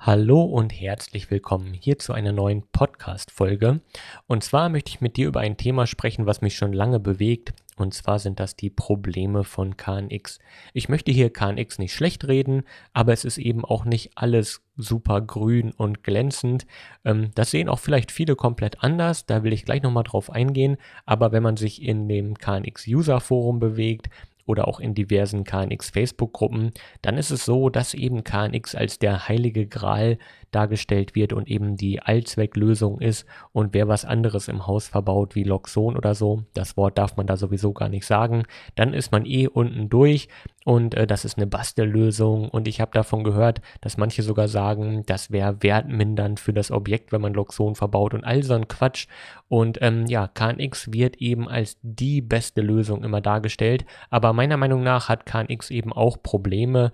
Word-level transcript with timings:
Hallo 0.00 0.42
und 0.42 0.70
herzlich 0.72 1.28
willkommen 1.28 1.74
hier 1.74 1.98
zu 1.98 2.12
einer 2.12 2.30
neuen 2.30 2.62
Podcast-Folge. 2.70 3.80
Und 4.28 4.44
zwar 4.44 4.68
möchte 4.68 4.90
ich 4.90 5.00
mit 5.00 5.16
dir 5.16 5.26
über 5.26 5.40
ein 5.40 5.56
Thema 5.56 5.88
sprechen, 5.88 6.24
was 6.24 6.40
mich 6.40 6.56
schon 6.56 6.72
lange 6.72 7.00
bewegt. 7.00 7.52
Und 7.76 7.92
zwar 7.94 8.20
sind 8.20 8.38
das 8.38 8.54
die 8.54 8.70
Probleme 8.70 9.42
von 9.42 9.76
KNX. 9.76 10.38
Ich 10.72 10.88
möchte 10.88 11.10
hier 11.10 11.32
KNX 11.32 11.80
nicht 11.80 11.94
schlecht 11.94 12.28
reden, 12.28 12.62
aber 12.92 13.12
es 13.12 13.24
ist 13.24 13.38
eben 13.38 13.64
auch 13.64 13.84
nicht 13.84 14.12
alles 14.14 14.62
super 14.76 15.20
grün 15.20 15.72
und 15.72 16.04
glänzend. 16.04 16.64
Ähm, 17.04 17.32
das 17.34 17.50
sehen 17.50 17.68
auch 17.68 17.80
vielleicht 17.80 18.12
viele 18.12 18.36
komplett 18.36 18.84
anders. 18.84 19.26
Da 19.26 19.42
will 19.42 19.52
ich 19.52 19.64
gleich 19.64 19.82
nochmal 19.82 20.04
drauf 20.04 20.30
eingehen. 20.30 20.76
Aber 21.06 21.32
wenn 21.32 21.42
man 21.42 21.56
sich 21.56 21.82
in 21.82 22.08
dem 22.08 22.38
KNX 22.38 22.86
User 22.86 23.18
Forum 23.18 23.58
bewegt, 23.58 24.08
oder 24.48 24.66
auch 24.66 24.80
in 24.80 24.94
diversen 24.94 25.44
KNX 25.44 25.90
Facebook-Gruppen, 25.90 26.72
dann 27.02 27.18
ist 27.18 27.30
es 27.30 27.44
so, 27.44 27.68
dass 27.68 27.94
eben 27.94 28.24
KNX 28.24 28.74
als 28.74 28.98
der 28.98 29.28
heilige 29.28 29.66
Gral 29.66 30.18
dargestellt 30.50 31.14
wird 31.14 31.32
und 31.32 31.48
eben 31.48 31.76
die 31.76 32.00
Allzwecklösung 32.00 33.00
ist 33.00 33.26
und 33.52 33.74
wer 33.74 33.88
was 33.88 34.04
anderes 34.04 34.48
im 34.48 34.66
Haus 34.66 34.88
verbaut 34.88 35.34
wie 35.34 35.44
Loxon 35.44 35.96
oder 35.96 36.14
so, 36.14 36.44
das 36.54 36.76
Wort 36.76 36.98
darf 36.98 37.16
man 37.16 37.26
da 37.26 37.36
sowieso 37.36 37.72
gar 37.72 37.88
nicht 37.88 38.06
sagen, 38.06 38.44
dann 38.74 38.94
ist 38.94 39.12
man 39.12 39.26
eh 39.26 39.48
unten 39.48 39.88
durch 39.88 40.28
und 40.64 40.94
äh, 40.94 41.06
das 41.06 41.24
ist 41.24 41.36
eine 41.36 41.46
Bastellösung 41.46 42.48
und 42.48 42.68
ich 42.68 42.80
habe 42.80 42.90
davon 42.92 43.24
gehört, 43.24 43.60
dass 43.80 43.96
manche 43.96 44.22
sogar 44.22 44.48
sagen, 44.48 45.02
das 45.06 45.30
wäre 45.30 45.62
wertmindernd 45.62 46.40
für 46.40 46.52
das 46.52 46.70
Objekt, 46.70 47.12
wenn 47.12 47.20
man 47.20 47.34
Loxon 47.34 47.74
verbaut 47.74 48.14
und 48.14 48.24
all 48.24 48.42
so 48.42 48.54
ein 48.54 48.68
Quatsch 48.68 49.06
und 49.48 49.78
ähm, 49.80 50.06
ja, 50.06 50.28
KNX 50.28 50.92
wird 50.92 51.16
eben 51.16 51.48
als 51.48 51.78
die 51.82 52.20
beste 52.20 52.60
Lösung 52.60 53.04
immer 53.04 53.20
dargestellt, 53.20 53.84
aber 54.10 54.32
meiner 54.32 54.56
Meinung 54.56 54.82
nach 54.82 55.08
hat 55.08 55.26
KNX 55.26 55.70
eben 55.70 55.92
auch 55.92 56.22
Probleme, 56.22 56.92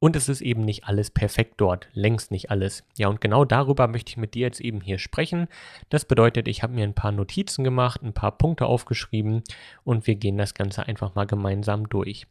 und 0.00 0.16
es 0.16 0.28
ist 0.28 0.40
eben 0.40 0.64
nicht 0.64 0.84
alles 0.84 1.10
perfekt 1.10 1.54
dort, 1.58 1.88
längst 1.92 2.30
nicht 2.30 2.50
alles. 2.50 2.84
Ja, 2.96 3.08
und 3.08 3.20
genau 3.20 3.44
darüber 3.44 3.88
möchte 3.88 4.10
ich 4.10 4.16
mit 4.16 4.34
dir 4.34 4.42
jetzt 4.42 4.60
eben 4.60 4.80
hier 4.80 4.98
sprechen. 4.98 5.48
Das 5.88 6.04
bedeutet, 6.04 6.48
ich 6.48 6.62
habe 6.62 6.74
mir 6.74 6.84
ein 6.84 6.94
paar 6.94 7.12
Notizen 7.12 7.64
gemacht, 7.64 8.02
ein 8.02 8.12
paar 8.12 8.36
Punkte 8.38 8.66
aufgeschrieben 8.66 9.42
und 9.84 10.06
wir 10.06 10.14
gehen 10.14 10.38
das 10.38 10.54
Ganze 10.54 10.86
einfach 10.86 11.14
mal 11.14 11.26
gemeinsam 11.26 11.88
durch. 11.88 12.26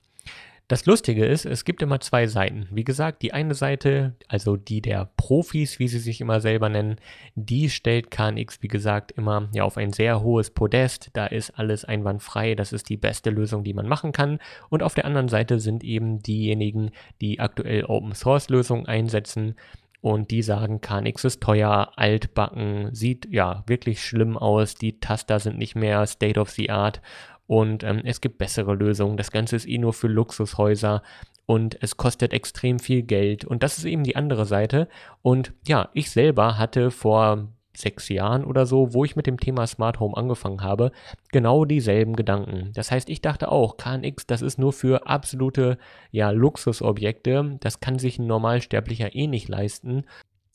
Das 0.70 0.86
Lustige 0.86 1.26
ist, 1.26 1.46
es 1.46 1.64
gibt 1.64 1.82
immer 1.82 2.02
zwei 2.02 2.28
Seiten. 2.28 2.68
Wie 2.72 2.84
gesagt, 2.84 3.22
die 3.22 3.32
eine 3.32 3.54
Seite, 3.54 4.16
also 4.28 4.58
die 4.58 4.82
der 4.82 5.10
Profis, 5.16 5.80
wie 5.80 5.88
sie 5.88 6.00
sich 6.00 6.20
immer 6.20 6.42
selber 6.42 6.68
nennen, 6.68 6.98
die 7.36 7.70
stellt 7.70 8.12
KNX, 8.12 8.62
wie 8.62 8.68
gesagt, 8.68 9.14
immer 9.14 9.48
ja 9.54 9.64
auf 9.64 9.78
ein 9.78 9.94
sehr 9.94 10.22
hohes 10.22 10.50
Podest. 10.50 11.10
Da 11.14 11.26
ist 11.28 11.52
alles 11.52 11.86
einwandfrei. 11.86 12.54
Das 12.54 12.74
ist 12.74 12.90
die 12.90 12.98
beste 12.98 13.30
Lösung, 13.30 13.64
die 13.64 13.74
man 13.74 13.88
machen 13.88 14.12
kann. 14.12 14.40
Und 14.68 14.84
auf 14.84 14.94
der 14.94 15.06
anderen 15.06 15.30
Seite 15.30 15.62
sind 15.62 15.86
eben 15.86 16.22
diejenigen, 16.22 16.92
die 17.22 17.40
aktuell 17.40 17.86
Open 17.86 18.14
Source 18.14 18.50
Lösungen 18.50 18.88
einsetzen. 18.88 19.56
Und 20.02 20.32
die 20.32 20.42
sagen, 20.42 20.82
KNX 20.82 21.24
ist 21.24 21.42
teuer, 21.42 21.94
altbacken, 21.96 22.94
sieht 22.94 23.26
ja 23.32 23.64
wirklich 23.68 24.04
schlimm 24.04 24.38
aus, 24.38 24.76
die 24.76 25.00
Taster 25.00 25.40
sind 25.40 25.58
nicht 25.58 25.76
mehr 25.76 26.06
State 26.06 26.40
of 26.40 26.50
the 26.52 26.70
Art 26.70 27.02
und 27.48 27.84
ähm, 27.84 28.02
es 28.04 28.22
gibt 28.22 28.38
bessere 28.38 28.76
Lösungen. 28.76 29.18
Das 29.18 29.32
Ganze 29.32 29.56
ist 29.56 29.68
eh 29.68 29.78
nur 29.78 29.94
für 29.94 30.08
Luxushäuser 30.08 31.02
und 31.46 31.82
es 31.82 31.98
kostet 31.98 32.34
extrem 32.34 32.80
viel 32.80 33.04
Geld 33.04 33.46
und 33.46 33.64
das 33.64 33.78
ist 33.78 33.86
eben 33.86 34.04
die 34.04 34.16
andere 34.16 34.46
Seite. 34.46 34.88
Und 35.22 35.54
ja, 35.66 35.90
ich 35.94 36.12
selber 36.12 36.58
hatte 36.58 36.92
vor 36.92 37.48
sechs 37.76 38.10
Jahren 38.10 38.44
oder 38.44 38.66
so, 38.66 38.94
wo 38.94 39.06
ich 39.06 39.16
mit 39.16 39.28
dem 39.28 39.40
Thema 39.40 39.68
Smart 39.68 40.00
Home 40.00 40.18
angefangen 40.18 40.64
habe, 40.64 40.92
genau 41.32 41.64
dieselben 41.64 42.16
Gedanken. 42.16 42.72
Das 42.74 42.92
heißt, 42.92 43.08
ich 43.08 43.22
dachte 43.22 43.52
auch, 43.52 43.78
KNX, 43.78 44.26
das 44.26 44.42
ist 44.42 44.58
nur 44.58 44.74
für 44.74 45.08
absolute 45.08 45.78
ja, 46.12 46.32
Luxusobjekte, 46.32 47.58
das 47.60 47.80
kann 47.80 48.00
sich 48.00 48.18
ein 48.18 48.28
Normalsterblicher 48.28 49.16
eh 49.16 49.28
nicht 49.28 49.48
leisten 49.48 50.06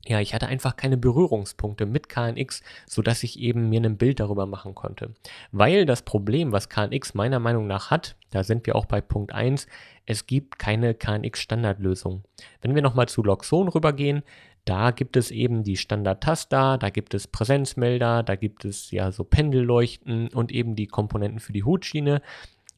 ja, 0.07 0.21
ich 0.21 0.35
hatte 0.35 0.49
einfach 0.49 0.77
keine 0.77 0.97
Berührungspunkte 0.97 1.87
mit 1.87 2.09
KNX, 2.09 2.63
sodass 2.87 3.23
ich 3.23 3.39
eben 3.39 3.69
mir 3.69 3.81
ein 3.81 3.97
Bild 3.97 4.19
darüber 4.21 4.47
machen 4.47 4.75
konnte. 4.75 5.15
Weil 5.53 5.87
das 5.87 6.03
Problem, 6.03 6.51
was 6.51 6.69
KNX 6.69 7.15
meiner 7.15 7.39
Meinung 7.39 7.67
nach 7.67 7.91
hat, 7.91 8.17
da 8.31 8.43
sind 8.43 8.67
wir 8.67 8.75
auch 8.75 8.87
bei 8.87 9.01
Punkt 9.01 9.33
1, 9.33 9.67
es 10.05 10.27
gibt 10.27 10.59
keine 10.59 10.95
KNX-Standardlösung. 10.95 12.25
Wenn 12.61 12.75
wir 12.75 12.83
nochmal 12.83 13.09
zu 13.09 13.23
Loxon 13.23 13.69
rübergehen, 13.69 14.23
da 14.65 14.93
gibt 14.93 15.17
es 15.17 15.31
eben 15.31 15.65
die 15.65 15.77
Standard-Taster, 15.77 16.79
da 16.79 16.91
gibt 16.91 17.15
es 17.15 17.27
Präsenzmelder, 17.27 18.23
da 18.23 18.37
gibt 18.37 18.65
es 18.65 18.91
ja 18.93 19.11
so 19.11 19.25
Pendelleuchten 19.25 20.29
und 20.29 20.53
eben 20.53 20.77
die 20.77 20.87
Komponenten 20.87 21.41
für 21.41 21.53
die 21.53 21.65
Hutschiene. 21.65 22.23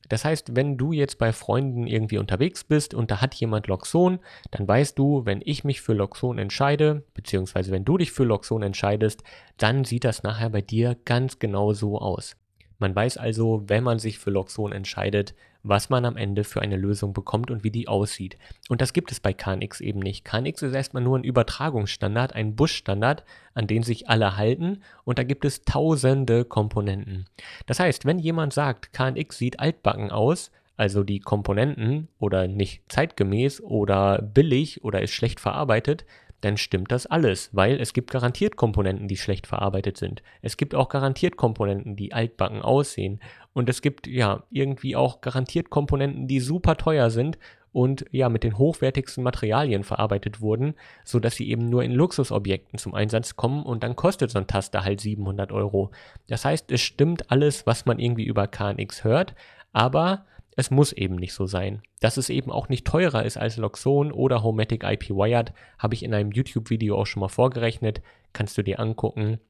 Das 0.09 0.25
heißt, 0.25 0.57
wenn 0.57 0.77
du 0.77 0.93
jetzt 0.93 1.19
bei 1.19 1.33
Freunden 1.33 1.87
irgendwie 1.87 2.19
unterwegs 2.19 2.65
bist 2.65 2.95
und 2.95 3.11
da 3.11 3.21
hat 3.21 3.35
jemand 3.35 3.67
Loxon, 3.67 4.19
dann 4.51 4.67
weißt 4.67 4.99
du, 4.99 5.25
wenn 5.25 5.41
ich 5.45 5.65
mich 5.65 5.81
für 5.81 5.95
Loxon 5.95 6.39
entscheide, 6.39 7.05
beziehungsweise 7.15 7.71
wenn 7.73 7.85
du 7.85 7.99
dich 7.99 8.13
für 8.13 8.25
Loxon 8.25 8.63
entscheidest, 8.63 9.23
dann 9.57 9.85
sieht 9.85 10.05
das 10.05 10.23
nachher 10.23 10.51
bei 10.51 10.61
dir 10.61 10.97
ganz 11.05 11.39
genau 11.39 11.73
so 11.73 11.99
aus. 11.99 12.37
Man 12.79 12.95
weiß 12.95 13.17
also, 13.17 13.63
wenn 13.67 13.85
man 13.85 13.99
sich 13.99 14.19
für 14.19 14.31
Loxon 14.31 14.73
entscheidet, 14.73 15.35
was 15.65 15.91
man 15.91 16.05
am 16.05 16.17
Ende 16.17 16.45
für 16.45 16.63
eine 16.63 16.77
Lösung 16.77 17.13
bekommt 17.13 17.51
und 17.51 17.65
wie 17.65 17.71
die 17.71 17.89
aussieht. 17.89 18.37
Und 18.69 18.81
das 18.81 18.93
gibt 18.93 19.11
es 19.11 19.19
bei 19.19 19.33
KNX 19.33 19.81
eben 19.81 19.99
nicht. 19.99 20.25
KNX 20.25 20.63
ist 20.63 20.75
erstmal 20.75 21.03
nur 21.03 21.19
ein 21.19 21.25
Übertragungsstandard, 21.25 22.35
ein 22.35 22.55
Buschstandard, 22.55 23.25
an 23.55 23.67
den 23.67 23.83
sich 23.83 24.09
alle 24.09 24.37
halten 24.37 24.83
und 25.05 25.19
da 25.19 25.25
gibt 25.25 25.45
es 25.45 25.65
tausende 25.65 26.45
Komponenten. 26.45 27.25
Das 27.67 27.81
heißt, 27.81 28.05
wenn 28.05 28.19
jemand 28.19 28.53
sagt, 28.53 28.93
KNX 28.93 29.39
sieht 29.39 29.59
altbacken 29.59 30.11
aus, 30.11 30.53
also 30.77 31.03
die 31.03 31.21
Komponenten 31.21 32.09
oder 32.19 32.47
nicht 32.47 32.83
zeitgemäß 32.89 33.63
oder 33.63 34.21
billig 34.21 34.85
oder 34.85 35.03
ist 35.03 35.13
schlecht 35.13 35.41
verarbeitet, 35.41 36.05
dann 36.45 36.59
stimmt 36.59 36.93
das 36.93 37.07
alles, 37.07 37.49
weil 37.53 37.81
es 37.81 37.95
gibt 37.95 38.11
garantiert 38.11 38.57
Komponenten, 38.57 39.09
die 39.09 39.17
schlecht 39.17 39.47
verarbeitet 39.47 39.97
sind. 39.97 40.23
Es 40.43 40.59
gibt 40.59 40.75
auch 40.75 40.91
garantiert 40.91 41.39
Komponenten, 41.39 41.97
die 41.97 42.13
altbacken 42.13 42.61
aussehen. 42.61 43.21
Und 43.55 43.69
es 43.69 43.81
gibt 43.81 44.07
ja 44.07 44.43
irgendwie 44.51 44.97
auch 44.97 45.21
garantiert 45.23 45.71
Komponenten, 45.71 46.29
die 46.29 46.41
super 46.41 46.77
teuer 46.77 47.09
sind 47.09 47.39
und 47.73 48.05
ja 48.11 48.29
mit 48.29 48.45
den 48.45 48.59
hochwertigsten 48.59 49.25
Materialien 49.25 49.85
verarbeitet 49.85 50.41
wurden, 50.41 50.75
so 51.05 51.19
dass 51.19 51.37
sie 51.37 51.49
eben 51.49 51.69
nur 51.71 51.83
in 51.83 51.93
Luxusobjekten 51.93 52.79
zum 52.79 52.95
Einsatz 52.95 53.37
kommen 53.37 53.65
und 53.65 53.83
dann 53.83 53.97
kostet 53.97 54.31
so 54.31 54.39
ein 54.39 54.47
Taster 54.47 54.85
halt 54.85 55.01
700 55.01 55.51
Euro. 55.51 55.91
Das 56.29 56.45
heißt, 56.45 56.71
es 56.71 56.81
stimmt 56.81 57.31
alles, 57.31 57.67
was 57.67 57.87
man 57.87 57.99
irgendwie 57.99 58.25
über 58.25 58.47
KNX 58.47 59.03
hört, 59.03 59.35
aber 59.73 60.27
es 60.57 60.71
muss 60.71 60.93
eben 60.93 61.17
nicht 61.17 61.35
so 61.35 61.47
sein. 61.47 61.83
Dass 62.01 62.17
es 62.17 62.31
eben 62.31 62.53
auch 62.53 62.69
nicht 62.69 62.87
teurer 62.87 63.25
ist 63.25 63.37
als 63.37 63.57
Loxone 63.57 64.15
oder 64.15 64.45
Homematic 64.45 64.85
IP 64.85 65.11
Wired, 65.11 65.53
habe 65.79 65.95
ich 65.95 66.05
in 66.05 66.15
einem 66.15 66.31
YouTube-Video 66.31 66.97
auch 66.97 67.07
schon 67.07 67.21
mal 67.21 67.29
vorgerechnet. 67.29 68.03
Kannst 68.33 68.57
du 68.57 68.63
dir 68.63 68.79
angucken. 68.79 69.41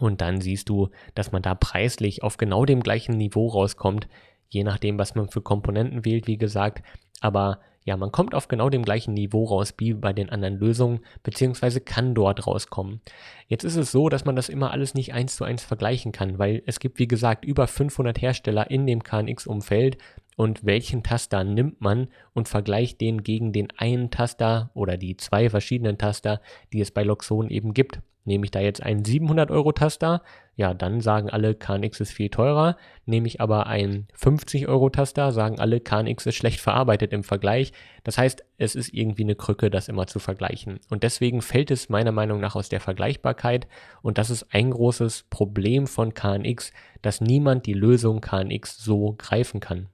Und 0.00 0.22
dann 0.22 0.40
siehst 0.40 0.70
du, 0.70 0.88
dass 1.14 1.30
man 1.30 1.42
da 1.42 1.54
preislich 1.54 2.22
auf 2.22 2.38
genau 2.38 2.64
dem 2.64 2.82
gleichen 2.82 3.16
Niveau 3.18 3.48
rauskommt, 3.48 4.08
je 4.48 4.64
nachdem, 4.64 4.98
was 4.98 5.14
man 5.14 5.28
für 5.28 5.42
Komponenten 5.42 6.06
wählt, 6.06 6.26
wie 6.26 6.38
gesagt. 6.38 6.82
Aber 7.20 7.60
ja, 7.84 7.96
man 7.96 8.12
kommt 8.12 8.34
auf 8.34 8.48
genau 8.48 8.70
dem 8.70 8.82
gleichen 8.82 9.12
Niveau 9.12 9.44
raus 9.44 9.74
wie 9.76 9.92
bei 9.92 10.14
den 10.14 10.30
anderen 10.30 10.58
Lösungen, 10.58 11.00
beziehungsweise 11.22 11.80
kann 11.80 12.14
dort 12.14 12.46
rauskommen. 12.46 13.00
Jetzt 13.46 13.64
ist 13.64 13.76
es 13.76 13.92
so, 13.92 14.08
dass 14.08 14.24
man 14.24 14.36
das 14.36 14.48
immer 14.48 14.70
alles 14.70 14.94
nicht 14.94 15.12
eins 15.12 15.36
zu 15.36 15.44
eins 15.44 15.62
vergleichen 15.62 16.12
kann, 16.12 16.38
weil 16.38 16.62
es 16.66 16.80
gibt, 16.80 16.98
wie 16.98 17.08
gesagt, 17.08 17.44
über 17.44 17.66
500 17.66 18.20
Hersteller 18.20 18.70
in 18.70 18.86
dem 18.86 19.02
KNX-Umfeld 19.02 19.98
und 20.36 20.64
welchen 20.64 21.02
Taster 21.02 21.44
nimmt 21.44 21.82
man 21.82 22.08
und 22.32 22.48
vergleicht 22.48 23.00
den 23.02 23.22
gegen 23.22 23.52
den 23.52 23.68
einen 23.76 24.10
Taster 24.10 24.70
oder 24.72 24.96
die 24.96 25.18
zwei 25.18 25.50
verschiedenen 25.50 25.98
Taster, 25.98 26.40
die 26.72 26.80
es 26.80 26.90
bei 26.90 27.02
Loxon 27.02 27.50
eben 27.50 27.74
gibt. 27.74 28.00
Nehme 28.24 28.44
ich 28.44 28.50
da 28.50 28.60
jetzt 28.60 28.82
einen 28.82 29.04
700 29.04 29.50
Euro 29.50 29.72
Taster, 29.72 30.22
ja, 30.60 30.74
dann 30.74 31.00
sagen 31.00 31.30
alle, 31.30 31.54
KNX 31.54 32.00
ist 32.00 32.12
viel 32.12 32.28
teurer. 32.28 32.76
Nehme 33.06 33.26
ich 33.26 33.40
aber 33.40 33.66
einen 33.66 34.08
50 34.12 34.68
Euro 34.68 34.90
Taster, 34.90 35.32
sagen 35.32 35.58
alle, 35.58 35.80
KNX 35.80 36.26
ist 36.26 36.34
schlecht 36.34 36.60
verarbeitet 36.60 37.14
im 37.14 37.24
Vergleich. 37.24 37.72
Das 38.04 38.18
heißt, 38.18 38.44
es 38.58 38.74
ist 38.74 38.92
irgendwie 38.92 39.22
eine 39.22 39.36
Krücke, 39.36 39.70
das 39.70 39.88
immer 39.88 40.06
zu 40.06 40.18
vergleichen. 40.18 40.78
Und 40.90 41.02
deswegen 41.02 41.40
fällt 41.40 41.70
es 41.70 41.88
meiner 41.88 42.12
Meinung 42.12 42.40
nach 42.40 42.56
aus 42.56 42.68
der 42.68 42.80
Vergleichbarkeit. 42.80 43.68
Und 44.02 44.18
das 44.18 44.28
ist 44.28 44.48
ein 44.52 44.70
großes 44.70 45.28
Problem 45.30 45.86
von 45.86 46.12
KNX, 46.12 46.74
dass 47.00 47.22
niemand 47.22 47.64
die 47.64 47.72
Lösung 47.72 48.20
KNX 48.20 48.76
so 48.76 49.14
greifen 49.16 49.60
kann. 49.60 49.88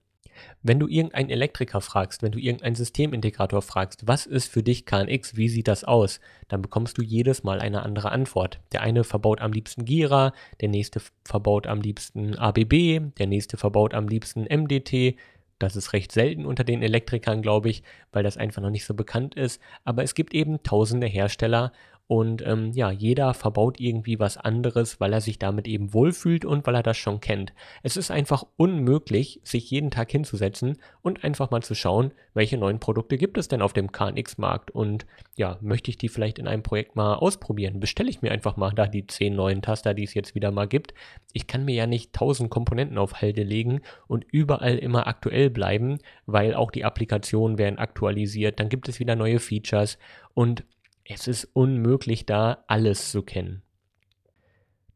Wenn 0.62 0.78
du 0.78 0.86
irgendeinen 0.88 1.30
Elektriker 1.30 1.80
fragst, 1.80 2.22
wenn 2.22 2.32
du 2.32 2.38
irgendeinen 2.38 2.74
Systemintegrator 2.74 3.62
fragst, 3.62 4.06
was 4.06 4.26
ist 4.26 4.48
für 4.48 4.62
dich 4.62 4.86
KNX, 4.86 5.36
wie 5.36 5.48
sieht 5.48 5.68
das 5.68 5.84
aus, 5.84 6.20
dann 6.48 6.62
bekommst 6.62 6.98
du 6.98 7.02
jedes 7.02 7.44
Mal 7.44 7.60
eine 7.60 7.82
andere 7.82 8.12
Antwort. 8.12 8.60
Der 8.72 8.82
eine 8.82 9.04
verbaut 9.04 9.40
am 9.40 9.52
liebsten 9.52 9.84
Gira, 9.84 10.32
der 10.60 10.68
nächste 10.68 11.00
verbaut 11.24 11.66
am 11.66 11.80
liebsten 11.80 12.36
ABB, 12.36 13.00
der 13.18 13.26
nächste 13.26 13.56
verbaut 13.56 13.94
am 13.94 14.08
liebsten 14.08 14.42
MDT. 14.42 15.16
Das 15.58 15.74
ist 15.74 15.92
recht 15.94 16.12
selten 16.12 16.44
unter 16.44 16.64
den 16.64 16.82
Elektrikern, 16.82 17.40
glaube 17.40 17.70
ich, 17.70 17.82
weil 18.12 18.22
das 18.22 18.36
einfach 18.36 18.60
noch 18.60 18.70
nicht 18.70 18.84
so 18.84 18.94
bekannt 18.94 19.34
ist. 19.34 19.60
Aber 19.84 20.02
es 20.02 20.14
gibt 20.14 20.34
eben 20.34 20.62
tausende 20.62 21.06
Hersteller 21.06 21.72
Und 22.08 22.46
ähm, 22.46 22.70
ja, 22.72 22.92
jeder 22.92 23.34
verbaut 23.34 23.80
irgendwie 23.80 24.20
was 24.20 24.36
anderes, 24.36 25.00
weil 25.00 25.12
er 25.12 25.20
sich 25.20 25.40
damit 25.40 25.66
eben 25.66 25.92
wohlfühlt 25.92 26.44
und 26.44 26.64
weil 26.64 26.76
er 26.76 26.84
das 26.84 26.96
schon 26.96 27.18
kennt. 27.18 27.52
Es 27.82 27.96
ist 27.96 28.12
einfach 28.12 28.44
unmöglich, 28.56 29.40
sich 29.42 29.68
jeden 29.72 29.90
Tag 29.90 30.12
hinzusetzen 30.12 30.78
und 31.02 31.24
einfach 31.24 31.50
mal 31.50 31.62
zu 31.62 31.74
schauen, 31.74 32.12
welche 32.32 32.58
neuen 32.58 32.78
Produkte 32.78 33.18
gibt 33.18 33.38
es 33.38 33.48
denn 33.48 33.60
auf 33.60 33.72
dem 33.72 33.90
KNX-Markt 33.90 34.70
und 34.70 35.04
ja, 35.34 35.58
möchte 35.60 35.90
ich 35.90 35.98
die 35.98 36.08
vielleicht 36.08 36.38
in 36.38 36.46
einem 36.46 36.62
Projekt 36.62 36.94
mal 36.94 37.14
ausprobieren? 37.14 37.80
Bestelle 37.80 38.08
ich 38.08 38.22
mir 38.22 38.30
einfach 38.30 38.56
mal 38.56 38.70
da 38.70 38.86
die 38.86 39.08
zehn 39.08 39.34
neuen 39.34 39.60
Taster, 39.60 39.92
die 39.92 40.04
es 40.04 40.14
jetzt 40.14 40.36
wieder 40.36 40.52
mal 40.52 40.68
gibt. 40.68 40.94
Ich 41.32 41.48
kann 41.48 41.64
mir 41.64 41.74
ja 41.74 41.88
nicht 41.88 42.12
tausend 42.12 42.50
Komponenten 42.50 42.98
auf 42.98 43.20
Halde 43.20 43.42
legen 43.42 43.80
und 44.06 44.24
überall 44.30 44.78
immer 44.78 45.08
aktuell 45.08 45.50
bleiben, 45.50 45.98
weil 46.26 46.54
auch 46.54 46.70
die 46.70 46.84
Applikationen 46.84 47.58
werden 47.58 47.78
aktualisiert, 47.80 48.60
dann 48.60 48.68
gibt 48.68 48.88
es 48.88 49.00
wieder 49.00 49.16
neue 49.16 49.40
Features 49.40 49.98
und 50.34 50.64
es 51.08 51.26
ist 51.26 51.48
unmöglich 51.52 52.26
da 52.26 52.64
alles 52.66 53.10
zu 53.10 53.22
kennen. 53.22 53.62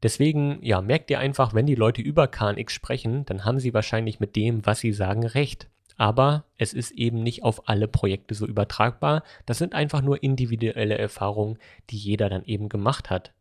Deswegen, 0.02 0.58
ja, 0.62 0.80
merkt 0.80 1.10
ihr 1.10 1.18
einfach, 1.18 1.52
wenn 1.52 1.66
die 1.66 1.74
Leute 1.74 2.00
über 2.00 2.26
KNX 2.26 2.72
sprechen, 2.72 3.26
dann 3.26 3.44
haben 3.44 3.60
sie 3.60 3.74
wahrscheinlich 3.74 4.18
mit 4.18 4.34
dem, 4.34 4.64
was 4.64 4.80
sie 4.80 4.92
sagen, 4.92 5.26
recht. 5.26 5.68
Aber 5.96 6.44
es 6.56 6.72
ist 6.72 6.92
eben 6.92 7.22
nicht 7.22 7.42
auf 7.42 7.68
alle 7.68 7.86
Projekte 7.86 8.34
so 8.34 8.46
übertragbar. 8.46 9.22
Das 9.44 9.58
sind 9.58 9.74
einfach 9.74 10.00
nur 10.00 10.22
individuelle 10.22 10.96
Erfahrungen, 10.96 11.58
die 11.90 11.98
jeder 11.98 12.30
dann 12.30 12.44
eben 12.44 12.70
gemacht 12.70 13.10
hat. 13.10 13.34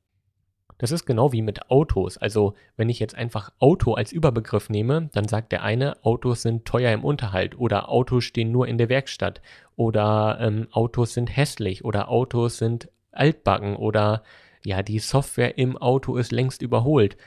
Das 0.80 0.92
ist 0.92 1.06
genau 1.06 1.31
wie 1.34 1.42
mit 1.42 1.70
Autos. 1.70 2.18
Also 2.18 2.56
wenn 2.78 2.90
ich 2.90 3.00
jetzt 3.00 3.14
einfach 3.14 3.52
Auto 3.60 3.94
als 3.94 4.12
Überbegriff 4.12 4.70
nehme, 4.70 5.10
dann 5.14 5.28
sagt 5.28 5.52
der 5.52 5.62
eine, 5.62 6.04
Autos 6.04 6.42
sind 6.42 6.66
teuer 6.66 6.92
im 6.92 7.04
Unterhalt 7.04 7.60
oder 7.60 7.90
Autos 7.90 8.24
stehen 8.24 8.52
nur 8.52 8.68
in 8.68 8.78
der 8.78 8.90
Werkstatt 8.90 9.42
oder 9.76 10.40
ähm, 10.42 10.68
Autos 10.72 11.14
sind 11.14 11.36
hässlich 11.36 11.86
oder 11.86 12.10
Autos 12.10 12.58
sind 12.58 12.90
altbacken 13.12 13.76
oder 13.76 14.24
ja, 14.66 14.81
die 14.81 15.00
Software 15.00 15.58
im 15.58 15.78
Auto 15.78 16.18
ist 16.18 16.31
längst 16.31 16.62
überholt 16.62 17.18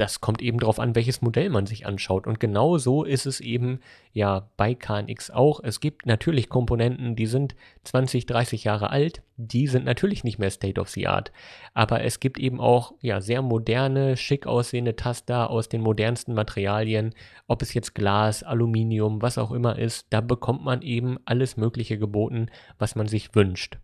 das 0.00 0.22
kommt 0.22 0.40
eben 0.40 0.58
darauf 0.58 0.80
an, 0.80 0.94
welches 0.94 1.20
Modell 1.20 1.50
man 1.50 1.66
sich 1.66 1.84
anschaut. 1.84 2.26
Und 2.26 2.40
genau 2.40 2.78
so 2.78 3.04
ist 3.04 3.26
es 3.26 3.38
eben 3.40 3.80
ja 4.14 4.48
bei 4.56 4.74
KNX 4.74 5.30
auch. 5.30 5.60
Es 5.62 5.80
gibt 5.80 6.06
natürlich 6.06 6.48
Komponenten, 6.48 7.16
die 7.16 7.26
sind 7.26 7.54
20, 7.84 8.24
30 8.24 8.64
Jahre 8.64 8.88
alt, 8.88 9.22
die 9.36 9.66
sind 9.66 9.84
natürlich 9.84 10.24
nicht 10.24 10.38
mehr 10.38 10.50
State 10.50 10.80
of 10.80 10.88
the 10.88 11.06
Art. 11.06 11.32
Aber 11.74 12.02
es 12.02 12.18
gibt 12.18 12.38
eben 12.38 12.60
auch 12.60 12.94
ja 13.02 13.20
sehr 13.20 13.42
moderne, 13.42 14.16
schick 14.16 14.46
aussehende 14.46 14.96
Taster 14.96 15.50
aus 15.50 15.68
den 15.68 15.82
modernsten 15.82 16.32
Materialien, 16.32 17.14
ob 17.46 17.60
es 17.60 17.74
jetzt 17.74 17.94
Glas, 17.94 18.42
Aluminium, 18.42 19.20
was 19.20 19.36
auch 19.36 19.52
immer 19.52 19.78
ist, 19.78 20.06
da 20.08 20.22
bekommt 20.22 20.64
man 20.64 20.80
eben 20.80 21.18
alles 21.26 21.58
Mögliche 21.58 21.98
geboten, 21.98 22.46
was 22.78 22.96
man 22.96 23.06
sich 23.06 23.34
wünscht. 23.34 23.76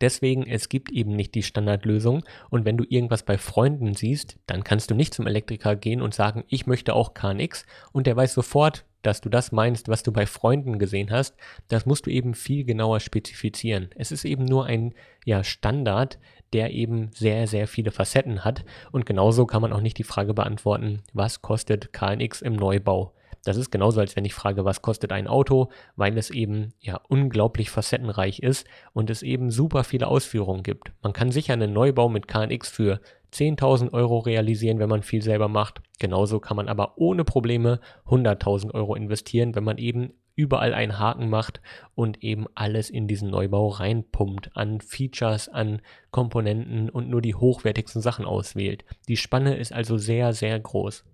Deswegen, 0.00 0.46
es 0.46 0.68
gibt 0.68 0.90
eben 0.90 1.14
nicht 1.14 1.34
die 1.34 1.42
Standardlösung. 1.42 2.24
Und 2.48 2.64
wenn 2.64 2.76
du 2.76 2.84
irgendwas 2.88 3.22
bei 3.22 3.38
Freunden 3.38 3.94
siehst, 3.94 4.38
dann 4.46 4.64
kannst 4.64 4.90
du 4.90 4.94
nicht 4.94 5.14
zum 5.14 5.26
Elektriker 5.26 5.76
gehen 5.76 6.00
und 6.00 6.14
sagen, 6.14 6.44
ich 6.48 6.66
möchte 6.66 6.94
auch 6.94 7.14
KNX. 7.14 7.66
Und 7.92 8.06
der 8.06 8.16
weiß 8.16 8.34
sofort, 8.34 8.84
dass 9.02 9.20
du 9.20 9.28
das 9.28 9.52
meinst, 9.52 9.88
was 9.88 10.02
du 10.02 10.12
bei 10.12 10.26
Freunden 10.26 10.78
gesehen 10.78 11.10
hast. 11.10 11.34
Das 11.68 11.86
musst 11.86 12.06
du 12.06 12.10
eben 12.10 12.34
viel 12.34 12.64
genauer 12.64 13.00
spezifizieren. 13.00 13.90
Es 13.96 14.12
ist 14.12 14.24
eben 14.24 14.44
nur 14.44 14.66
ein 14.66 14.94
ja, 15.24 15.42
Standard, 15.44 16.18
der 16.52 16.72
eben 16.72 17.10
sehr, 17.14 17.46
sehr 17.46 17.68
viele 17.68 17.92
Facetten 17.92 18.44
hat. 18.44 18.64
Und 18.90 19.06
genauso 19.06 19.46
kann 19.46 19.62
man 19.62 19.72
auch 19.72 19.80
nicht 19.80 19.98
die 19.98 20.04
Frage 20.04 20.34
beantworten, 20.34 21.02
was 21.12 21.42
kostet 21.42 21.92
KNX 21.92 22.42
im 22.42 22.54
Neubau. 22.54 23.12
Das 23.44 23.56
ist 23.56 23.70
genauso, 23.70 24.00
als 24.00 24.16
wenn 24.16 24.24
ich 24.24 24.34
frage, 24.34 24.64
was 24.64 24.82
kostet 24.82 25.12
ein 25.12 25.26
Auto, 25.26 25.70
weil 25.96 26.16
es 26.18 26.30
eben 26.30 26.74
ja 26.80 27.00
unglaublich 27.08 27.70
facettenreich 27.70 28.40
ist 28.40 28.66
und 28.92 29.08
es 29.08 29.22
eben 29.22 29.50
super 29.50 29.82
viele 29.84 30.08
Ausführungen 30.08 30.62
gibt. 30.62 30.92
Man 31.02 31.12
kann 31.12 31.32
sicher 31.32 31.54
einen 31.54 31.72
Neubau 31.72 32.08
mit 32.08 32.28
KNX 32.28 32.68
für 32.68 33.00
10.000 33.32 33.92
Euro 33.92 34.18
realisieren, 34.18 34.78
wenn 34.78 34.88
man 34.88 35.02
viel 35.02 35.22
selber 35.22 35.48
macht. 35.48 35.80
Genauso 35.98 36.40
kann 36.40 36.56
man 36.56 36.68
aber 36.68 36.98
ohne 36.98 37.24
Probleme 37.24 37.80
100.000 38.06 38.74
Euro 38.74 38.94
investieren, 38.94 39.54
wenn 39.54 39.64
man 39.64 39.78
eben 39.78 40.12
überall 40.34 40.74
einen 40.74 40.98
Haken 40.98 41.28
macht 41.28 41.60
und 41.94 42.22
eben 42.22 42.46
alles 42.54 42.90
in 42.90 43.06
diesen 43.06 43.30
Neubau 43.30 43.68
reinpumpt 43.68 44.56
an 44.56 44.80
Features, 44.80 45.48
an 45.48 45.82
Komponenten 46.10 46.88
und 46.88 47.08
nur 47.08 47.20
die 47.20 47.34
hochwertigsten 47.34 48.00
Sachen 48.00 48.24
auswählt. 48.24 48.84
Die 49.08 49.16
Spanne 49.16 49.56
ist 49.56 49.72
also 49.72 49.98
sehr, 49.98 50.32
sehr 50.32 50.58
groß. 50.58 51.04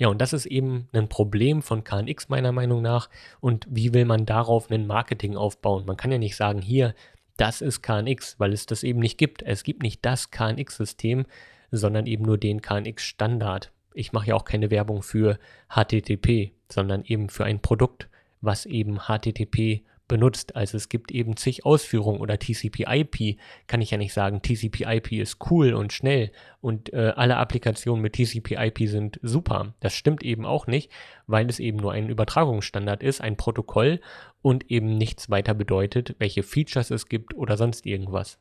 Ja, 0.00 0.08
und 0.08 0.18
das 0.18 0.32
ist 0.32 0.46
eben 0.46 0.88
ein 0.94 1.10
Problem 1.10 1.60
von 1.60 1.84
KNX 1.84 2.30
meiner 2.30 2.52
Meinung 2.52 2.80
nach. 2.80 3.10
Und 3.38 3.66
wie 3.68 3.92
will 3.92 4.06
man 4.06 4.24
darauf 4.24 4.70
ein 4.70 4.86
Marketing 4.86 5.36
aufbauen? 5.36 5.84
Man 5.84 5.98
kann 5.98 6.10
ja 6.10 6.16
nicht 6.16 6.36
sagen, 6.36 6.62
hier, 6.62 6.94
das 7.36 7.60
ist 7.60 7.82
KNX, 7.82 8.40
weil 8.40 8.54
es 8.54 8.64
das 8.64 8.82
eben 8.82 9.00
nicht 9.00 9.18
gibt. 9.18 9.42
Es 9.42 9.62
gibt 9.62 9.82
nicht 9.82 10.02
das 10.02 10.30
KNX-System, 10.30 11.26
sondern 11.70 12.06
eben 12.06 12.24
nur 12.24 12.38
den 12.38 12.62
KNX-Standard. 12.62 13.72
Ich 13.92 14.14
mache 14.14 14.28
ja 14.28 14.36
auch 14.36 14.46
keine 14.46 14.70
Werbung 14.70 15.02
für 15.02 15.38
HTTP, 15.68 16.52
sondern 16.72 17.04
eben 17.04 17.28
für 17.28 17.44
ein 17.44 17.60
Produkt, 17.60 18.08
was 18.40 18.64
eben 18.64 19.00
HTTP 19.00 19.82
benutzt. 20.10 20.56
Also 20.56 20.76
es 20.76 20.88
gibt 20.88 21.12
eben 21.12 21.36
zig 21.36 21.64
Ausführungen 21.64 22.20
oder 22.20 22.36
TCP/IP 22.36 23.38
kann 23.68 23.80
ich 23.80 23.92
ja 23.92 23.96
nicht 23.96 24.12
sagen, 24.12 24.42
TCP/IP 24.42 25.12
ist 25.12 25.38
cool 25.50 25.72
und 25.72 25.92
schnell 25.92 26.32
und 26.60 26.92
äh, 26.92 27.12
alle 27.14 27.36
Applikationen 27.36 28.02
mit 28.02 28.14
TCP/IP 28.14 28.88
sind 28.88 29.20
super. 29.22 29.72
Das 29.78 29.94
stimmt 29.94 30.24
eben 30.24 30.44
auch 30.44 30.66
nicht, 30.66 30.90
weil 31.28 31.48
es 31.48 31.60
eben 31.60 31.78
nur 31.78 31.92
ein 31.92 32.08
Übertragungsstandard 32.08 33.04
ist, 33.04 33.20
ein 33.20 33.36
Protokoll 33.36 34.00
und 34.42 34.68
eben 34.68 34.98
nichts 34.98 35.30
weiter 35.30 35.54
bedeutet, 35.54 36.16
welche 36.18 36.42
Features 36.42 36.90
es 36.90 37.06
gibt 37.08 37.32
oder 37.34 37.56
sonst 37.56 37.86
irgendwas. 37.86 38.40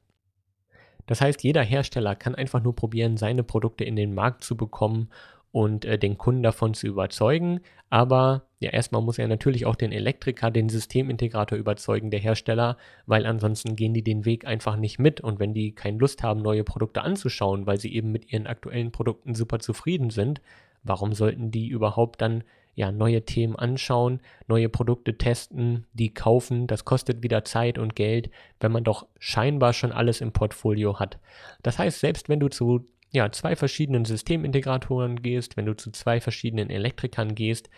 Das 1.05 1.21
heißt, 1.21 1.43
jeder 1.43 1.61
Hersteller 1.61 2.15
kann 2.15 2.33
einfach 2.33 2.63
nur 2.63 2.75
probieren, 2.75 3.17
seine 3.17 3.43
Produkte 3.43 3.83
in 3.83 3.95
den 3.95 4.15
Markt 4.15 4.43
zu 4.43 4.57
bekommen 4.57 5.09
und 5.51 5.85
äh, 5.85 5.97
den 5.97 6.17
Kunden 6.17 6.43
davon 6.43 6.73
zu 6.73 6.87
überzeugen. 6.87 7.61
Aber 7.89 8.43
ja, 8.59 8.71
erstmal 8.71 9.01
muss 9.01 9.17
er 9.17 9.27
natürlich 9.27 9.65
auch 9.65 9.75
den 9.75 9.91
Elektriker, 9.91 10.51
den 10.51 10.69
Systemintegrator 10.69 11.57
überzeugen, 11.57 12.11
der 12.11 12.19
Hersteller, 12.19 12.77
weil 13.05 13.25
ansonsten 13.25 13.75
gehen 13.75 13.93
die 13.93 14.03
den 14.03 14.25
Weg 14.25 14.45
einfach 14.45 14.75
nicht 14.75 14.99
mit. 14.99 15.21
Und 15.21 15.39
wenn 15.39 15.53
die 15.53 15.73
keine 15.73 15.97
Lust 15.97 16.23
haben, 16.23 16.41
neue 16.41 16.63
Produkte 16.63 17.01
anzuschauen, 17.01 17.65
weil 17.65 17.79
sie 17.79 17.93
eben 17.93 18.11
mit 18.11 18.31
ihren 18.31 18.47
aktuellen 18.47 18.91
Produkten 18.91 19.33
super 19.33 19.59
zufrieden 19.59 20.09
sind, 20.09 20.41
warum 20.83 21.13
sollten 21.13 21.51
die 21.51 21.67
überhaupt 21.67 22.21
dann 22.21 22.43
ja, 22.75 22.93
neue 22.93 23.25
Themen 23.25 23.57
anschauen, 23.57 24.21
neue 24.47 24.69
Produkte 24.69 25.17
testen, 25.17 25.85
die 25.91 26.13
kaufen. 26.13 26.65
Das 26.65 26.85
kostet 26.85 27.23
wieder 27.23 27.43
Zeit 27.43 27.77
und 27.77 27.93
Geld, 27.95 28.29
wenn 28.61 28.71
man 28.71 28.85
doch 28.85 29.05
scheinbar 29.19 29.73
schon 29.73 29.91
alles 29.91 30.21
im 30.21 30.31
Portfolio 30.31 30.97
hat. 30.97 31.19
Das 31.61 31.77
heißt, 31.77 31.99
selbst 31.99 32.29
wenn 32.29 32.39
du 32.39 32.47
zu 32.47 32.85
ja, 33.11 33.31
zwei 33.31 33.55
verschiedenen 33.55 34.05
Systemintegratoren 34.05 35.21
gehst, 35.21 35.57
wenn 35.57 35.65
du 35.65 35.75
zu 35.75 35.91
zwei 35.91 36.21
verschiedenen 36.21 36.69
Elektrikern 36.69 37.35
gehst, 37.35 37.69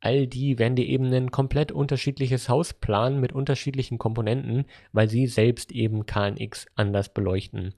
all 0.00 0.26
die 0.26 0.58
werden 0.58 0.76
dir 0.76 0.86
eben 0.86 1.12
ein 1.12 1.30
komplett 1.30 1.72
unterschiedliches 1.72 2.48
Haus 2.48 2.72
planen 2.72 3.20
mit 3.20 3.32
unterschiedlichen 3.32 3.98
Komponenten, 3.98 4.64
weil 4.92 5.08
sie 5.08 5.26
selbst 5.26 5.72
eben 5.72 6.06
KNX 6.06 6.66
anders 6.74 7.12
beleuchten. 7.12 7.74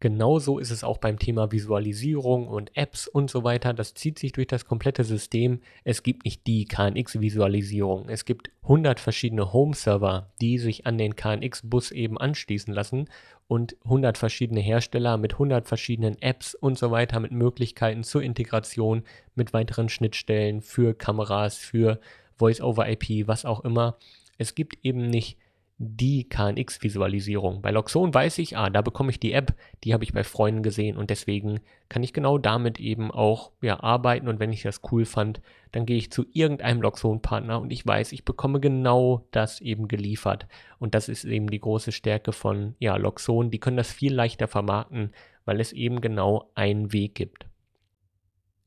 Genauso 0.00 0.58
ist 0.58 0.70
es 0.70 0.82
auch 0.82 0.96
beim 0.96 1.18
Thema 1.18 1.52
Visualisierung 1.52 2.48
und 2.48 2.74
Apps 2.74 3.06
und 3.06 3.30
so 3.30 3.44
weiter. 3.44 3.74
Das 3.74 3.92
zieht 3.92 4.18
sich 4.18 4.32
durch 4.32 4.46
das 4.46 4.64
komplette 4.64 5.04
System. 5.04 5.60
Es 5.84 6.02
gibt 6.02 6.24
nicht 6.24 6.46
die 6.46 6.64
KNX-Visualisierung. 6.64 8.08
Es 8.08 8.24
gibt 8.24 8.50
100 8.62 8.98
verschiedene 8.98 9.52
Home-Server, 9.52 10.32
die 10.40 10.56
sich 10.56 10.86
an 10.86 10.96
den 10.96 11.16
KNX-Bus 11.16 11.90
eben 11.90 12.16
anschließen 12.16 12.72
lassen 12.72 13.10
und 13.46 13.76
100 13.84 14.16
verschiedene 14.16 14.60
Hersteller 14.60 15.18
mit 15.18 15.34
100 15.34 15.68
verschiedenen 15.68 16.16
Apps 16.22 16.54
und 16.54 16.78
so 16.78 16.90
weiter 16.90 17.20
mit 17.20 17.32
Möglichkeiten 17.32 18.02
zur 18.02 18.22
Integration 18.22 19.02
mit 19.34 19.52
weiteren 19.52 19.90
Schnittstellen 19.90 20.62
für 20.62 20.94
Kameras, 20.94 21.58
für 21.58 22.00
Voice-over-IP, 22.38 23.28
was 23.28 23.44
auch 23.44 23.64
immer. 23.64 23.98
Es 24.38 24.54
gibt 24.54 24.78
eben 24.82 25.08
nicht 25.10 25.36
die 25.82 26.28
KNX-Visualisierung. 26.28 27.62
Bei 27.62 27.70
Loxon 27.70 28.12
weiß 28.12 28.36
ich, 28.36 28.54
ah, 28.54 28.68
da 28.68 28.82
bekomme 28.82 29.10
ich 29.10 29.18
die 29.18 29.32
App, 29.32 29.54
die 29.82 29.94
habe 29.94 30.04
ich 30.04 30.12
bei 30.12 30.24
Freunden 30.24 30.62
gesehen 30.62 30.98
und 30.98 31.08
deswegen 31.08 31.60
kann 31.88 32.02
ich 32.02 32.12
genau 32.12 32.36
damit 32.36 32.78
eben 32.78 33.10
auch 33.10 33.52
ja, 33.62 33.82
arbeiten 33.82 34.28
und 34.28 34.40
wenn 34.40 34.52
ich 34.52 34.60
das 34.60 34.82
cool 34.92 35.06
fand, 35.06 35.40
dann 35.72 35.86
gehe 35.86 35.96
ich 35.96 36.12
zu 36.12 36.26
irgendeinem 36.34 36.82
Loxon-Partner 36.82 37.58
und 37.58 37.72
ich 37.72 37.86
weiß, 37.86 38.12
ich 38.12 38.26
bekomme 38.26 38.60
genau 38.60 39.26
das 39.30 39.62
eben 39.62 39.88
geliefert. 39.88 40.46
Und 40.78 40.94
das 40.94 41.08
ist 41.08 41.24
eben 41.24 41.48
die 41.48 41.60
große 41.60 41.92
Stärke 41.92 42.32
von 42.32 42.74
ja, 42.78 42.96
Loxon. 42.96 43.50
Die 43.50 43.58
können 43.58 43.78
das 43.78 43.90
viel 43.90 44.12
leichter 44.12 44.48
vermarkten, 44.48 45.12
weil 45.46 45.60
es 45.60 45.72
eben 45.72 46.02
genau 46.02 46.50
einen 46.54 46.92
Weg 46.92 47.14
gibt. 47.14 47.46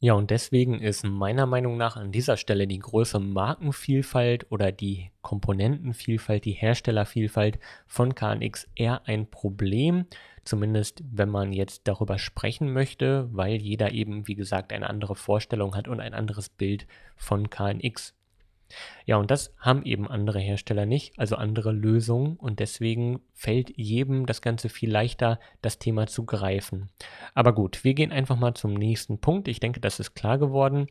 Ja, 0.03 0.15
und 0.15 0.31
deswegen 0.31 0.81
ist 0.81 1.05
meiner 1.05 1.45
Meinung 1.45 1.77
nach 1.77 1.95
an 1.95 2.11
dieser 2.11 2.35
Stelle 2.35 2.67
die 2.67 2.79
große 2.79 3.21
Markenvielfalt 3.21 4.51
oder 4.51 4.73
die 4.73 5.11
Komponentenvielfalt, 5.21 6.43
die 6.43 6.51
Herstellervielfalt 6.51 7.57
von 7.87 8.13
KNX 8.13 8.67
eher 8.75 9.07
ein 9.07 9.31
Problem. 9.31 10.05
Zumindest 10.43 11.01
wenn 11.09 11.29
man 11.29 11.53
jetzt 11.53 11.87
darüber 11.87 12.19
sprechen 12.19 12.73
möchte, 12.73 13.29
weil 13.31 13.61
jeder 13.61 13.93
eben, 13.93 14.27
wie 14.27 14.35
gesagt, 14.35 14.73
eine 14.73 14.89
andere 14.89 15.15
Vorstellung 15.15 15.73
hat 15.73 15.87
und 15.87 16.01
ein 16.01 16.13
anderes 16.13 16.49
Bild 16.49 16.85
von 17.15 17.49
KNX. 17.49 18.13
Ja, 19.05 19.17
und 19.17 19.31
das 19.31 19.53
haben 19.59 19.83
eben 19.83 20.07
andere 20.07 20.39
Hersteller 20.39 20.85
nicht, 20.85 21.17
also 21.17 21.35
andere 21.35 21.71
Lösungen. 21.71 22.37
Und 22.37 22.59
deswegen 22.59 23.21
fällt 23.33 23.75
jedem 23.77 24.25
das 24.25 24.41
Ganze 24.41 24.69
viel 24.69 24.91
leichter, 24.91 25.39
das 25.61 25.79
Thema 25.79 26.07
zu 26.07 26.25
greifen. 26.25 26.89
Aber 27.33 27.53
gut, 27.53 27.83
wir 27.83 27.93
gehen 27.93 28.11
einfach 28.11 28.37
mal 28.37 28.53
zum 28.53 28.73
nächsten 28.73 29.19
Punkt. 29.19 29.47
Ich 29.47 29.59
denke, 29.59 29.79
das 29.79 29.99
ist 29.99 30.15
klar 30.15 30.37
geworden. 30.37 30.87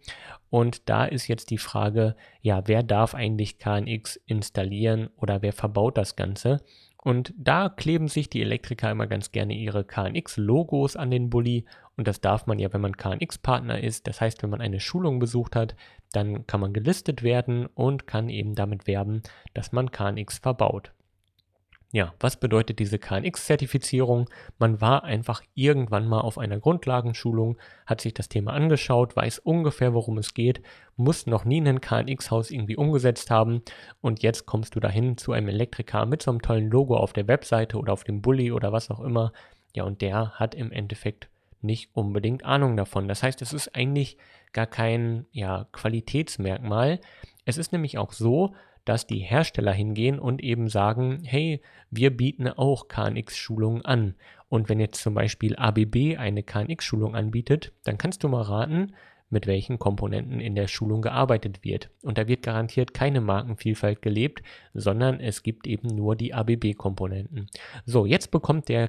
Und 0.51 0.89
da 0.89 1.05
ist 1.05 1.29
jetzt 1.29 1.51
die 1.51 1.59
Frage, 1.59 2.17
ja, 2.41 2.63
wer 2.67 2.83
darf 2.83 3.15
eigentlich 3.15 3.59
KNX 3.59 4.17
installieren 4.27 5.11
oder 5.17 5.43
wer 5.43 5.53
verbaut 5.53 5.97
das 5.97 6.17
Ganze? 6.17 6.61
Und 7.05 7.35
da 7.37 7.69
kleben 7.69 8.07
sich 8.07 8.31
die 8.31 8.43
Elektriker 8.43 8.89
immer 8.89 9.09
ganz 9.09 9.33
gerne 9.33 9.55
ihre 9.55 9.85
KNX-Logos 9.85 10.95
an 10.95 11.11
den 11.11 11.31
Bulli. 11.31 11.65
Und 11.97 12.07
das 12.07 12.21
darf 12.21 12.47
man 12.47 12.61
ja, 12.61 12.73
wenn 12.73 12.81
man 12.81 12.97
KNX-Partner 12.97 13.83
ist. 13.83 14.07
Das 14.07 14.21
heißt, 14.21 14.43
wenn 14.43 14.51
man 14.51 14.61
eine 14.61 14.79
Schulung 14.79 15.19
besucht 15.19 15.57
hat, 15.57 15.75
dann 16.13 16.47
kann 16.47 16.61
man 16.61 16.73
gelistet 16.73 17.23
werden 17.23 17.67
und 17.67 18.07
kann 18.07 18.29
eben 18.29 18.55
damit 18.55 18.87
werben, 18.87 19.23
dass 19.55 19.73
man 19.73 19.91
KNX 19.91 20.39
verbaut. 20.39 20.93
Ja, 21.95 22.15
was 22.21 22.41
bedeutet 22.41 22.79
diese 22.79 22.99
KNX-Zertifizierung? 22.99 24.31
Man 24.59 24.81
war 24.81 25.05
einfach 25.05 25.43
irgendwann 25.53 26.09
mal 26.09 26.23
auf 26.23 26.39
einer 26.39 26.59
Grundlagenschulung, 26.59 27.59
hat 27.85 28.01
sich 28.01 28.15
das 28.15 28.31
Thema 28.31 28.55
angeschaut, 28.55 29.15
weiß 29.15 29.41
ungefähr, 29.41 29.93
worum 29.93 30.17
es 30.17 30.33
geht, 30.33 30.63
muss 30.97 31.27
noch 31.27 31.45
nie 31.45 31.61
ein 31.61 31.83
KNX-Haus 31.83 32.51
irgendwie 32.51 32.77
umgesetzt 32.77 33.31
haben 33.31 33.61
und 34.01 34.23
jetzt 34.23 34.47
kommst 34.47 34.75
du 34.75 34.81
dahin 34.81 35.19
zu 35.19 35.33
einem 35.33 35.49
Elektriker 35.49 36.07
mit 36.07 36.23
so 36.23 36.31
einem 36.31 36.41
tollen 36.41 36.71
Logo 36.71 36.97
auf 36.97 37.13
der 37.13 37.29
Webseite 37.29 37.77
oder 37.77 37.93
auf 37.93 38.05
dem 38.05 38.23
Bulli 38.23 38.53
oder 38.53 38.73
was 38.73 38.91
auch 38.91 39.01
immer. 39.01 39.35
Ja, 39.77 39.85
und 39.85 40.01
der 40.01 40.31
hat 40.31 40.55
im 40.55 40.73
Endeffekt 40.73 41.29
nicht 41.63 41.91
unbedingt 41.95 42.45
Ahnung 42.45 42.77
davon. 42.77 43.09
Das 43.09 43.23
heißt, 43.23 43.43
es 43.43 43.53
ist 43.53 43.75
eigentlich 43.75 44.17
gar 44.53 44.67
kein 44.67 45.27
ja, 45.33 45.67
Qualitätsmerkmal. 45.73 47.01
Es 47.45 47.59
ist 47.59 47.73
nämlich 47.73 47.99
auch 47.99 48.13
so, 48.13 48.55
dass 48.85 49.07
die 49.07 49.19
Hersteller 49.19 49.73
hingehen 49.73 50.19
und 50.19 50.43
eben 50.43 50.69
sagen, 50.69 51.23
hey, 51.25 51.61
wir 51.91 52.17
bieten 52.17 52.49
auch 52.49 52.89
KNX-Schulungen 52.89 53.85
an. 53.85 54.15
Und 54.49 54.69
wenn 54.69 54.81
jetzt 54.81 55.03
zum 55.03 55.15
Beispiel 55.15 55.57
ABB 55.57 56.19
eine 56.19 56.43
KNX-Schulung 56.43 57.15
anbietet, 57.15 57.73
dann 57.85 57.97
kannst 57.97 58.23
du 58.25 58.29
mal 58.29 58.43
raten, 58.43 58.93
mit 59.33 59.47
welchen 59.47 59.79
Komponenten 59.79 60.41
in 60.41 60.55
der 60.55 60.69
Schulung 60.69 61.01
gearbeitet 61.01 61.65
wird. 61.65 61.89
Und 62.03 62.19
da 62.19 62.29
wird 62.29 62.43
garantiert 62.43 62.93
keine 62.93 63.23
Markenvielfalt 63.23 64.03
gelebt, 64.03 64.43
sondern 64.75 65.21
es 65.21 65.43
gibt 65.43 65.67
eben 65.67 65.89
nur 65.89 66.17
die 66.17 66.35
ABB-Komponenten. 66.35 67.47
So, 67.87 68.05
jetzt 68.05 68.31
bekommt 68.31 68.69
der 68.69 68.89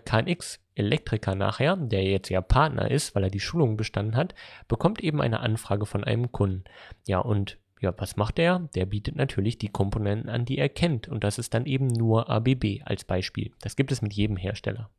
KNX-Elektriker 0.75 1.35
nachher, 1.35 1.75
der 1.77 2.03
jetzt 2.03 2.29
ja 2.29 2.41
Partner 2.41 2.89
ist, 2.89 3.15
weil 3.15 3.23
er 3.23 3.29
die 3.29 3.39
Schulung 3.39 3.77
bestanden 3.77 4.15
hat, 4.15 4.33
bekommt 4.67 5.01
eben 5.01 5.21
eine 5.21 5.39
Anfrage 5.39 5.85
von 5.85 6.03
einem 6.03 6.31
Kunden. 6.31 6.63
Ja, 7.07 7.19
und 7.19 7.57
ja, 7.79 7.93
was 7.97 8.15
macht 8.15 8.39
er? 8.39 8.69
Der 8.75 8.85
bietet 8.85 9.15
natürlich 9.15 9.57
die 9.57 9.69
Komponenten 9.69 10.29
an, 10.29 10.45
die 10.45 10.57
er 10.57 10.69
kennt. 10.69 11.07
Und 11.07 11.23
das 11.23 11.37
ist 11.37 11.53
dann 11.53 11.65
eben 11.65 11.87
nur 11.87 12.29
ABB 12.29 12.81
als 12.85 13.03
Beispiel. 13.03 13.51
Das 13.61 13.75
gibt 13.75 13.91
es 13.91 14.01
mit 14.01 14.13
jedem 14.13 14.37
Hersteller. 14.37 14.89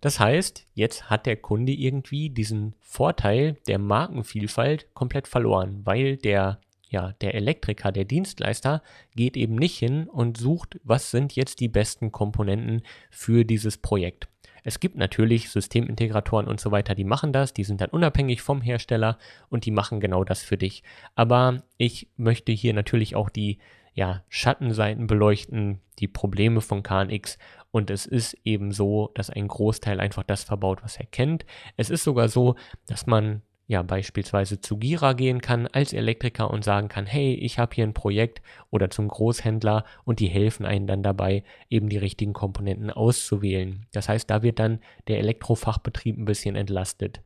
Das 0.00 0.18
heißt, 0.18 0.66
jetzt 0.74 1.10
hat 1.10 1.26
der 1.26 1.36
Kunde 1.36 1.72
irgendwie 1.72 2.30
diesen 2.30 2.74
Vorteil 2.80 3.58
der 3.68 3.78
Markenvielfalt 3.78 4.92
komplett 4.94 5.28
verloren, 5.28 5.82
weil 5.84 6.16
der 6.16 6.60
ja, 6.88 7.12
der 7.20 7.36
Elektriker, 7.36 7.92
der 7.92 8.04
Dienstleister 8.04 8.82
geht 9.14 9.36
eben 9.36 9.54
nicht 9.54 9.78
hin 9.78 10.08
und 10.08 10.36
sucht, 10.36 10.80
was 10.82 11.12
sind 11.12 11.36
jetzt 11.36 11.60
die 11.60 11.68
besten 11.68 12.10
Komponenten 12.10 12.82
für 13.10 13.44
dieses 13.44 13.78
Projekt. 13.78 14.26
Es 14.64 14.80
gibt 14.80 14.96
natürlich 14.96 15.50
Systemintegratoren 15.50 16.46
und 16.46 16.60
so 16.60 16.70
weiter, 16.70 16.94
die 16.94 17.04
machen 17.04 17.32
das, 17.32 17.52
die 17.52 17.64
sind 17.64 17.80
dann 17.80 17.90
unabhängig 17.90 18.42
vom 18.42 18.60
Hersteller 18.60 19.18
und 19.48 19.64
die 19.66 19.70
machen 19.70 20.00
genau 20.00 20.24
das 20.24 20.42
für 20.42 20.56
dich. 20.56 20.82
Aber 21.14 21.62
ich 21.76 22.08
möchte 22.16 22.52
hier 22.52 22.74
natürlich 22.74 23.16
auch 23.16 23.30
die 23.30 23.58
ja, 23.94 24.22
Schattenseiten 24.28 25.06
beleuchten, 25.06 25.80
die 25.98 26.08
Probleme 26.08 26.60
von 26.60 26.82
KNX. 26.82 27.38
Und 27.70 27.90
es 27.90 28.06
ist 28.06 28.36
eben 28.44 28.72
so, 28.72 29.10
dass 29.14 29.30
ein 29.30 29.48
Großteil 29.48 30.00
einfach 30.00 30.22
das 30.22 30.44
verbaut, 30.44 30.82
was 30.82 30.96
er 30.96 31.06
kennt. 31.06 31.44
Es 31.76 31.90
ist 31.90 32.04
sogar 32.04 32.28
so, 32.28 32.56
dass 32.86 33.06
man 33.06 33.42
ja 33.70 33.82
beispielsweise 33.82 34.60
zu 34.60 34.78
Gira 34.78 35.12
gehen 35.12 35.40
kann 35.40 35.68
als 35.68 35.92
Elektriker 35.92 36.50
und 36.50 36.64
sagen 36.64 36.88
kann, 36.88 37.06
hey, 37.06 37.34
ich 37.34 37.60
habe 37.60 37.72
hier 37.72 37.84
ein 37.84 37.94
Projekt 37.94 38.42
oder 38.70 38.90
zum 38.90 39.06
Großhändler 39.06 39.84
und 40.02 40.18
die 40.18 40.26
helfen 40.26 40.66
einem 40.66 40.88
dann 40.88 41.04
dabei, 41.04 41.44
eben 41.68 41.88
die 41.88 41.96
richtigen 41.96 42.32
Komponenten 42.32 42.90
auszuwählen. 42.90 43.86
Das 43.92 44.08
heißt, 44.08 44.28
da 44.28 44.42
wird 44.42 44.58
dann 44.58 44.80
der 45.06 45.20
Elektrofachbetrieb 45.20 46.18
ein 46.18 46.24
bisschen 46.24 46.56
entlastet. 46.56 47.20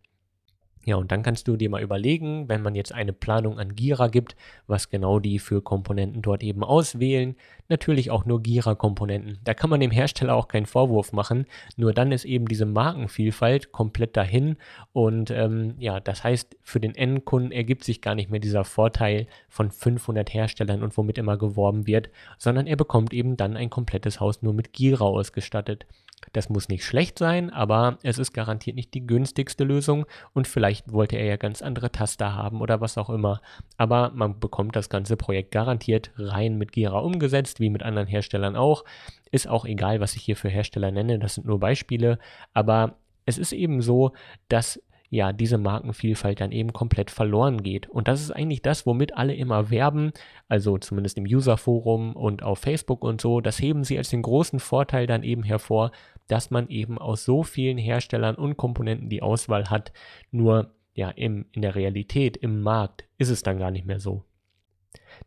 Ja, 0.84 0.96
und 0.96 1.10
dann 1.12 1.22
kannst 1.22 1.48
du 1.48 1.56
dir 1.56 1.70
mal 1.70 1.82
überlegen, 1.82 2.48
wenn 2.48 2.60
man 2.60 2.74
jetzt 2.74 2.92
eine 2.92 3.12
Planung 3.14 3.58
an 3.58 3.74
Gira 3.74 4.08
gibt, 4.08 4.36
was 4.66 4.90
genau 4.90 5.18
die 5.18 5.38
für 5.38 5.62
Komponenten 5.62 6.20
dort 6.20 6.42
eben 6.42 6.62
auswählen. 6.62 7.36
Natürlich 7.68 8.10
auch 8.10 8.26
nur 8.26 8.42
Gira-Komponenten. 8.42 9.38
Da 9.44 9.54
kann 9.54 9.70
man 9.70 9.80
dem 9.80 9.90
Hersteller 9.90 10.34
auch 10.34 10.48
keinen 10.48 10.66
Vorwurf 10.66 11.12
machen. 11.12 11.46
Nur 11.76 11.94
dann 11.94 12.12
ist 12.12 12.26
eben 12.26 12.46
diese 12.46 12.66
Markenvielfalt 12.66 13.72
komplett 13.72 14.16
dahin. 14.16 14.56
Und 14.92 15.30
ähm, 15.30 15.74
ja, 15.78 16.00
das 16.00 16.22
heißt, 16.22 16.56
für 16.60 16.80
den 16.80 16.94
Endkunden 16.94 17.52
ergibt 17.52 17.84
sich 17.84 18.02
gar 18.02 18.14
nicht 18.14 18.30
mehr 18.30 18.40
dieser 18.40 18.64
Vorteil 18.64 19.26
von 19.48 19.70
500 19.70 20.34
Herstellern 20.34 20.82
und 20.82 20.96
womit 20.98 21.16
immer 21.16 21.38
geworben 21.38 21.86
wird, 21.86 22.10
sondern 22.36 22.66
er 22.66 22.76
bekommt 22.76 23.14
eben 23.14 23.38
dann 23.38 23.56
ein 23.56 23.70
komplettes 23.70 24.20
Haus 24.20 24.42
nur 24.42 24.52
mit 24.52 24.74
Gira 24.74 25.04
ausgestattet. 25.04 25.86
Das 26.33 26.49
muss 26.49 26.68
nicht 26.68 26.85
schlecht 26.85 27.18
sein, 27.18 27.50
aber 27.50 27.99
es 28.02 28.18
ist 28.18 28.33
garantiert 28.33 28.76
nicht 28.76 28.94
die 28.94 29.06
günstigste 29.06 29.64
Lösung 29.64 30.06
und 30.33 30.49
vielleicht 30.49 30.92
wollte 30.92 31.16
er 31.16 31.26
ja 31.26 31.37
ganz 31.37 31.62
andere 31.62 31.92
Taster 31.92 32.35
haben 32.35 32.61
oder 32.61 32.80
was 32.80 32.99
auch 32.99 33.11
immer. 33.11 33.40
Aber 33.76 34.11
man 34.14 34.40
bekommt 34.40 34.75
das 34.76 34.88
ganze 34.88 35.16
Projekt 35.16 35.50
garantiert 35.50 36.11
rein 36.16 36.56
mit 36.56 36.73
Gira 36.73 36.99
umgesetzt, 36.99 37.61
wie 37.61 37.71
mit 37.71 37.83
anderen 37.83 38.09
Herstellern 38.09 38.56
auch. 38.56 38.85
Ist 39.30 39.49
auch 39.49 39.64
egal, 39.64 40.00
was 40.00 40.16
ich 40.16 40.23
hier 40.23 40.37
für 40.37 40.49
Hersteller 40.49 40.90
nenne, 40.90 41.18
das 41.18 41.35
sind 41.35 41.47
nur 41.47 41.61
Beispiele, 41.61 42.18
aber 42.52 42.97
es 43.26 43.38
ist 43.38 43.52
eben 43.52 43.80
so, 43.80 44.12
dass 44.49 44.80
ja, 45.14 45.33
diese 45.33 45.59
Markenvielfalt 45.59 46.40
dann 46.40 46.50
eben 46.50 46.73
komplett 46.73 47.09
verloren 47.09 47.62
geht. 47.62 47.88
Und 47.88 48.09
das 48.09 48.21
ist 48.21 48.33
eigentlich 48.33 48.62
das, 48.62 48.85
womit 48.85 49.16
alle 49.16 49.33
immer 49.33 49.71
werben, 49.71 50.11
also 50.49 50.76
zumindest 50.76 51.16
im 51.18 51.25
Userforum 51.25 52.16
und 52.16 52.42
auf 52.42 52.59
Facebook 52.59 53.04
und 53.04 53.21
so, 53.21 53.40
das 53.40 53.61
heben 53.61 53.85
sie 53.85 53.97
als 53.97 54.11
den 54.11 54.23
großen 54.23 54.59
Vorteil 54.59 55.06
dann 55.06 55.23
eben 55.23 55.44
hervor, 55.44 55.92
dass 56.26 56.50
man 56.50 56.68
eben 56.68 56.99
aus 56.99 57.25
so 57.25 57.44
vielen 57.44 57.78
Herstellern 57.78 58.35
und 58.35 58.56
Komponenten 58.56 59.09
die 59.09 59.23
Auswahl 59.23 59.71
hat. 59.71 59.92
Nur 60.33 60.75
ja, 60.94 61.11
im, 61.11 61.47
in 61.52 61.62
der 61.62 61.76
Realität, 61.76 62.37
im 62.37 62.61
Markt 62.62 63.04
ist 63.16 63.30
es 63.30 63.44
dann 63.44 63.59
gar 63.59 63.71
nicht 63.71 63.87
mehr 63.87 64.00
so. 64.00 64.25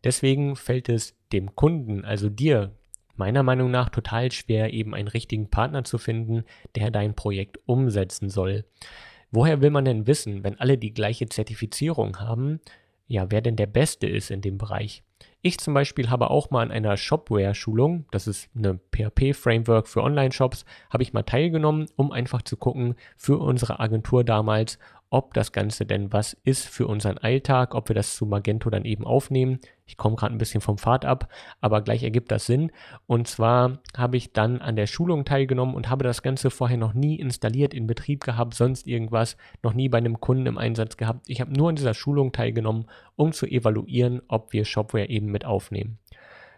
Deswegen 0.04 0.58
fällt 0.58 0.90
es 0.90 1.18
dem 1.32 1.56
Kunden, 1.56 2.04
also 2.04 2.30
dir, 2.30 2.76
meiner 3.16 3.42
Meinung 3.42 3.72
nach 3.72 3.88
total 3.88 4.34
schwer, 4.34 4.74
eben 4.74 4.94
einen 4.94 5.08
richtigen 5.08 5.50
Partner 5.50 5.86
zu 5.86 5.98
finden, 5.98 6.44
der 6.76 6.92
dein 6.92 7.16
Projekt 7.16 7.60
umsetzen 7.66 8.30
soll. 8.30 8.66
Woher 9.32 9.62
will 9.62 9.72
man 9.72 9.86
denn 9.86 10.08
wissen, 10.08 10.44
wenn 10.44 10.60
alle 10.60 10.78
die 10.78 10.94
gleiche 10.94 11.28
Zertifizierung 11.28 12.20
haben, 12.20 12.60
ja, 13.08 13.32
wer 13.32 13.42
denn 13.42 13.56
der 13.56 13.68
Beste 13.68 14.08
ist 14.08 14.32
in 14.32 14.42
dem 14.42 14.58
Bereich? 14.58 15.04
Ich 15.42 15.60
zum 15.60 15.74
Beispiel 15.74 16.10
habe 16.10 16.30
auch 16.30 16.50
mal 16.50 16.62
an 16.62 16.72
einer 16.72 16.98
Shopware-Schulung, 16.98 18.06
das 18.12 18.28
ist 18.28 18.50
eine 18.56 18.80
PHP-Framework 18.92 19.88
für 19.88 20.04
Online-Shops, 20.04 20.66
habe 20.90 21.04
ich 21.04 21.14
mal 21.14 21.24
teilgenommen, 21.24 21.88
um 21.96 22.12
einfach 22.12 22.42
zu 22.42 22.58
gucken 22.58 22.96
für 23.16 23.38
unsere 23.38 23.80
Agentur 23.80 24.24
damals, 24.24 24.78
ob 25.10 25.34
das 25.34 25.52
Ganze 25.52 25.86
denn 25.86 26.12
was 26.12 26.34
ist 26.44 26.68
für 26.68 26.88
unseren 26.88 27.18
Alltag, 27.18 27.76
ob 27.76 27.90
wir 27.90 27.96
das 27.96 28.16
zu 28.16 28.26
Magento 28.26 28.70
dann 28.70 28.84
eben 28.84 29.06
aufnehmen. 29.06 29.60
Ich 29.88 29.98
komme 29.98 30.16
gerade 30.16 30.36
ein 30.36 30.38
bisschen 30.38 30.62
vom 30.62 30.78
Pfad 30.78 31.06
ab, 31.06 31.30
aber 31.62 31.82
gleich 31.82 32.04
ergibt 32.04 32.32
das 32.32 32.46
Sinn. 32.46 32.72
Und 33.08 33.28
zwar 33.28 33.80
habe 33.96 34.18
ich 34.18 34.34
dann 34.34 34.62
an 34.62 34.76
der 34.76 34.86
Schulung 34.86 35.26
teilgenommen 35.26 35.74
und 35.76 35.90
habe 35.90 36.04
das 36.04 36.22
Ganze 36.22 36.52
vorher 36.52 36.78
noch 36.78 36.94
nie 36.94 37.16
installiert, 37.16 37.74
in 37.74 37.88
Betrieb 37.88 38.24
gehabt, 38.24 38.54
sonst 38.54 38.86
irgendwas, 38.86 39.38
noch 39.64 39.74
nie 39.74 39.90
bei 39.90 39.98
einem 39.98 40.20
Kunden 40.20 40.46
im 40.46 40.58
Einsatz 40.58 40.98
gehabt. 40.98 41.22
Ich 41.28 41.42
habe 41.42 41.54
nur 41.54 41.70
an 41.70 41.76
dieser 41.76 41.94
Schulung 41.94 42.32
teilgenommen, 42.34 42.86
um 43.16 43.32
zu 43.32 43.48
evaluieren, 43.48 44.22
ob 44.28 44.54
wir 44.54 44.66
Shopware 44.66 45.10
eben 45.10 45.28
mit 45.28 45.46
aufnehmen. 45.46 45.98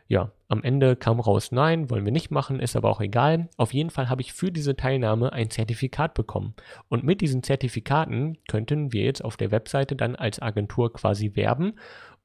Ja, 0.09 0.31
am 0.47 0.63
Ende 0.63 0.95
kam 0.95 1.19
raus, 1.19 1.51
nein, 1.51 1.91
wollen 1.91 2.03
wir 2.03 2.11
nicht 2.11 2.31
machen, 2.31 2.59
ist 2.59 2.75
aber 2.75 2.89
auch 2.89 2.99
egal. 2.99 3.47
Auf 3.57 3.75
jeden 3.75 3.91
Fall 3.91 4.09
habe 4.09 4.23
ich 4.23 4.33
für 4.33 4.51
diese 4.51 4.75
Teilnahme 4.75 5.31
ein 5.33 5.51
Zertifikat 5.51 6.15
bekommen. 6.15 6.55
Und 6.87 7.03
mit 7.03 7.21
diesen 7.21 7.43
Zertifikaten 7.43 8.39
könnten 8.47 8.91
wir 8.91 9.03
jetzt 9.03 9.23
auf 9.23 9.37
der 9.37 9.51
Webseite 9.51 9.95
dann 9.95 10.15
als 10.15 10.41
Agentur 10.41 10.91
quasi 10.91 11.35
werben 11.35 11.73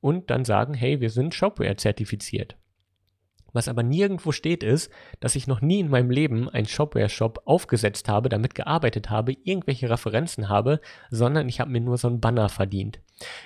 und 0.04 0.28
dann 0.28 0.44
sagen, 0.44 0.74
hey, 0.74 1.00
wir 1.00 1.08
sind 1.08 1.34
Shopware 1.34 1.76
zertifiziert. 1.76 2.58
Was 3.54 3.68
aber 3.68 3.82
nirgendwo 3.82 4.32
steht 4.32 4.62
ist, 4.62 4.92
dass 5.20 5.34
ich 5.34 5.46
noch 5.46 5.62
nie 5.62 5.80
in 5.80 5.88
meinem 5.88 6.10
Leben 6.10 6.50
einen 6.50 6.66
Shopware-Shop 6.66 7.40
aufgesetzt 7.46 8.06
habe, 8.06 8.28
damit 8.28 8.54
gearbeitet 8.54 9.08
habe, 9.08 9.32
irgendwelche 9.44 9.88
Referenzen 9.88 10.50
habe, 10.50 10.80
sondern 11.08 11.48
ich 11.48 11.58
habe 11.58 11.70
mir 11.70 11.80
nur 11.80 11.96
so 11.96 12.08
ein 12.08 12.20
Banner 12.20 12.50
verdient. 12.50 13.00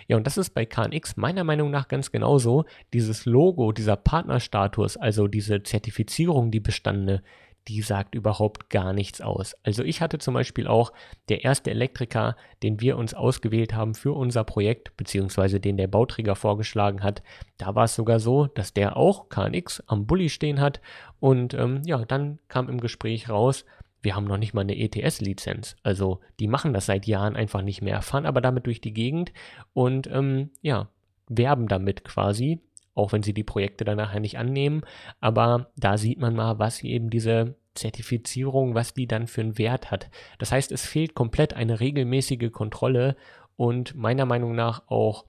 Ja, 0.09 0.17
und 0.17 0.27
das 0.27 0.37
ist 0.37 0.51
bei 0.51 0.67
KNX 0.67 1.17
meiner 1.17 1.45
Meinung 1.45 1.71
nach 1.71 1.87
ganz 1.87 2.11
genauso. 2.11 2.65
Dieses 2.93 3.25
Logo, 3.25 3.71
dieser 3.71 3.97
Partnerstatus, 3.97 4.97
also 4.97 5.29
diese 5.29 5.63
Zertifizierung, 5.63 6.51
die 6.51 6.61
bestandene, 6.61 7.23
die 7.69 7.83
sagt 7.83 8.15
überhaupt 8.15 8.71
gar 8.71 8.93
nichts 8.93 9.21
aus. 9.21 9.55
Also 9.63 9.83
ich 9.83 10.01
hatte 10.01 10.19
zum 10.19 10.35
Beispiel 10.35 10.67
auch 10.67 10.93
der 11.29 11.45
erste 11.45 11.71
Elektriker, 11.71 12.37
den 12.63 12.81
wir 12.81 12.97
uns 12.97 13.13
ausgewählt 13.13 13.75
haben 13.75 13.95
für 13.95 14.13
unser 14.13 14.43
Projekt, 14.45 14.97
beziehungsweise 14.97 15.61
den 15.61 15.77
der 15.77 15.87
Bauträger 15.87 16.35
vorgeschlagen 16.35 17.03
hat. 17.03 17.23
Da 17.59 17.75
war 17.75 17.85
es 17.85 17.95
sogar 17.95 18.21
so, 18.21 18.47
dass 18.47 18.73
der 18.73 18.97
auch 18.97 19.29
KNX 19.29 19.83
am 19.87 20.07
Bulli 20.07 20.31
stehen 20.31 20.61
hat. 20.61 20.81
Und 21.21 21.53
ähm, 21.55 21.83
ja, 21.85 22.05
dann 22.05 22.39
kam 22.49 22.69
im 22.69 22.81
Gespräch 22.81 23.29
raus, 23.29 23.65
wir 24.01 24.17
haben 24.17 24.25
noch 24.25 24.39
nicht 24.39 24.55
mal 24.55 24.63
eine 24.63 24.79
ETS-Lizenz. 24.79 25.77
Also 25.83 26.21
die 26.41 26.49
machen 26.49 26.73
das 26.73 26.87
seit 26.87 27.07
Jahren 27.07 27.37
einfach 27.37 27.63
nicht 27.63 27.83
mehr, 27.83 28.01
fahren 28.01 28.27
aber 28.27 28.41
damit 28.41 28.67
durch 28.67 28.81
die 28.81 28.95
Gegend 28.95 29.33
und 29.75 30.07
ähm, 30.07 30.51
ja, 30.63 30.89
werben 31.29 31.69
damit 31.69 32.05
quasi, 32.05 32.61
auch 32.99 33.13
wenn 33.13 33.23
sie 33.23 33.33
die 33.33 33.45
Projekte 33.45 33.85
dann 33.85 33.97
nachher 33.97 34.21
nicht 34.21 34.39
annehmen. 34.39 34.83
Aber 35.21 35.71
da 35.77 35.97
sieht 35.97 36.19
man 36.19 36.35
mal, 36.35 36.59
was 36.59 36.83
eben 36.83 37.11
diese 37.11 37.55
Zertifizierung, 37.75 38.75
was 38.75 38.93
die 38.93 39.07
dann 39.07 39.27
für 39.27 39.41
einen 39.41 39.57
Wert 39.57 39.91
hat. 39.91 40.11
Das 40.39 40.53
heißt, 40.53 40.73
es 40.73 40.85
fehlt 40.85 41.15
komplett 41.15 41.55
eine 41.55 41.81
regelmäßige 41.81 42.51
Kontrolle 42.51 43.17
und 43.57 43.95
meiner 43.95 44.27
Meinung 44.27 44.55
nach 44.55 44.83
auch 44.89 45.25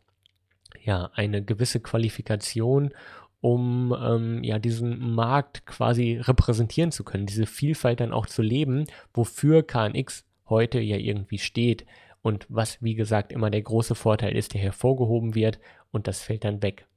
ja 0.83 1.11
eine 1.13 1.43
gewisse 1.43 1.79
Qualifikation 1.79 2.93
um 3.41 3.95
ähm, 3.97 4.43
ja 4.43 4.59
diesen 4.59 5.13
Markt 5.13 5.65
quasi 5.65 6.19
repräsentieren 6.21 6.91
zu 6.91 7.05
können, 7.05 7.25
diese 7.25 7.45
Vielfalt 7.45 8.01
dann 8.01 8.11
auch 8.11 8.25
zu 8.25 8.41
leben, 8.41 8.85
wofür 9.13 9.65
KNX 9.65 10.25
heute 10.49 10.81
ja 10.81 10.97
irgendwie 10.97 11.38
steht 11.38 11.85
und 12.21 12.45
was 12.49 12.81
wie 12.81 12.95
gesagt 12.95 13.31
immer 13.31 13.49
der 13.49 13.61
große 13.61 13.95
Vorteil 13.95 14.35
ist, 14.35 14.53
der 14.53 14.61
hervorgehoben 14.61 15.35
wird 15.35 15.59
und 15.91 16.07
das 16.07 16.21
fällt 16.21 16.43
dann 16.43 16.61
weg. 16.61 16.88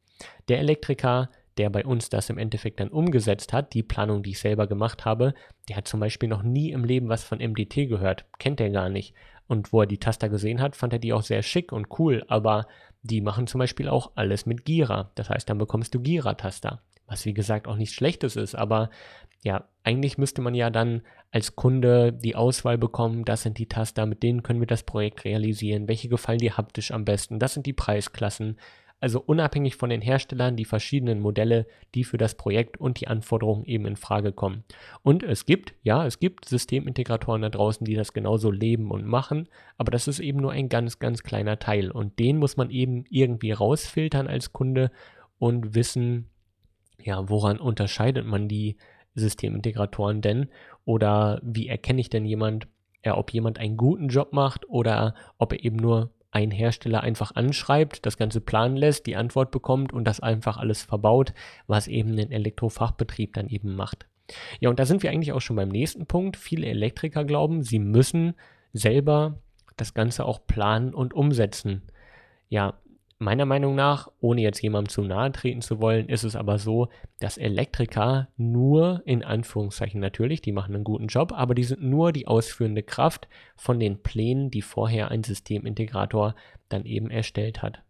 Der 0.48 0.58
Elektriker, 0.58 1.30
der 1.58 1.70
bei 1.70 1.84
uns 1.84 2.08
das 2.08 2.30
im 2.30 2.38
Endeffekt 2.38 2.80
dann 2.80 2.88
umgesetzt 2.88 3.52
hat, 3.52 3.74
die 3.74 3.82
Planung, 3.82 4.22
die 4.22 4.30
ich 4.30 4.40
selber 4.40 4.66
gemacht 4.66 5.04
habe, 5.04 5.34
der 5.68 5.76
hat 5.76 5.88
zum 5.88 6.00
Beispiel 6.00 6.28
noch 6.28 6.42
nie 6.42 6.70
im 6.70 6.84
Leben 6.84 7.08
was 7.08 7.24
von 7.24 7.38
MDT 7.38 7.88
gehört, 7.88 8.24
kennt 8.38 8.60
er 8.60 8.70
gar 8.70 8.88
nicht. 8.88 9.14
Und 9.48 9.72
wo 9.72 9.80
er 9.80 9.86
die 9.86 9.98
Taster 9.98 10.28
gesehen 10.28 10.60
hat, 10.60 10.76
fand 10.76 10.94
er 10.94 10.98
die 10.98 11.12
auch 11.12 11.22
sehr 11.22 11.42
schick 11.42 11.72
und 11.72 11.98
cool, 11.98 12.24
aber 12.28 12.66
die 13.02 13.20
machen 13.20 13.46
zum 13.46 13.58
Beispiel 13.58 13.88
auch 13.88 14.12
alles 14.14 14.46
mit 14.46 14.64
Gira. 14.64 15.10
Das 15.14 15.28
heißt, 15.28 15.48
dann 15.50 15.58
bekommst 15.58 15.94
du 15.94 16.00
Gira-Taster. 16.00 16.80
Was 17.06 17.26
wie 17.26 17.34
gesagt 17.34 17.66
auch 17.68 17.76
nichts 17.76 17.94
Schlechtes 17.94 18.36
ist, 18.36 18.54
aber 18.54 18.88
ja, 19.42 19.64
eigentlich 19.82 20.18
müsste 20.18 20.40
man 20.40 20.54
ja 20.54 20.70
dann 20.70 21.02
als 21.32 21.56
Kunde 21.56 22.12
die 22.12 22.36
Auswahl 22.36 22.78
bekommen, 22.78 23.24
das 23.24 23.42
sind 23.42 23.58
die 23.58 23.66
Taster, 23.66 24.06
mit 24.06 24.22
denen 24.22 24.42
können 24.42 24.60
wir 24.60 24.66
das 24.66 24.84
Projekt 24.84 25.24
realisieren, 25.24 25.88
welche 25.88 26.08
gefallen 26.08 26.38
dir 26.38 26.56
haptisch 26.56 26.92
am 26.92 27.04
besten, 27.04 27.38
das 27.38 27.54
sind 27.54 27.66
die 27.66 27.72
Preisklassen, 27.72 28.56
also 29.02 29.20
unabhängig 29.20 29.74
von 29.74 29.90
den 29.90 30.00
Herstellern 30.00 30.54
die 30.54 30.64
verschiedenen 30.64 31.18
Modelle, 31.18 31.66
die 31.96 32.04
für 32.04 32.18
das 32.18 32.36
Projekt 32.36 32.78
und 32.78 33.00
die 33.00 33.08
Anforderungen 33.08 33.64
eben 33.64 33.84
in 33.84 33.96
Frage 33.96 34.30
kommen. 34.30 34.62
Und 35.02 35.24
es 35.24 35.44
gibt, 35.44 35.74
ja, 35.82 36.06
es 36.06 36.20
gibt 36.20 36.44
Systemintegratoren 36.44 37.42
da 37.42 37.48
draußen, 37.48 37.84
die 37.84 37.96
das 37.96 38.12
genauso 38.12 38.52
leben 38.52 38.92
und 38.92 39.04
machen, 39.04 39.48
aber 39.76 39.90
das 39.90 40.06
ist 40.06 40.20
eben 40.20 40.38
nur 40.38 40.52
ein 40.52 40.68
ganz, 40.68 41.00
ganz 41.00 41.24
kleiner 41.24 41.58
Teil 41.58 41.90
und 41.90 42.20
den 42.20 42.36
muss 42.36 42.56
man 42.56 42.70
eben 42.70 43.04
irgendwie 43.10 43.50
rausfiltern 43.50 44.28
als 44.28 44.52
Kunde 44.52 44.92
und 45.40 45.74
wissen, 45.74 46.30
ja, 47.02 47.28
woran 47.28 47.58
unterscheidet 47.58 48.24
man 48.24 48.46
die 48.46 48.76
Systemintegratoren 49.16 50.20
denn 50.20 50.46
oder 50.84 51.40
wie 51.42 51.66
erkenne 51.66 52.00
ich 52.00 52.08
denn 52.08 52.24
jemand, 52.24 52.68
ja, 53.04 53.16
ob 53.18 53.32
jemand 53.32 53.58
einen 53.58 53.76
guten 53.76 54.06
Job 54.06 54.32
macht 54.32 54.68
oder 54.68 55.16
ob 55.38 55.54
er 55.54 55.64
eben 55.64 55.76
nur 55.76 56.12
ein 56.32 56.50
Hersteller 56.50 57.02
einfach 57.02 57.34
anschreibt, 57.34 58.04
das 58.04 58.16
Ganze 58.16 58.40
planen 58.40 58.76
lässt, 58.76 59.06
die 59.06 59.16
Antwort 59.16 59.50
bekommt 59.50 59.92
und 59.92 60.04
das 60.04 60.20
einfach 60.20 60.56
alles 60.56 60.82
verbaut, 60.82 61.34
was 61.66 61.86
eben 61.86 62.18
ein 62.18 62.32
Elektrofachbetrieb 62.32 63.34
dann 63.34 63.48
eben 63.48 63.76
macht. 63.76 64.06
Ja, 64.58 64.70
und 64.70 64.78
da 64.78 64.86
sind 64.86 65.02
wir 65.02 65.10
eigentlich 65.10 65.32
auch 65.32 65.40
schon 65.40 65.56
beim 65.56 65.68
nächsten 65.68 66.06
Punkt. 66.06 66.36
Viele 66.36 66.66
Elektriker 66.66 67.24
glauben, 67.24 67.62
sie 67.62 67.78
müssen 67.78 68.34
selber 68.72 69.38
das 69.76 69.92
Ganze 69.94 70.24
auch 70.24 70.46
planen 70.46 70.94
und 70.94 71.12
umsetzen. 71.12 71.82
Ja, 72.48 72.80
Meiner 73.22 73.46
Meinung 73.46 73.76
nach, 73.76 74.10
ohne 74.18 74.40
jetzt 74.40 74.60
jemandem 74.62 74.88
zu 74.88 75.02
nahe 75.02 75.30
treten 75.30 75.62
zu 75.62 75.80
wollen, 75.80 76.08
ist 76.08 76.24
es 76.24 76.34
aber 76.34 76.58
so, 76.58 76.88
dass 77.20 77.38
Elektriker 77.38 78.26
nur, 78.36 79.00
in 79.04 79.22
Anführungszeichen 79.22 80.00
natürlich, 80.00 80.42
die 80.42 80.50
machen 80.50 80.74
einen 80.74 80.82
guten 80.82 81.06
Job, 81.06 81.30
aber 81.32 81.54
die 81.54 81.62
sind 81.62 81.84
nur 81.84 82.10
die 82.10 82.26
ausführende 82.26 82.82
Kraft 82.82 83.28
von 83.54 83.78
den 83.78 84.02
Plänen, 84.02 84.50
die 84.50 84.60
vorher 84.60 85.12
ein 85.12 85.22
Systemintegrator 85.22 86.34
dann 86.68 86.84
eben 86.84 87.10
erstellt 87.10 87.62
hat. 87.62 87.84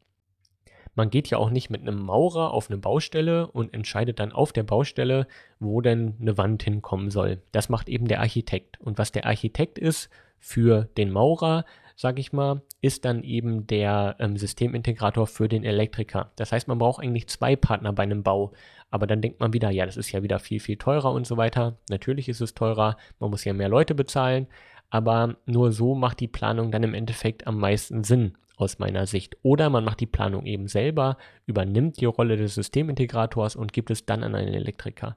Man 0.95 1.09
geht 1.09 1.31
ja 1.31 1.39
auch 1.39 1.49
nicht 1.49 1.71
mit 1.71 1.81
einem 1.81 1.99
Maurer 1.99 2.53
auf 2.53 2.69
eine 2.69 2.77
Baustelle 2.77 3.47
und 3.47 3.73
entscheidet 3.73 4.21
dann 4.21 4.33
auf 4.33 4.53
der 4.53 4.65
Baustelle, 4.65 5.27
wo 5.59 5.81
denn 5.81 6.15
eine 6.21 6.37
Wand 6.37 6.62
hinkommen 6.62 7.11
soll. 7.11 7.41
Das 7.53 7.71
macht 7.71 7.89
eben 7.89 8.07
der 8.07 8.21
Architekt. 8.21 8.79
Und 8.83 8.99
was 8.99 9.12
der 9.12 9.25
Architekt 9.25 9.79
ist 9.79 10.11
für 10.39 10.91
den 10.99 11.11
Maurer, 11.11 11.65
sage 11.97 12.21
ich 12.21 12.33
mal, 12.33 12.62
ist 12.81 13.05
dann 13.05 13.23
eben 13.23 13.66
der 13.66 14.16
ähm, 14.19 14.37
Systemintegrator 14.37 15.27
für 15.27 15.49
den 15.49 15.64
Elektriker. 15.64 16.33
Das 16.37 16.53
heißt, 16.53 16.69
man 16.69 16.79
braucht 16.79 17.03
eigentlich 17.03 17.29
zwei 17.29 17.57
Partner 17.57 17.93
bei 17.93 18.03
einem 18.03 18.23
Bau. 18.23 18.53
Aber 18.90 19.07
dann 19.07 19.23
denkt 19.23 19.40
man 19.40 19.53
wieder, 19.53 19.71
ja, 19.71 19.87
das 19.87 19.97
ist 19.97 20.12
ja 20.12 20.23
wieder 20.23 20.38
viel, 20.38 20.61
viel 20.61 20.77
teurer 20.77 21.12
und 21.12 21.27
so 21.27 21.37
weiter. 21.37 21.79
Natürlich 21.88 22.29
ist 22.29 22.40
es 22.40 22.55
teurer, 22.55 22.97
man 23.21 23.31
muss 23.31 23.45
ja 23.45 23.55
mehr 23.55 23.69
Leute 23.69 23.95
bezahlen. 23.95 24.47
Aber 24.90 25.37
nur 25.47 25.73
so 25.73 25.95
macht 25.95 26.21
die 26.21 26.29
Planung 26.29 26.71
dann 26.71 26.83
im 26.83 26.93
Endeffekt 26.93 27.47
am 27.47 27.59
meisten 27.59 28.05
Sinn 28.05 28.37
aus 28.57 28.79
meiner 28.79 29.07
Sicht. 29.07 29.37
Oder 29.43 29.71
man 29.71 29.85
macht 29.85 30.01
die 30.01 30.07
Planung 30.07 30.45
eben 30.45 30.69
selber, 30.69 31.16
übernimmt 31.47 32.01
die 32.01 32.05
Rolle 32.05 32.37
des 32.37 32.55
Systemintegrators 32.55 33.57
und 33.57 33.73
gibt 33.73 33.90
es 33.90 34.05
dann 34.05 34.23
an 34.23 34.35
einen 34.35 34.55
Elektriker. 34.55 35.16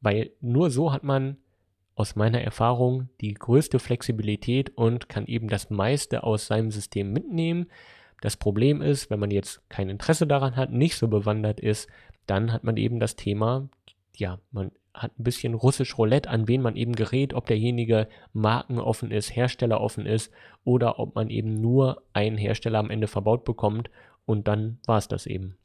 Weil 0.00 0.32
nur 0.42 0.70
so 0.70 0.92
hat 0.92 1.04
man 1.04 1.38
aus 1.94 2.16
meiner 2.16 2.40
Erfahrung 2.40 3.08
die 3.20 3.34
größte 3.34 3.78
Flexibilität 3.78 4.76
und 4.76 5.08
kann 5.08 5.26
eben 5.26 5.48
das 5.48 5.70
meiste 5.70 6.24
aus 6.24 6.46
seinem 6.46 6.70
System 6.70 7.12
mitnehmen. 7.12 7.66
Das 8.20 8.36
Problem 8.36 8.82
ist, 8.82 9.10
wenn 9.10 9.20
man 9.20 9.30
jetzt 9.30 9.62
kein 9.68 9.88
Interesse 9.88 10.26
daran 10.26 10.56
hat, 10.56 10.72
nicht 10.72 10.96
so 10.96 11.08
bewandert 11.08 11.60
ist, 11.60 11.88
dann 12.26 12.52
hat 12.52 12.64
man 12.64 12.76
eben 12.76 12.98
das 13.00 13.16
Thema, 13.16 13.68
ja, 14.16 14.38
man 14.50 14.70
hat 14.94 15.18
ein 15.18 15.24
bisschen 15.24 15.54
russisch 15.54 15.98
Roulette, 15.98 16.30
an 16.30 16.48
wen 16.48 16.62
man 16.62 16.76
eben 16.76 16.94
gerät, 16.94 17.34
ob 17.34 17.46
derjenige 17.46 18.08
markenoffen 18.32 19.10
ist, 19.10 19.34
herstelleroffen 19.34 20.06
ist 20.06 20.32
oder 20.62 20.98
ob 20.98 21.16
man 21.16 21.30
eben 21.30 21.60
nur 21.60 22.02
einen 22.12 22.38
Hersteller 22.38 22.78
am 22.78 22.90
Ende 22.90 23.08
verbaut 23.08 23.44
bekommt 23.44 23.90
und 24.24 24.46
dann 24.48 24.78
war 24.86 24.98
es 24.98 25.08
das 25.08 25.26
eben. 25.26 25.56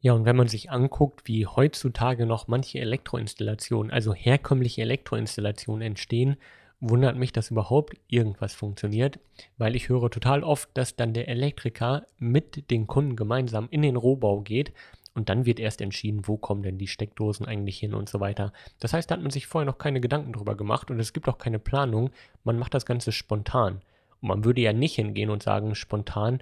Ja, 0.00 0.12
und 0.12 0.24
wenn 0.24 0.36
man 0.36 0.46
sich 0.46 0.70
anguckt, 0.70 1.26
wie 1.26 1.46
heutzutage 1.46 2.24
noch 2.24 2.46
manche 2.46 2.78
Elektroinstallationen, 2.78 3.90
also 3.90 4.14
herkömmliche 4.14 4.82
Elektroinstallationen 4.82 5.82
entstehen, 5.82 6.36
wundert 6.80 7.16
mich, 7.16 7.32
dass 7.32 7.50
überhaupt 7.50 7.96
irgendwas 8.06 8.54
funktioniert, 8.54 9.18
weil 9.56 9.74
ich 9.74 9.88
höre 9.88 10.10
total 10.10 10.44
oft, 10.44 10.68
dass 10.74 10.94
dann 10.94 11.14
der 11.14 11.26
Elektriker 11.26 12.06
mit 12.18 12.70
den 12.70 12.86
Kunden 12.86 13.16
gemeinsam 13.16 13.66
in 13.70 13.82
den 13.82 13.96
Rohbau 13.96 14.40
geht 14.40 14.72
und 15.14 15.28
dann 15.28 15.46
wird 15.46 15.58
erst 15.58 15.80
entschieden, 15.80 16.28
wo 16.28 16.36
kommen 16.36 16.62
denn 16.62 16.78
die 16.78 16.86
Steckdosen 16.86 17.44
eigentlich 17.46 17.80
hin 17.80 17.92
und 17.92 18.08
so 18.08 18.20
weiter. 18.20 18.52
Das 18.78 18.92
heißt, 18.92 19.10
da 19.10 19.16
hat 19.16 19.22
man 19.22 19.32
sich 19.32 19.48
vorher 19.48 19.66
noch 19.66 19.78
keine 19.78 20.00
Gedanken 20.00 20.32
drüber 20.32 20.56
gemacht 20.56 20.92
und 20.92 21.00
es 21.00 21.12
gibt 21.12 21.28
auch 21.28 21.38
keine 21.38 21.58
Planung. 21.58 22.10
Man 22.44 22.56
macht 22.56 22.74
das 22.74 22.86
Ganze 22.86 23.10
spontan. 23.10 23.80
Und 24.20 24.28
man 24.28 24.44
würde 24.44 24.60
ja 24.60 24.72
nicht 24.72 24.94
hingehen 24.94 25.30
und 25.30 25.42
sagen, 25.42 25.74
spontan, 25.74 26.40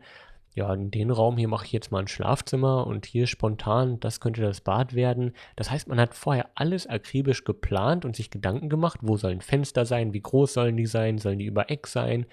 ja, 0.56 0.74
den 0.74 1.10
Raum 1.10 1.36
hier 1.36 1.48
mache 1.48 1.66
ich 1.66 1.72
jetzt 1.72 1.92
mal 1.92 2.00
ein 2.00 2.08
Schlafzimmer 2.08 2.86
und 2.86 3.04
hier 3.04 3.26
spontan, 3.26 4.00
das 4.00 4.20
könnte 4.20 4.40
das 4.40 4.62
Bad 4.62 4.94
werden. 4.94 5.32
Das 5.54 5.70
heißt, 5.70 5.86
man 5.86 6.00
hat 6.00 6.14
vorher 6.14 6.48
alles 6.54 6.86
akribisch 6.86 7.44
geplant 7.44 8.06
und 8.06 8.16
sich 8.16 8.30
Gedanken 8.30 8.70
gemacht, 8.70 9.00
wo 9.02 9.18
sollen 9.18 9.42
Fenster 9.42 9.84
sein, 9.84 10.14
wie 10.14 10.22
groß 10.22 10.54
sollen 10.54 10.78
die 10.78 10.86
sein, 10.86 11.18
sollen 11.18 11.38
die 11.38 11.44
über 11.44 11.70
Eck 11.70 11.86
sein, 11.86 12.24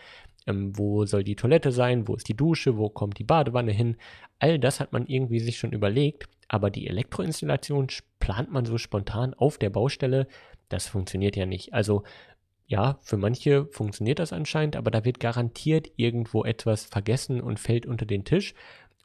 ähm, 0.47 0.77
wo 0.77 1.05
soll 1.05 1.25
die 1.25 1.36
Toilette 1.36 1.73
sein, 1.73 2.07
wo 2.07 2.15
ist 2.15 2.29
die 2.29 2.38
Dusche, 2.38 2.77
wo 2.77 2.88
kommt 2.88 3.19
die 3.19 3.25
Badewanne 3.25 3.73
hin. 3.73 3.97
All 4.39 4.57
das 4.57 4.79
hat 4.79 4.93
man 4.93 5.05
irgendwie 5.05 5.41
sich 5.41 5.57
schon 5.57 5.73
überlegt, 5.73 6.29
aber 6.47 6.69
die 6.69 6.88
Elektroinstallation 6.88 7.88
plant 8.19 8.49
man 8.53 8.63
so 8.63 8.77
spontan 8.77 9.33
auf 9.33 9.57
der 9.57 9.69
Baustelle. 9.69 10.27
Das 10.69 10.88
funktioniert 10.88 11.36
ja 11.36 11.45
nicht. 11.45 11.73
Also 11.73 12.03
ja, 12.65 12.97
für 13.02 13.17
manche 13.17 13.65
funktioniert 13.67 14.19
das 14.19 14.34
anscheinend, 14.34 14.76
aber 14.76 14.91
da 14.91 15.06
wird 15.06 15.19
garantiert 15.19 15.91
irgendwo 15.95 16.43
etwas 16.43 16.86
vergessen 16.86 17.41
und 17.41 17.60
fällt 17.60 17.86
unter 17.86 18.06
den 18.06 18.23
Tisch. 18.23 18.54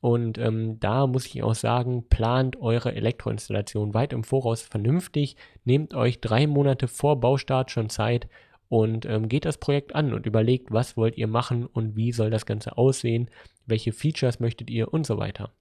Und 0.00 0.38
ähm, 0.38 0.78
da 0.78 1.06
muss 1.08 1.26
ich 1.26 1.42
auch 1.42 1.56
sagen, 1.56 2.08
plant 2.08 2.56
eure 2.60 2.94
Elektroinstallation 2.94 3.94
weit 3.94 4.12
im 4.12 4.22
Voraus 4.22 4.62
vernünftig. 4.62 5.36
Nehmt 5.64 5.92
euch 5.94 6.20
drei 6.20 6.46
Monate 6.46 6.86
vor 6.86 7.18
Baustart 7.18 7.72
schon 7.72 7.90
Zeit 7.90 8.28
und 8.68 9.06
ähm, 9.06 9.28
geht 9.28 9.44
das 9.44 9.58
Projekt 9.58 9.94
an 9.94 10.12
und 10.14 10.26
überlegt, 10.26 10.70
was 10.70 10.96
wollt 10.96 11.18
ihr 11.18 11.26
machen 11.26 11.66
und 11.66 11.96
wie 11.96 12.12
soll 12.12 12.30
das 12.30 12.46
Ganze 12.46 12.78
aussehen, 12.78 13.28
welche 13.66 13.92
Features 13.92 14.38
möchtet 14.40 14.70
ihr 14.70 14.92
und 14.92 15.04
so 15.04 15.18
weiter. 15.18 15.52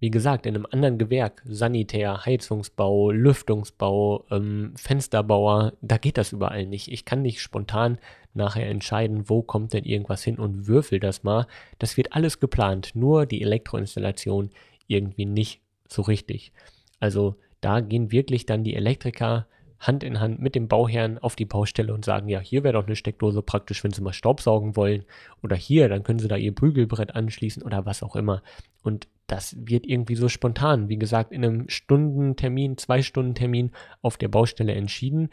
Wie 0.00 0.10
gesagt, 0.10 0.46
in 0.46 0.54
einem 0.54 0.66
anderen 0.70 0.96
Gewerk, 0.96 1.42
Sanitär, 1.44 2.24
Heizungsbau, 2.24 3.10
Lüftungsbau, 3.10 4.24
ähm, 4.30 4.72
Fensterbauer, 4.74 5.74
da 5.82 5.98
geht 5.98 6.16
das 6.16 6.32
überall 6.32 6.66
nicht. 6.66 6.90
Ich 6.90 7.04
kann 7.04 7.20
nicht 7.20 7.42
spontan 7.42 7.98
nachher 8.32 8.68
entscheiden, 8.68 9.28
wo 9.28 9.42
kommt 9.42 9.74
denn 9.74 9.84
irgendwas 9.84 10.24
hin 10.24 10.38
und 10.38 10.66
würfel 10.66 11.00
das 11.00 11.22
mal. 11.22 11.46
Das 11.78 11.98
wird 11.98 12.14
alles 12.14 12.40
geplant, 12.40 12.92
nur 12.94 13.26
die 13.26 13.42
Elektroinstallation 13.42 14.50
irgendwie 14.86 15.26
nicht 15.26 15.60
so 15.86 16.00
richtig. 16.00 16.52
Also 16.98 17.36
da 17.60 17.80
gehen 17.80 18.10
wirklich 18.10 18.46
dann 18.46 18.64
die 18.64 18.74
Elektriker 18.74 19.46
Hand 19.80 20.04
in 20.04 20.20
Hand 20.20 20.40
mit 20.40 20.54
dem 20.54 20.68
Bauherrn 20.68 21.18
auf 21.18 21.36
die 21.36 21.46
Baustelle 21.46 21.94
und 21.94 22.04
sagen, 22.04 22.28
ja, 22.28 22.38
hier 22.38 22.64
wäre 22.64 22.74
doch 22.74 22.86
eine 22.86 22.96
Steckdose 22.96 23.40
praktisch, 23.40 23.82
wenn 23.82 23.92
Sie 23.92 24.02
mal 24.02 24.12
Staubsaugen 24.12 24.76
wollen. 24.76 25.04
Oder 25.42 25.56
hier, 25.56 25.88
dann 25.88 26.02
können 26.02 26.18
Sie 26.18 26.28
da 26.28 26.36
Ihr 26.36 26.54
Bügelbrett 26.54 27.14
anschließen 27.14 27.62
oder 27.62 27.86
was 27.86 28.02
auch 28.02 28.14
immer. 28.14 28.42
Und 28.82 29.08
das 29.30 29.56
wird 29.56 29.86
irgendwie 29.86 30.16
so 30.16 30.28
spontan, 30.28 30.88
wie 30.88 30.98
gesagt, 30.98 31.30
in 31.30 31.44
einem 31.44 31.68
Stundentermin, 31.68 32.76
zwei 32.76 33.00
Stunden 33.00 33.36
Termin 33.36 33.70
auf 34.02 34.18
der 34.18 34.26
Baustelle 34.26 34.74
entschieden. 34.74 35.28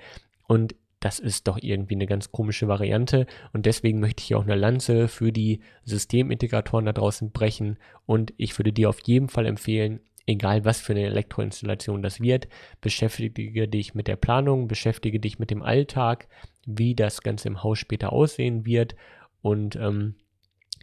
Und 0.48 0.76
das 1.00 1.18
ist 1.18 1.48
doch 1.48 1.58
irgendwie 1.60 1.96
eine 1.96 2.06
ganz 2.06 2.32
komische 2.32 2.68
Variante. 2.68 3.26
Und 3.54 3.66
deswegen 3.66 4.00
möchte 4.00 4.24
ich 4.24 4.36
auch 4.36 4.44
eine 4.44 4.56
Lanze 4.56 5.08
für 5.08 5.32
die 5.32 5.62
Systemintegratoren 5.84 6.86
da 6.86 6.94
draußen 6.94 7.32
brechen. 7.32 7.78
Und 8.06 8.34
ich 8.38 8.58
würde 8.60 8.72
dir 8.72 8.90
auf 8.90 9.00
jeden 9.06 9.30
Fall 9.30 9.48
empfehlen, 9.48 10.00
egal 10.28 10.64
was 10.64 10.80
für 10.80 10.94
eine 10.94 11.06
Elektroinstallation 11.06 12.04
das 12.04 12.22
wird, 12.22 12.48
beschäftige 12.82 13.68
dich 13.68 13.96
mit 13.96 14.08
der 14.08 14.16
Planung, 14.16 14.68
beschäftige 14.68 15.20
dich 15.20 15.40
mit 15.40 15.50
dem 15.50 15.64
Alltag, 15.64 16.28
wie 16.68 16.94
das 16.94 17.22
Ganze 17.22 17.48
im 17.48 17.64
Haus 17.64 17.80
später 17.80 18.14
aussehen 18.14 18.64
wird. 18.64 18.96
Und 19.42 19.76
ähm, 19.76 20.16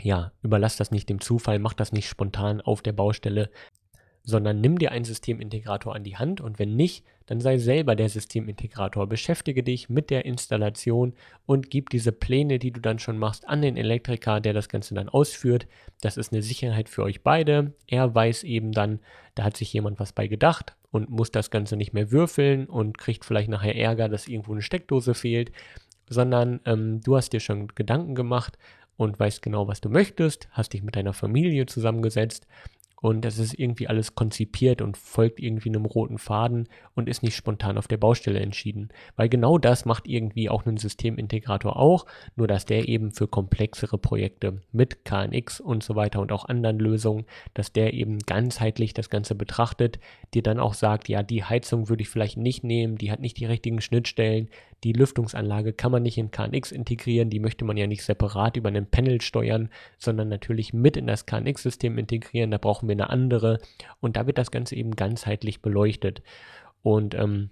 ja, 0.03 0.33
überlass 0.43 0.77
das 0.77 0.91
nicht 0.91 1.09
dem 1.09 1.21
Zufall, 1.21 1.59
mach 1.59 1.75
das 1.75 1.93
nicht 1.93 2.09
spontan 2.09 2.61
auf 2.61 2.83
der 2.83 2.93
Baustelle, 2.93 3.51
sondern 4.25 4.61
nimm 4.61 4.79
dir 4.79 4.91
einen 4.91 5.05
Systemintegrator 5.05 5.95
an 5.95 6.03
die 6.03 6.17
Hand 6.17 6.41
und 6.41 6.59
wenn 6.59 6.75
nicht, 6.75 7.05
dann 7.27 7.41
sei 7.41 7.59
selber 7.59 7.95
der 7.95 8.09
Systemintegrator. 8.09 9.07
Beschäftige 9.07 9.63
dich 9.63 9.89
mit 9.89 10.11
der 10.11 10.25
Installation 10.25 11.15
und 11.47 11.71
gib 11.71 11.91
diese 11.91 12.13
Pläne, 12.13 12.59
die 12.59 12.71
du 12.71 12.81
dann 12.81 12.99
schon 12.99 13.19
machst, 13.19 13.47
an 13.47 13.63
den 13.63 13.77
Elektriker, 13.77 14.41
der 14.41 14.53
das 14.53 14.69
Ganze 14.69 14.95
dann 14.95 15.09
ausführt. 15.09 15.67
Das 16.01 16.17
ist 16.17 16.33
eine 16.33 16.43
Sicherheit 16.43 16.89
für 16.89 17.03
euch 17.03 17.23
beide. 17.23 17.73
Er 17.87 18.15
weiß 18.15 18.45
eben 18.45 18.73
dann, 18.73 19.01
da 19.35 19.45
hat 19.45 19.57
sich 19.57 19.73
jemand 19.73 20.01
was 20.01 20.13
bei 20.13 20.27
gedacht 20.27 20.75
und 20.91 21.11
muss 21.11 21.31
das 21.31 21.51
Ganze 21.51 21.77
nicht 21.77 21.93
mehr 21.93 22.11
würfeln 22.11 22.67
und 22.67 22.99
kriegt 22.99 23.25
vielleicht 23.25 23.51
nachher 23.51 23.77
Ärger, 23.77 24.09
dass 24.09 24.29
irgendwo 24.29 24.53
eine 24.53 24.63
Steckdose 24.63 25.15
fehlt, 25.15 25.53
sondern 26.09 26.61
ähm, 26.65 27.01
du 27.03 27.17
hast 27.17 27.33
dir 27.33 27.41
schon 27.41 27.69
Gedanken 27.69 28.15
gemacht 28.15 28.59
und 28.97 29.19
weißt 29.19 29.43
genau, 29.43 29.69
was 29.69 29.81
du 29.81 29.89
möchtest, 29.89 30.49
hast 30.51 30.73
dich 30.73 30.83
mit 30.83 30.97
deiner 30.97 31.13
Familie 31.13 31.67
zusammengesetzt 31.67 32.47
und 33.05 33.23
das 33.23 33.39
ist 33.39 33.59
irgendwie 33.59 33.87
alles 33.87 34.15
konzipiert 34.15 34.81
und 34.81 34.97
folgt 34.97 35.39
irgendwie 35.39 35.69
einem 35.69 35.85
roten 35.85 36.17
Faden 36.17 36.71
und 36.95 37.07
ist 37.07 37.23
nicht 37.23 37.37
spontan 37.37 37.77
auf 37.77 37.87
der 37.87 37.99
Baustelle 37.99 38.41
entschieden. 38.41 38.89
Weil 39.15 39.29
genau 39.29 39.59
das 39.59 39.85
macht 39.85 40.09
irgendwie 40.09 40.49
auch 40.49 40.65
ein 40.65 40.79
Systemintegrator 40.79 41.79
auch, 41.79 42.07
nur 42.35 42.49
dass 42.49 42.65
der 42.65 42.89
eben 42.89 43.13
für 43.13 43.29
komplexere 43.29 43.99
Projekte 43.99 44.63
mit 44.73 45.05
KNX 45.05 45.61
und 45.61 45.83
so 45.83 45.97
weiter 45.97 46.19
und 46.23 46.33
auch 46.33 46.47
anderen 46.47 46.79
Lösungen, 46.79 47.27
dass 47.53 47.75
der 47.75 47.93
eben 47.93 48.21
ganzheitlich 48.21 48.95
das 48.95 49.11
Ganze 49.11 49.35
betrachtet, 49.35 49.99
dir 50.33 50.43
dann 50.43 50.59
auch 50.59 50.73
sagt, 50.73 51.11
ja, 51.11 51.23
die 51.23 51.45
Heizung 51.45 51.91
würde 51.91 52.01
ich 52.01 52.09
vielleicht 52.09 52.39
nicht 52.39 52.65
nehmen, 52.65 52.97
die 52.97 53.13
hat 53.13 53.21
nicht 53.21 53.37
die 53.37 53.45
richtigen 53.45 53.83
Schnittstellen, 53.83 54.49
die 54.85 54.93
Lüftungsanlage 54.93 55.73
kann 55.73 55.91
man 55.91 56.03
nicht 56.03 56.19
in 56.19 56.31
KNX 56.31 56.71
integrieren, 56.71 57.31
die 57.31 57.41
möchte 57.41 57.65
man 57.65 57.77
ja 57.77 57.87
nicht 57.87 58.05
separat 58.05 58.57
über 58.57 58.69
einen 58.69 58.87
Panel 58.87 59.23
steuern, 59.23 59.71
sondern 59.99 60.29
natürlich 60.29 60.75
mit 60.75 60.97
in 60.97 61.07
das 61.07 61.25
KNX-System 61.25 61.97
integrieren. 61.97 62.51
Da 62.51 62.59
brauchen 62.59 62.89
wir 62.89 62.93
eine 62.93 63.09
andere 63.09 63.61
und 64.01 64.17
da 64.17 64.27
wird 64.27 64.37
das 64.37 64.51
Ganze 64.51 64.77
eben 64.77 64.95
ganzheitlich 64.95 65.63
beleuchtet. 65.63 66.23
Und 66.83 67.15
ähm, 67.15 67.51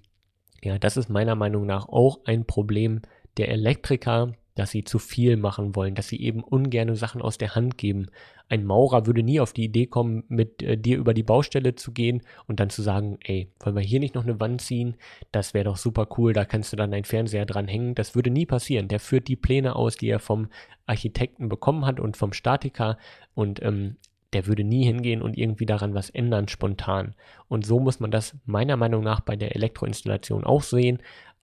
ja, 0.62 0.79
das 0.79 0.99
ist 0.99 1.09
meiner 1.09 1.35
Meinung 1.35 1.64
nach 1.64 1.88
auch 1.88 2.21
ein 2.27 2.45
Problem 2.45 3.01
der 3.38 3.49
Elektriker, 3.49 4.35
dass 4.54 4.70
sie 4.70 4.84
zu 4.84 4.98
viel 4.98 5.36
machen 5.36 5.74
wollen, 5.74 5.94
dass 5.94 6.08
sie 6.08 6.20
eben 6.20 6.42
ungerne 6.42 6.96
Sachen 6.96 7.22
aus 7.22 7.38
der 7.38 7.54
Hand 7.54 7.78
geben. 7.78 8.06
Ein 8.48 8.64
Maurer 8.64 9.06
würde 9.06 9.22
nie 9.22 9.40
auf 9.40 9.52
die 9.52 9.64
Idee 9.64 9.86
kommen, 9.86 10.24
mit 10.28 10.62
äh, 10.62 10.76
dir 10.76 10.98
über 10.98 11.14
die 11.14 11.22
Baustelle 11.22 11.74
zu 11.74 11.92
gehen 11.92 12.22
und 12.46 12.60
dann 12.60 12.70
zu 12.70 12.82
sagen, 12.82 13.18
ey, 13.24 13.50
wollen 13.60 13.76
wir 13.76 13.82
hier 13.82 14.00
nicht 14.00 14.14
noch 14.14 14.24
eine 14.24 14.40
Wand 14.40 14.60
ziehen? 14.60 14.96
Das 15.30 15.54
wäre 15.54 15.64
doch 15.64 15.76
super 15.76 16.06
cool, 16.18 16.32
da 16.32 16.44
kannst 16.44 16.72
du 16.72 16.76
dann 16.76 16.90
deinen 16.90 17.04
Fernseher 17.04 17.46
dran 17.46 17.68
hängen. 17.68 17.94
Das 17.94 18.14
würde 18.14 18.30
nie 18.30 18.46
passieren. 18.46 18.88
Der 18.88 19.00
führt 19.00 19.28
die 19.28 19.36
Pläne 19.36 19.74
aus, 19.76 19.96
die 19.96 20.08
er 20.08 20.20
vom 20.20 20.48
Architekten 20.86 21.48
bekommen 21.48 21.86
hat 21.86 22.00
und 22.00 22.16
vom 22.16 22.32
Statiker 22.32 22.98
und 23.34 23.62
ähm, 23.62 23.96
der 24.32 24.46
würde 24.46 24.64
nie 24.64 24.84
hingehen 24.84 25.22
und 25.22 25.36
irgendwie 25.36 25.66
daran 25.66 25.94
was 25.94 26.10
ändern 26.10 26.48
spontan. 26.48 27.14
Und 27.48 27.66
so 27.66 27.80
muss 27.80 28.00
man 28.00 28.10
das 28.10 28.34
meiner 28.46 28.76
Meinung 28.76 29.02
nach 29.02 29.20
bei 29.20 29.36
der 29.36 29.54
Elektroinstallation 29.54 30.44
auch 30.44 30.62
sehen 30.62 31.02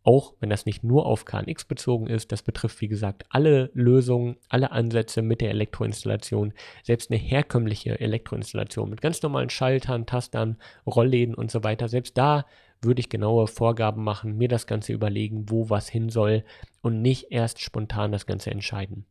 auch 0.09 0.33
wenn 0.39 0.49
das 0.49 0.65
nicht 0.65 0.83
nur 0.83 1.05
auf 1.05 1.23
KNX 1.23 1.65
bezogen 1.65 2.07
ist, 2.07 2.31
das 2.31 2.41
betrifft 2.41 2.81
wie 2.81 2.87
gesagt 2.87 3.25
alle 3.29 3.69
Lösungen, 3.75 4.37
alle 4.49 4.71
Ansätze 4.71 5.21
mit 5.21 5.39
der 5.39 5.51
Elektroinstallation, 5.51 6.51
selbst 6.81 7.11
eine 7.11 7.19
herkömmliche 7.19 7.99
Elektroinstallation 7.99 8.89
mit 8.89 9.01
ganz 9.01 9.21
normalen 9.21 9.51
Schaltern, 9.51 10.07
Tastern, 10.07 10.57
Rollläden 10.87 11.35
und 11.35 11.51
so 11.51 11.63
weiter, 11.63 11.87
selbst 11.87 12.17
da 12.17 12.47
würde 12.81 13.01
ich 13.01 13.09
genaue 13.09 13.45
Vorgaben 13.45 14.03
machen, 14.03 14.35
mir 14.35 14.47
das 14.47 14.65
Ganze 14.65 14.93
überlegen, 14.93 15.47
wo 15.51 15.69
was 15.69 15.87
hin 15.87 16.09
soll 16.09 16.43
und 16.81 17.03
nicht 17.03 17.27
erst 17.29 17.61
spontan 17.61 18.11
das 18.11 18.25
Ganze 18.25 18.49
entscheiden. 18.49 19.05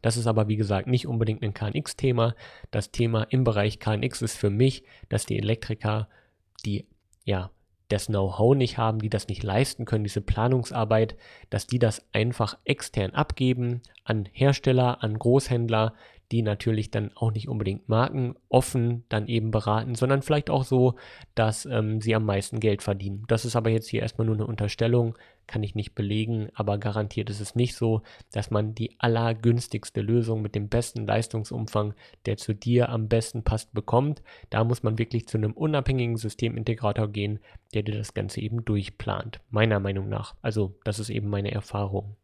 Das 0.00 0.16
ist 0.16 0.26
aber 0.26 0.48
wie 0.48 0.56
gesagt 0.56 0.86
nicht 0.86 1.06
unbedingt 1.06 1.42
ein 1.42 1.52
KNX-Thema. 1.52 2.34
Das 2.70 2.92
Thema 2.92 3.24
im 3.24 3.44
Bereich 3.44 3.78
KNX 3.78 4.22
ist 4.22 4.38
für 4.38 4.48
mich, 4.48 4.84
dass 5.10 5.26
die 5.26 5.38
Elektriker 5.38 6.08
die 6.64 6.86
ja, 7.26 7.50
das 7.88 8.06
Know-how 8.06 8.54
nicht 8.54 8.78
haben, 8.78 9.00
die 9.00 9.08
das 9.08 9.28
nicht 9.28 9.42
leisten 9.42 9.84
können, 9.84 10.04
diese 10.04 10.20
Planungsarbeit, 10.20 11.16
dass 11.50 11.66
die 11.66 11.78
das 11.78 12.06
einfach 12.12 12.58
extern 12.64 13.12
abgeben 13.12 13.82
an 14.04 14.28
Hersteller, 14.32 15.02
an 15.02 15.18
Großhändler, 15.18 15.94
die 16.32 16.42
natürlich 16.42 16.90
dann 16.90 17.10
auch 17.14 17.32
nicht 17.32 17.48
unbedingt 17.48 17.88
markenoffen 17.88 19.04
dann 19.08 19.26
eben 19.28 19.50
beraten, 19.50 19.94
sondern 19.94 20.22
vielleicht 20.22 20.50
auch 20.50 20.64
so, 20.64 20.94
dass 21.34 21.64
ähm, 21.64 22.00
sie 22.00 22.14
am 22.14 22.24
meisten 22.24 22.60
Geld 22.60 22.82
verdienen. 22.82 23.24
Das 23.28 23.44
ist 23.44 23.56
aber 23.56 23.70
jetzt 23.70 23.88
hier 23.88 24.02
erstmal 24.02 24.26
nur 24.26 24.36
eine 24.36 24.46
Unterstellung, 24.46 25.16
kann 25.46 25.62
ich 25.62 25.74
nicht 25.74 25.94
belegen, 25.94 26.50
aber 26.54 26.76
garantiert 26.76 27.30
ist 27.30 27.40
es 27.40 27.54
nicht 27.54 27.74
so, 27.74 28.02
dass 28.32 28.50
man 28.50 28.74
die 28.74 28.94
allergünstigste 28.98 30.02
Lösung 30.02 30.42
mit 30.42 30.54
dem 30.54 30.68
besten 30.68 31.06
Leistungsumfang, 31.06 31.94
der 32.26 32.36
zu 32.36 32.54
dir 32.54 32.90
am 32.90 33.08
besten 33.08 33.42
passt, 33.42 33.72
bekommt. 33.72 34.22
Da 34.50 34.62
muss 34.64 34.82
man 34.82 34.98
wirklich 34.98 35.26
zu 35.26 35.38
einem 35.38 35.52
unabhängigen 35.52 36.18
Systemintegrator 36.18 37.08
gehen, 37.08 37.40
der 37.72 37.82
dir 37.82 37.96
das 37.96 38.12
Ganze 38.12 38.42
eben 38.42 38.64
durchplant. 38.64 39.40
Meiner 39.50 39.80
Meinung 39.80 40.08
nach. 40.10 40.34
Also, 40.42 40.74
das 40.84 40.98
ist 40.98 41.08
eben 41.08 41.28
meine 41.28 41.50
Erfahrung. 41.50 42.16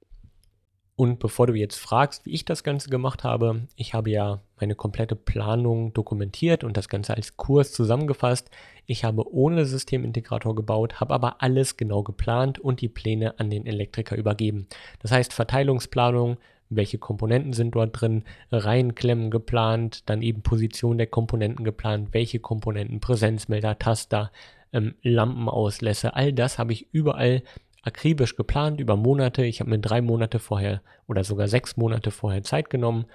Und 0.97 1.19
bevor 1.19 1.49
du 1.49 1.55
jetzt 1.55 1.79
fragst, 1.79 2.25
wie 2.25 2.35
ich 2.35 2.45
das 2.45 2.63
Ganze 2.63 2.89
gemacht 2.89 3.25
habe, 3.25 3.67
ich 3.75 3.95
habe 3.95 4.11
ja 4.11 4.41
meine 4.61 4.77
komplette 4.77 5.17
Planung 5.17 5.93
dokumentiert 5.93 6.63
und 6.63 6.77
das 6.77 6.89
Ganze 6.89 7.15
als 7.15 7.37
Kurs 7.37 7.73
zusammengefasst. 7.73 8.49
Ich 8.87 9.03
habe 9.05 9.29
ohne 9.33 9.65
Systemintegrator 9.65 10.55
gebaut, 10.55 11.01
habe 11.01 11.13
aber 11.13 11.43
alles 11.43 11.77
genau 11.77 12.05
geplant 12.05 12.61
und 12.61 12.81
die 12.81 12.89
Pläne 12.89 13.41
an 13.41 13.51
den 13.51 13.67
Elektriker 13.67 14.17
übergeben. 14.17 14.69
Das 15.01 15.11
heißt 15.11 15.33
Verteilungsplanung, 15.33 16.37
welche 16.71 16.99
Komponenten 16.99 17.55
sind 17.55 17.75
dort 17.75 18.01
drin, 18.01 18.23
Reihenklemmen 18.53 19.33
geplant, 19.33 20.09
dann 20.09 20.23
eben 20.23 20.43
Position 20.43 20.97
der 20.97 21.09
Komponenten 21.09 21.65
geplant, 21.65 22.11
welche 22.13 22.39
Komponenten, 22.39 23.01
Präsenzmelder, 23.01 23.81
Taster, 23.81 24.31
ähm, 24.73 24.95
Lampenauslässe, 25.03 26.15
all 26.15 26.33
das 26.33 26.59
habe 26.59 26.73
ich 26.73 26.89
überall 26.93 27.43
akribisch 27.85 28.37
geplant 28.37 28.81
über 28.81 28.97
Monate. 28.97 29.45
Ich 29.45 29.61
habe 29.61 29.71
mir 29.71 29.79
drei 29.79 30.01
Monate 30.01 30.39
vorher 30.39 30.83
oder 31.07 31.25
sogar 31.25 31.49
sechs 31.49 31.77
Monate 31.77 32.11
vorher 32.11 32.43
Zeit 32.43 32.71
genommen. 32.71 33.07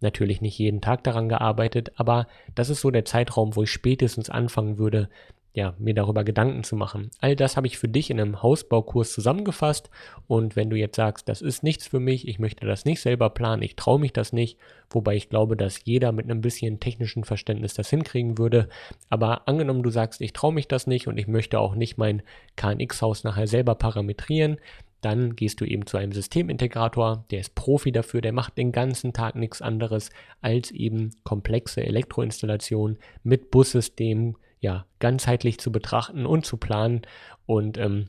Natürlich 0.00 0.40
nicht 0.40 0.58
jeden 0.58 0.80
Tag 0.80 1.04
daran 1.04 1.28
gearbeitet, 1.28 1.92
aber 1.96 2.26
das 2.54 2.68
ist 2.68 2.80
so 2.80 2.90
der 2.90 3.04
Zeitraum, 3.04 3.54
wo 3.56 3.62
ich 3.62 3.70
spätestens 3.70 4.28
anfangen 4.28 4.78
würde, 4.78 5.08
ja, 5.54 5.74
mir 5.78 5.94
darüber 5.94 6.24
Gedanken 6.24 6.64
zu 6.64 6.74
machen. 6.74 7.10
All 7.20 7.36
das 7.36 7.56
habe 7.56 7.68
ich 7.68 7.78
für 7.78 7.88
dich 7.88 8.10
in 8.10 8.20
einem 8.20 8.42
Hausbaukurs 8.42 9.12
zusammengefasst 9.12 9.88
und 10.26 10.56
wenn 10.56 10.68
du 10.68 10.76
jetzt 10.76 10.96
sagst, 10.96 11.28
das 11.28 11.42
ist 11.42 11.62
nichts 11.62 11.86
für 11.86 12.00
mich, 12.00 12.26
ich 12.26 12.40
möchte 12.40 12.66
das 12.66 12.84
nicht 12.84 13.00
selber 13.00 13.30
planen, 13.30 13.62
ich 13.62 13.76
traue 13.76 14.00
mich 14.00 14.12
das 14.12 14.32
nicht, 14.32 14.58
wobei 14.90 15.14
ich 15.14 15.28
glaube, 15.28 15.56
dass 15.56 15.84
jeder 15.84 16.10
mit 16.10 16.24
einem 16.24 16.40
bisschen 16.40 16.80
technischen 16.80 17.22
Verständnis 17.22 17.72
das 17.72 17.88
hinkriegen 17.88 18.36
würde, 18.36 18.68
aber 19.08 19.46
angenommen 19.46 19.84
du 19.84 19.90
sagst, 19.90 20.20
ich 20.20 20.32
traue 20.32 20.52
mich 20.52 20.66
das 20.66 20.88
nicht 20.88 21.06
und 21.06 21.18
ich 21.18 21.28
möchte 21.28 21.60
auch 21.60 21.76
nicht 21.76 21.98
mein 21.98 22.22
KNX-Haus 22.56 23.22
nachher 23.22 23.46
selber 23.46 23.76
parametrieren, 23.76 24.58
dann 25.02 25.36
gehst 25.36 25.60
du 25.60 25.66
eben 25.66 25.86
zu 25.86 25.98
einem 25.98 26.12
Systemintegrator, 26.12 27.26
der 27.30 27.40
ist 27.40 27.54
Profi 27.54 27.92
dafür, 27.92 28.22
der 28.22 28.32
macht 28.32 28.58
den 28.58 28.72
ganzen 28.72 29.12
Tag 29.12 29.36
nichts 29.36 29.62
anderes 29.62 30.10
als 30.40 30.70
eben 30.72 31.10
komplexe 31.22 31.84
Elektroinstallationen 31.84 32.98
mit 33.22 33.50
Bussystem, 33.50 34.36
ja, 34.64 34.86
ganzheitlich 34.98 35.60
zu 35.60 35.70
betrachten 35.70 36.24
und 36.26 36.46
zu 36.46 36.56
planen. 36.56 37.02
Und 37.44 37.76
ähm, 37.76 38.08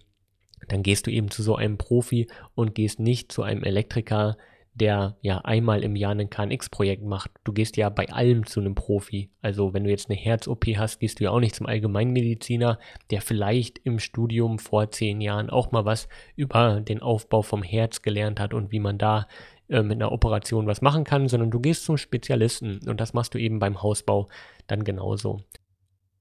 dann 0.69 0.81
gehst 0.81 1.05
du 1.05 1.11
eben 1.11 1.29
zu 1.29 1.43
so 1.43 1.55
einem 1.55 1.77
Profi 1.77 2.27
und 2.55 2.73
gehst 2.73 2.99
nicht 2.99 3.31
zu 3.31 3.43
einem 3.43 3.63
Elektriker, 3.63 4.37
der 4.73 5.17
ja 5.21 5.39
einmal 5.39 5.83
im 5.83 5.95
Jahr 5.95 6.13
ein 6.13 6.29
KNX-Projekt 6.29 7.03
macht. 7.03 7.31
Du 7.43 7.51
gehst 7.53 7.77
ja 7.77 7.89
bei 7.89 8.09
allem 8.09 8.45
zu 8.45 8.61
einem 8.61 8.73
Profi. 8.73 9.29
Also 9.41 9.73
wenn 9.73 9.83
du 9.83 9.89
jetzt 9.89 10.09
eine 10.09 10.17
Herz-OP 10.17 10.65
hast, 10.77 10.99
gehst 10.99 11.19
du 11.19 11.25
ja 11.25 11.31
auch 11.31 11.39
nicht 11.39 11.55
zum 11.55 11.65
Allgemeinmediziner, 11.65 12.79
der 13.11 13.21
vielleicht 13.21 13.79
im 13.79 13.99
Studium 13.99 14.57
vor 14.57 14.91
zehn 14.91 15.19
Jahren 15.21 15.49
auch 15.49 15.71
mal 15.71 15.85
was 15.85 16.07
über 16.35 16.81
den 16.81 17.01
Aufbau 17.01 17.41
vom 17.41 17.63
Herz 17.63 18.01
gelernt 18.01 18.39
hat 18.39 18.53
und 18.53 18.71
wie 18.71 18.79
man 18.79 18.97
da 18.97 19.27
äh, 19.69 19.81
mit 19.81 19.97
einer 19.97 20.11
Operation 20.11 20.67
was 20.67 20.81
machen 20.81 21.03
kann, 21.03 21.27
sondern 21.27 21.51
du 21.51 21.59
gehst 21.59 21.85
zum 21.85 21.97
Spezialisten 21.97 22.79
und 22.87 22.99
das 22.99 23.13
machst 23.13 23.33
du 23.33 23.39
eben 23.39 23.59
beim 23.59 23.81
Hausbau 23.81 24.27
dann 24.67 24.83
genauso. 24.83 25.41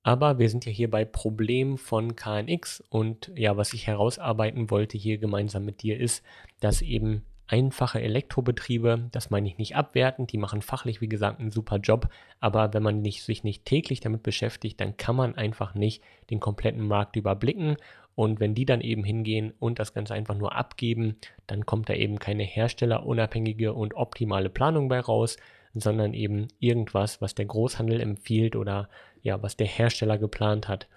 Aber 0.05 0.39
wir 0.39 0.51
sind 0.51 0.67
ja 0.67 0.71
hier 0.71 0.91
bei 0.91 1.07
Problem 1.07 1.79
von 1.79 2.15
KNX 2.15 2.85
und 2.91 3.33
ja, 3.35 3.57
was 3.57 3.73
ich 3.73 3.87
herausarbeiten 3.87 4.71
wollte 4.71 4.99
hier 4.99 5.17
gemeinsam 5.17 5.65
mit 5.65 5.83
dir 5.83 5.99
ist, 5.99 6.23
dass 6.61 6.83
eben 6.83 7.25
einfache 7.47 8.03
Elektrobetriebe, 8.03 9.09
das 9.13 9.31
meine 9.31 9.49
ich 9.49 9.57
nicht 9.57 9.77
abwertend, 9.77 10.31
die 10.31 10.39
machen 10.39 10.61
fachlich, 10.61 11.01
wie 11.01 11.09
gesagt, 11.09 11.41
einen 11.41 11.51
super 11.51 11.79
Job, 11.79 12.11
aber 12.39 12.75
wenn 12.75 12.83
man 12.83 13.01
nicht, 13.01 13.23
sich 13.23 13.45
nicht 13.45 13.65
täglich 13.65 14.01
damit 14.01 14.23
beschäftigt, 14.23 14.79
dann 14.79 14.99
kann 14.99 15.17
man 15.17 15.37
einfach 15.37 15.75
nicht 15.75 16.03
den 16.29 16.39
kompletten 16.39 16.87
Markt 16.87 17.17
überblicken. 17.17 17.77
Und 18.15 18.39
wenn 18.41 18.55
die 18.55 18.65
dann 18.65 18.81
eben 18.81 19.03
hingehen 19.03 19.53
und 19.59 19.79
das 19.79 19.93
Ganze 19.93 20.15
einfach 20.15 20.37
nur 20.37 20.55
abgeben, 20.55 21.17
dann 21.49 21.67
kommt 21.67 21.89
da 21.89 21.95
eben 21.95 22.19
keine 22.19 22.45
herstellerunabhängige 22.45 23.73
und 23.73 23.95
optimale 23.95 24.51
Planung 24.51 24.89
bei 24.89 25.01
raus, 25.01 25.37
sondern 25.75 26.15
eben 26.15 26.49
irgendwas, 26.59 27.21
was 27.21 27.35
der 27.35 27.47
Großhandel 27.47 28.01
empfiehlt 28.01 28.57
oder 28.57 28.89
ja, 29.23 29.43
was 29.43 29.57
der 29.57 29.67
Hersteller 29.67 30.19
geplant 30.19 30.69
hat. 30.69 30.89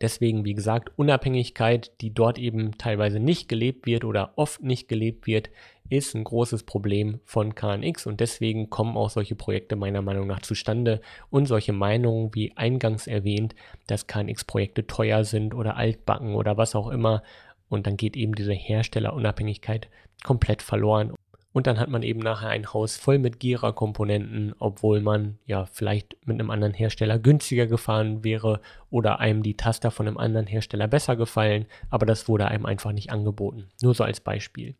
Deswegen, 0.00 0.44
wie 0.44 0.54
gesagt, 0.54 0.90
Unabhängigkeit, 0.96 1.92
die 2.00 2.12
dort 2.12 2.38
eben 2.38 2.76
teilweise 2.78 3.20
nicht 3.20 3.48
gelebt 3.48 3.86
wird 3.86 4.04
oder 4.04 4.32
oft 4.36 4.62
nicht 4.62 4.88
gelebt 4.88 5.26
wird, 5.26 5.50
ist 5.88 6.14
ein 6.14 6.24
großes 6.24 6.64
Problem 6.64 7.20
von 7.24 7.54
KNX 7.54 8.06
und 8.06 8.20
deswegen 8.20 8.70
kommen 8.70 8.96
auch 8.96 9.10
solche 9.10 9.34
Projekte 9.34 9.76
meiner 9.76 10.02
Meinung 10.02 10.26
nach 10.26 10.40
zustande 10.40 11.00
und 11.30 11.46
solche 11.46 11.72
Meinungen 11.72 12.34
wie 12.34 12.56
eingangs 12.56 13.06
erwähnt, 13.06 13.54
dass 13.86 14.06
KNX-Projekte 14.06 14.86
teuer 14.86 15.24
sind 15.24 15.54
oder 15.54 15.76
altbacken 15.76 16.34
oder 16.34 16.56
was 16.56 16.74
auch 16.74 16.88
immer 16.88 17.22
und 17.68 17.86
dann 17.86 17.96
geht 17.96 18.16
eben 18.16 18.34
diese 18.34 18.54
Herstellerunabhängigkeit 18.54 19.88
komplett 20.24 20.62
verloren 20.62 21.12
und 21.54 21.68
dann 21.68 21.78
hat 21.78 21.88
man 21.88 22.02
eben 22.02 22.18
nachher 22.18 22.48
ein 22.48 22.72
Haus 22.74 22.96
voll 22.96 23.20
mit 23.20 23.38
Gira-Komponenten, 23.38 24.56
obwohl 24.58 25.00
man 25.00 25.38
ja 25.46 25.66
vielleicht 25.66 26.16
mit 26.26 26.40
einem 26.40 26.50
anderen 26.50 26.74
Hersteller 26.74 27.20
günstiger 27.20 27.68
gefahren 27.68 28.24
wäre 28.24 28.60
oder 28.90 29.20
einem 29.20 29.44
die 29.44 29.56
Taster 29.56 29.92
von 29.92 30.08
einem 30.08 30.18
anderen 30.18 30.48
Hersteller 30.48 30.88
besser 30.88 31.14
gefallen, 31.14 31.66
aber 31.90 32.06
das 32.06 32.26
wurde 32.26 32.48
einem 32.48 32.66
einfach 32.66 32.90
nicht 32.90 33.10
angeboten. 33.12 33.68
Nur 33.80 33.94
so 33.94 34.02
als 34.02 34.18
Beispiel. 34.18 34.74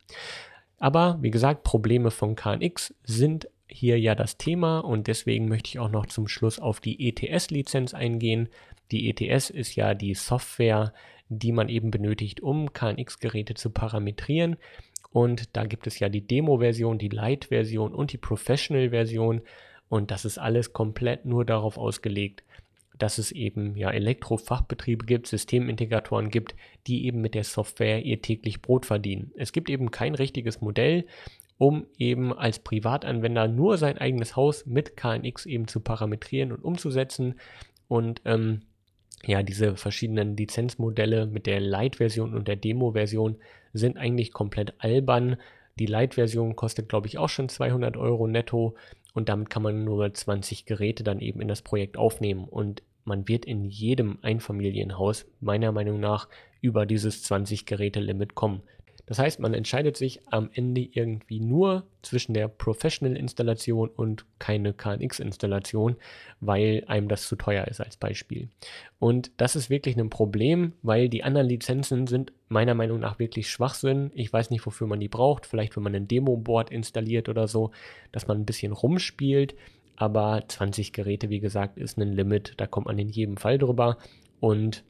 Aber 0.80 1.16
wie 1.20 1.30
gesagt, 1.30 1.62
Probleme 1.62 2.10
von 2.10 2.34
KNX 2.34 2.92
sind 3.04 3.48
hier 3.68 4.00
ja 4.00 4.16
das 4.16 4.36
Thema 4.36 4.80
und 4.80 5.06
deswegen 5.06 5.48
möchte 5.48 5.68
ich 5.68 5.78
auch 5.78 5.90
noch 5.90 6.06
zum 6.06 6.26
Schluss 6.26 6.58
auf 6.58 6.80
die 6.80 7.08
ETS-Lizenz 7.08 7.94
eingehen. 7.94 8.48
Die 8.90 9.08
ETS 9.08 9.48
ist 9.48 9.76
ja 9.76 9.94
die 9.94 10.14
Software, 10.14 10.92
die 11.28 11.52
man 11.52 11.68
eben 11.68 11.92
benötigt, 11.92 12.40
um 12.40 12.72
KNX-Geräte 12.72 13.54
zu 13.54 13.70
parametrieren. 13.70 14.56
Und 15.14 15.54
da 15.56 15.64
gibt 15.64 15.86
es 15.86 16.00
ja 16.00 16.08
die 16.08 16.26
Demo-Version, 16.26 16.98
die 16.98 17.08
Light-Version 17.08 17.94
und 17.94 18.12
die 18.12 18.18
Professional-Version. 18.18 19.42
Und 19.88 20.10
das 20.10 20.24
ist 20.24 20.38
alles 20.38 20.72
komplett 20.72 21.24
nur 21.24 21.44
darauf 21.44 21.78
ausgelegt, 21.78 22.42
dass 22.98 23.18
es 23.18 23.30
eben 23.30 23.76
ja 23.76 23.92
Elektrofachbetriebe 23.92 25.06
gibt, 25.06 25.28
Systemintegratoren 25.28 26.30
gibt, 26.30 26.56
die 26.88 27.06
eben 27.06 27.20
mit 27.20 27.36
der 27.36 27.44
Software 27.44 28.04
ihr 28.04 28.22
täglich 28.22 28.60
Brot 28.60 28.86
verdienen. 28.86 29.30
Es 29.36 29.52
gibt 29.52 29.70
eben 29.70 29.92
kein 29.92 30.16
richtiges 30.16 30.60
Modell, 30.60 31.06
um 31.58 31.86
eben 31.96 32.32
als 32.32 32.58
Privatanwender 32.58 33.46
nur 33.46 33.78
sein 33.78 33.98
eigenes 33.98 34.34
Haus 34.34 34.66
mit 34.66 34.96
KNX 34.96 35.46
eben 35.46 35.68
zu 35.68 35.78
parametrieren 35.78 36.50
und 36.50 36.64
umzusetzen. 36.64 37.36
Und 37.86 38.20
ähm, 38.24 38.62
ja, 39.24 39.44
diese 39.44 39.76
verschiedenen 39.76 40.36
Lizenzmodelle 40.36 41.26
mit 41.26 41.46
der 41.46 41.60
Light-Version 41.60 42.34
und 42.34 42.48
der 42.48 42.56
Demo-Version 42.56 43.36
sind 43.74 43.98
eigentlich 43.98 44.32
komplett 44.32 44.72
albern. 44.78 45.36
Die 45.78 45.86
Light-Version 45.86 46.56
kostet, 46.56 46.88
glaube 46.88 47.08
ich, 47.08 47.18
auch 47.18 47.28
schon 47.28 47.50
200 47.50 47.96
Euro 47.98 48.26
netto 48.26 48.76
und 49.12 49.28
damit 49.28 49.50
kann 49.50 49.62
man 49.62 49.84
nur 49.84 50.12
20 50.12 50.64
Geräte 50.64 51.04
dann 51.04 51.20
eben 51.20 51.40
in 51.40 51.48
das 51.48 51.62
Projekt 51.62 51.96
aufnehmen 51.96 52.44
und 52.44 52.82
man 53.04 53.28
wird 53.28 53.44
in 53.44 53.64
jedem 53.64 54.18
Einfamilienhaus 54.22 55.26
meiner 55.40 55.72
Meinung 55.72 56.00
nach 56.00 56.28
über 56.62 56.86
dieses 56.86 57.22
20 57.22 57.66
Geräte 57.66 58.00
Limit 58.00 58.34
kommen. 58.34 58.62
Das 59.06 59.18
heißt, 59.18 59.38
man 59.40 59.52
entscheidet 59.52 59.96
sich 59.96 60.20
am 60.30 60.48
Ende 60.52 60.80
irgendwie 60.80 61.40
nur 61.40 61.84
zwischen 62.02 62.32
der 62.32 62.48
Professional-Installation 62.48 63.88
und 63.90 64.24
keine 64.38 64.72
KNX-Installation, 64.72 65.96
weil 66.40 66.84
einem 66.86 67.08
das 67.08 67.28
zu 67.28 67.36
teuer 67.36 67.66
ist 67.66 67.80
als 67.80 67.96
Beispiel. 67.96 68.48
Und 68.98 69.30
das 69.36 69.56
ist 69.56 69.68
wirklich 69.68 69.96
ein 69.98 70.10
Problem, 70.10 70.72
weil 70.82 71.08
die 71.08 71.22
anderen 71.22 71.48
Lizenzen 71.48 72.06
sind 72.06 72.32
meiner 72.48 72.74
Meinung 72.74 73.00
nach 73.00 73.18
wirklich 73.18 73.50
Schwachsinn. 73.50 74.10
Ich 74.14 74.32
weiß 74.32 74.50
nicht, 74.50 74.64
wofür 74.64 74.86
man 74.86 75.00
die 75.00 75.08
braucht. 75.08 75.44
Vielleicht, 75.44 75.76
wenn 75.76 75.82
man 75.82 75.94
ein 75.94 76.08
Demo-Board 76.08 76.70
installiert 76.70 77.28
oder 77.28 77.46
so, 77.46 77.72
dass 78.12 78.26
man 78.26 78.38
ein 78.38 78.46
bisschen 78.46 78.72
rumspielt. 78.72 79.54
Aber 79.96 80.42
20 80.48 80.92
Geräte, 80.92 81.28
wie 81.28 81.40
gesagt, 81.40 81.78
ist 81.78 81.98
ein 81.98 82.12
Limit. 82.12 82.54
Da 82.56 82.66
kommt 82.66 82.86
man 82.86 82.98
in 82.98 83.08
jedem 83.08 83.36
Fall 83.36 83.58
drüber. 83.58 83.98
Und 84.40 84.84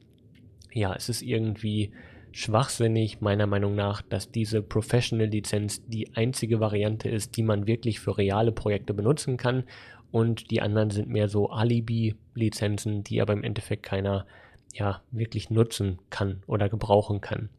ja, 0.73 0.95
es 0.95 1.09
ist 1.09 1.23
irgendwie 1.23 1.93
schwachsinnig, 2.35 3.21
meiner 3.21 3.47
Meinung 3.47 3.77
nach, 3.77 4.03
dass 4.03 4.31
diese 4.31 4.61
Professional-Lizenz 4.61 5.87
die 5.87 6.15
einzige 6.17 6.59
Variante 6.59 7.09
ist, 7.09 7.37
die 7.37 7.45
man 7.45 7.69
wirklich 7.69 8.01
für 8.01 8.19
reale 8.19 8.51
Projekte 8.51 8.93
benutzen 8.93 9.37
kann. 9.37 9.63
Und 10.11 10.51
die 10.51 10.61
anderen 10.61 10.91
sind 10.91 11.09
mehr 11.09 11.29
so 11.29 11.51
Alibi-Lizenzen, 11.51 13.05
die 13.05 13.23
aber 13.23 13.33
im 13.33 13.45
Endeffekt 13.45 13.85
keiner 13.85 14.27
ja, 14.73 15.01
wirklich 15.13 15.51
nutzen 15.51 16.01
kann 16.11 16.43
oder 16.49 16.69
gebrauchen 16.69 17.21
kann. 17.21 17.51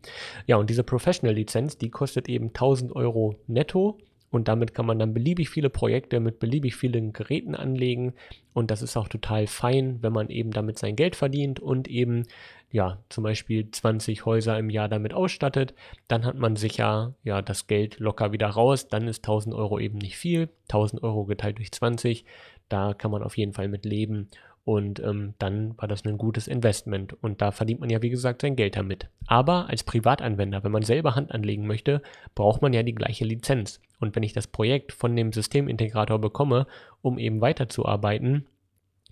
Ja, 0.45 0.57
und 0.57 0.69
diese 0.69 0.83
Professional-Lizenz, 0.83 1.77
die 1.77 1.89
kostet 1.89 2.27
eben 2.27 2.47
1000 2.47 2.93
Euro 2.93 3.39
netto 3.47 3.97
und 4.31 4.47
damit 4.47 4.73
kann 4.73 4.85
man 4.85 4.99
dann 4.99 5.13
beliebig 5.13 5.49
viele 5.49 5.69
Projekte 5.69 6.19
mit 6.19 6.39
beliebig 6.39 6.75
vielen 6.75 7.13
Geräten 7.13 7.55
anlegen 7.55 8.13
und 8.53 8.71
das 8.71 8.81
ist 8.81 8.97
auch 8.97 9.07
total 9.07 9.47
fein, 9.47 10.01
wenn 10.01 10.13
man 10.13 10.29
eben 10.29 10.51
damit 10.51 10.79
sein 10.79 10.95
Geld 10.95 11.15
verdient 11.15 11.59
und 11.59 11.87
eben 11.87 12.23
ja 12.71 12.99
zum 13.09 13.23
Beispiel 13.23 13.69
20 13.69 14.25
Häuser 14.25 14.57
im 14.59 14.69
Jahr 14.69 14.89
damit 14.89 15.13
ausstattet, 15.13 15.73
dann 16.07 16.25
hat 16.25 16.35
man 16.35 16.55
sicher 16.55 17.13
ja 17.23 17.41
das 17.41 17.67
Geld 17.67 17.99
locker 17.99 18.31
wieder 18.31 18.47
raus, 18.47 18.87
dann 18.87 19.07
ist 19.07 19.19
1000 19.19 19.55
Euro 19.55 19.79
eben 19.79 19.97
nicht 19.97 20.17
viel, 20.17 20.49
1000 20.69 21.03
Euro 21.03 21.25
geteilt 21.25 21.57
durch 21.57 21.71
20, 21.71 22.25
da 22.69 22.93
kann 22.93 23.11
man 23.11 23.23
auf 23.23 23.37
jeden 23.37 23.53
Fall 23.53 23.67
mit 23.67 23.85
leben 23.85 24.29
und 24.65 24.99
ähm, 24.99 25.35
dann 25.37 25.77
war 25.77 25.87
das 25.87 26.03
ein 26.05 26.17
gutes 26.17 26.47
Investment. 26.47 27.13
Und 27.23 27.39
da 27.41 27.51
verdient 27.51 27.81
man 27.81 27.91
ja, 27.91 28.01
wie 28.01 28.09
gesagt, 28.09 28.41
sein 28.41 28.55
Geld 28.55 28.75
damit. 28.75 29.07
Aber 29.27 29.69
als 29.69 29.83
Privatanwender, 29.83 30.63
wenn 30.63 30.71
man 30.71 30.81
selber 30.81 31.13
Hand 31.13 31.31
anlegen 31.31 31.67
möchte, 31.67 32.01
braucht 32.33 32.63
man 32.63 32.73
ja 32.73 32.81
die 32.81 32.95
gleiche 32.95 33.25
Lizenz. 33.25 33.79
Und 33.99 34.15
wenn 34.15 34.23
ich 34.23 34.33
das 34.33 34.47
Projekt 34.47 34.91
von 34.91 35.15
dem 35.15 35.31
Systemintegrator 35.31 36.19
bekomme, 36.19 36.67
um 37.01 37.17
eben 37.17 37.41
weiterzuarbeiten, 37.41 38.45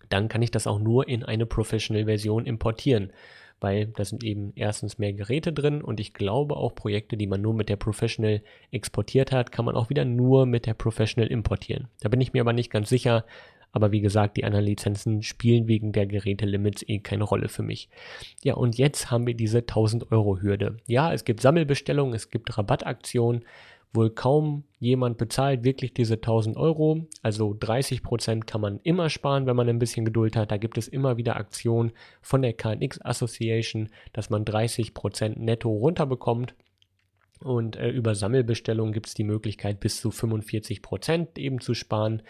dann 0.10 0.28
kann 0.28 0.41
ich 0.41 0.52
das 0.52 0.67
auch 0.67 0.80
nur 0.80 1.08
in 1.08 1.24
eine 1.24 1.46
Professional-Version 1.46 2.46
importieren. 2.46 3.12
Weil 3.60 3.88
da 3.88 4.04
sind 4.04 4.24
eben 4.24 4.52
erstens 4.56 4.98
mehr 4.98 5.13
Geräte 5.13 5.54
drin 5.54 5.82
und 5.82 6.02
ich 6.02 6.13
glaube 6.13 6.58
auch 6.58 6.76
Projekte, 6.76 7.15
die 7.15 7.28
man 7.28 7.41
nur 7.41 7.54
mit 7.54 7.69
der 7.69 7.78
Professional 7.78 8.41
exportiert 8.72 9.32
hat, 9.32 9.54
kann 9.54 9.63
man 9.63 9.76
auch 9.76 9.89
wieder 9.89 10.04
nur 10.04 10.46
mit 10.46 10.65
der 10.65 10.74
Professional 10.74 11.32
importieren. 11.32 11.88
Da 12.02 12.10
bin 12.10 12.19
ich 12.19 12.34
mir 12.34 12.41
aber 12.41 12.52
nicht 12.52 12.72
ganz 12.72 12.89
sicher, 12.89 13.24
aber 13.74 13.91
wie 13.91 14.02
gesagt, 14.02 14.38
die 14.38 14.43
anderen 14.43 14.65
Lizenzen 14.65 15.24
spielen 15.24 15.67
wegen 15.67 15.93
der 15.93 16.06
Gerätelimits 16.06 16.84
eh 16.88 17.00
keine 17.00 17.24
Rolle 17.24 17.50
für 17.50 17.63
mich. 17.63 17.89
Ja, 18.43 18.54
und 18.54 18.78
jetzt 18.78 19.10
haben 19.10 19.26
wir 19.26 19.34
diese 19.34 19.60
1000 19.60 20.12
Euro 20.12 20.39
Hürde. 20.39 20.78
Ja, 20.86 21.12
es 21.12 21.26
gibt 21.26 21.41
Sammelbestellungen, 21.41 22.13
es 22.13 22.30
gibt 22.30 22.56
Rabattaktionen. 22.56 23.46
Wohl 23.93 24.10
kaum 24.10 24.63
jemand 24.79 25.17
bezahlt 25.17 25.63
wirklich 25.63 25.93
diese 25.93 26.15
1000 26.15 26.58
Euro. 26.58 27.08
Also 27.21 27.56
30 27.60 28.01
Prozent 28.03 28.47
kann 28.47 28.62
man 28.62 28.79
immer 28.84 29.10
sparen, 29.10 29.45
wenn 29.45 29.56
man 29.56 29.69
ein 29.69 29.79
bisschen 29.79 30.06
Geduld 30.06 30.36
hat. 30.36 30.51
Da 30.51 30.58
gibt 30.58 30.77
es 30.77 30.88
immer 30.88 31.17
wieder 31.17 31.36
Aktionen 31.36 31.91
von 32.21 32.41
der 32.41 32.53
KNX 32.53 32.99
Association, 33.01 33.89
dass 34.12 34.29
man 34.29 34.45
30 34.45 34.93
Prozent 34.93 35.39
netto 35.39 35.69
runterbekommt. 35.69 36.56
Und 37.39 37.75
äh, 37.75 37.89
über 37.89 38.15
Sammelbestellungen 38.15 38.93
gibt 38.93 39.08
es 39.08 39.13
die 39.13 39.25
Möglichkeit, 39.25 39.79
bis 39.79 39.99
zu 39.99 40.12
45 40.12 40.82
Prozent 40.82 41.38
eben 41.38 41.60
zu 41.60 41.73
sparen 41.73 42.23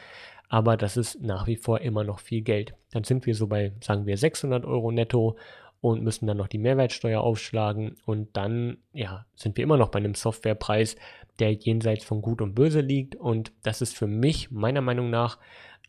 aber 0.54 0.78
das 0.78 0.98
ist 0.98 1.20
nach 1.20 1.48
wie 1.48 1.56
vor 1.56 1.82
immer 1.82 2.04
noch 2.04 2.20
viel 2.20 2.44
Geld. 2.44 2.76
Dann 2.92 3.04
sind 3.04 3.26
wir 3.26 3.34
so 3.34 3.48
bei, 3.48 3.72
sagen 3.82 4.06
wir, 4.06 4.16
600 4.16 4.66
Euro 4.66 4.92
netto 4.92 5.36
und 5.82 6.04
müssen 6.04 6.28
dann 6.28 6.38
noch 6.38 6.48
die 6.48 6.60
Mehrwertsteuer 6.60 7.22
aufschlagen 7.22 7.98
und 8.06 8.38
dann, 8.38 8.78
ja, 8.94 9.26
sind 9.34 9.58
wir 9.58 9.64
immer 9.64 9.78
noch 9.78 9.90
bei 9.90 9.98
einem 9.98 10.14
Softwarepreis, 10.14 10.96
der 11.40 11.54
jenseits 11.54 12.06
von 12.06 12.22
Gut 12.22 12.42
und 12.42 12.56
Böse 12.56 12.82
liegt 12.82 13.16
und 13.16 13.52
das 13.64 13.82
ist 13.82 13.96
für 13.96 14.08
mich 14.08 14.52
meiner 14.52 14.82
Meinung 14.82 15.10
nach 15.10 15.40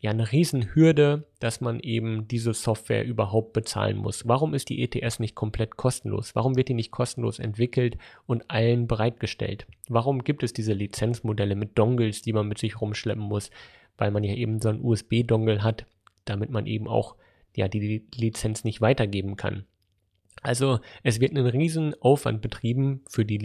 ja 0.01 0.11
eine 0.11 0.31
Riesenhürde, 0.31 1.25
dass 1.39 1.61
man 1.61 1.79
eben 1.79 2.27
diese 2.27 2.53
Software 2.53 3.05
überhaupt 3.05 3.53
bezahlen 3.53 3.97
muss. 3.97 4.27
Warum 4.27 4.53
ist 4.53 4.69
die 4.69 4.83
ETS 4.83 5.19
nicht 5.19 5.35
komplett 5.35 5.77
kostenlos? 5.77 6.35
Warum 6.35 6.57
wird 6.57 6.67
die 6.67 6.73
nicht 6.73 6.91
kostenlos 6.91 7.39
entwickelt 7.39 7.97
und 8.27 8.49
allen 8.49 8.87
bereitgestellt? 8.87 9.65
Warum 9.87 10.23
gibt 10.23 10.43
es 10.43 10.53
diese 10.53 10.73
Lizenzmodelle 10.73 11.55
mit 11.55 11.77
Dongles, 11.77 12.21
die 12.21 12.33
man 12.33 12.47
mit 12.47 12.57
sich 12.57 12.81
rumschleppen 12.81 13.23
muss? 13.23 13.49
weil 13.97 14.11
man 14.11 14.23
ja 14.23 14.33
eben 14.33 14.61
so 14.61 14.69
einen 14.69 14.83
USB-Dongle 14.83 15.63
hat, 15.63 15.85
damit 16.25 16.49
man 16.49 16.65
eben 16.65 16.87
auch 16.87 17.15
ja, 17.55 17.67
die 17.67 18.03
Lizenz 18.13 18.63
nicht 18.63 18.81
weitergeben 18.81 19.35
kann. 19.37 19.65
Also 20.41 20.79
es 21.03 21.19
wird 21.19 21.35
ein 21.35 21.45
riesen 21.45 21.95
Aufwand 22.01 22.41
betrieben 22.41 23.01
für 23.07 23.25
die 23.25 23.37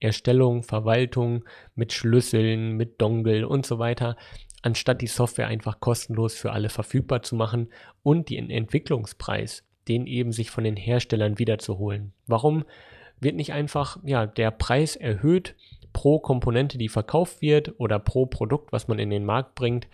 Lizenzerstellung, 0.00 0.62
Verwaltung 0.62 1.44
mit 1.74 1.92
Schlüsseln, 1.92 2.76
mit 2.76 3.00
Dongle 3.00 3.48
und 3.48 3.66
so 3.66 3.78
weiter. 3.78 4.16
anstatt 4.62 5.00
die 5.00 5.06
Software 5.06 5.46
einfach 5.46 5.78
kostenlos 5.78 6.34
für 6.34 6.50
alle 6.50 6.70
verfügbar 6.70 7.22
zu 7.22 7.36
machen 7.36 7.68
und 8.02 8.30
den 8.30 8.50
Entwicklungspreis, 8.50 9.64
den 9.86 10.06
eben 10.08 10.32
sich 10.32 10.50
von 10.50 10.64
den 10.64 10.76
Herstellern 10.76 11.38
wiederzuholen. 11.38 12.12
Warum 12.26 12.64
wird 13.20 13.36
nicht 13.36 13.52
einfach 13.52 13.98
ja, 14.04 14.26
der 14.26 14.50
Preis 14.50 14.96
erhöht 14.96 15.54
pro 15.92 16.18
Komponente, 16.18 16.78
die 16.78 16.88
verkauft 16.88 17.40
wird 17.40 17.74
oder 17.78 18.00
pro 18.00 18.26
Produkt, 18.26 18.72
was 18.72 18.88
man 18.88 18.98
in 18.98 19.10
den 19.10 19.24
Markt 19.24 19.54
bringt, 19.54 19.86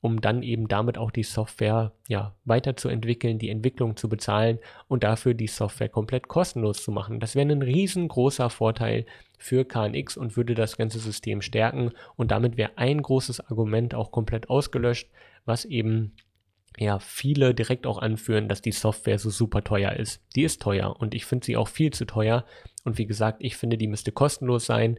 um 0.00 0.20
dann 0.20 0.42
eben 0.42 0.66
damit 0.68 0.96
auch 0.96 1.10
die 1.10 1.22
Software 1.22 1.92
ja, 2.08 2.34
weiterzuentwickeln, 2.44 3.38
die 3.38 3.50
Entwicklung 3.50 3.96
zu 3.96 4.08
bezahlen 4.08 4.58
und 4.88 5.04
dafür 5.04 5.34
die 5.34 5.46
Software 5.46 5.88
komplett 5.88 6.28
kostenlos 6.28 6.82
zu 6.82 6.90
machen. 6.90 7.20
Das 7.20 7.34
wäre 7.34 7.50
ein 7.50 7.62
riesengroßer 7.62 8.48
Vorteil 8.50 9.06
für 9.38 9.64
KNX 9.64 10.16
und 10.16 10.36
würde 10.36 10.54
das 10.54 10.76
ganze 10.76 10.98
System 10.98 11.42
stärken 11.42 11.92
und 12.16 12.30
damit 12.30 12.56
wäre 12.56 12.72
ein 12.76 13.02
großes 13.02 13.40
Argument 13.40 13.94
auch 13.94 14.10
komplett 14.10 14.48
ausgelöscht, 14.48 15.10
was 15.44 15.64
eben 15.64 16.12
ja 16.78 16.98
viele 16.98 17.54
direkt 17.54 17.86
auch 17.86 17.98
anführen, 17.98 18.48
dass 18.48 18.62
die 18.62 18.72
Software 18.72 19.18
so 19.18 19.28
super 19.28 19.64
teuer 19.64 19.92
ist. 19.92 20.22
Die 20.34 20.44
ist 20.44 20.62
teuer 20.62 20.96
und 20.98 21.14
ich 21.14 21.26
finde 21.26 21.44
sie 21.44 21.56
auch 21.56 21.68
viel 21.68 21.92
zu 21.92 22.06
teuer 22.06 22.44
und 22.84 22.96
wie 22.98 23.06
gesagt, 23.06 23.38
ich 23.40 23.56
finde, 23.56 23.76
die 23.76 23.88
müsste 23.88 24.12
kostenlos 24.12 24.66
sein. 24.66 24.98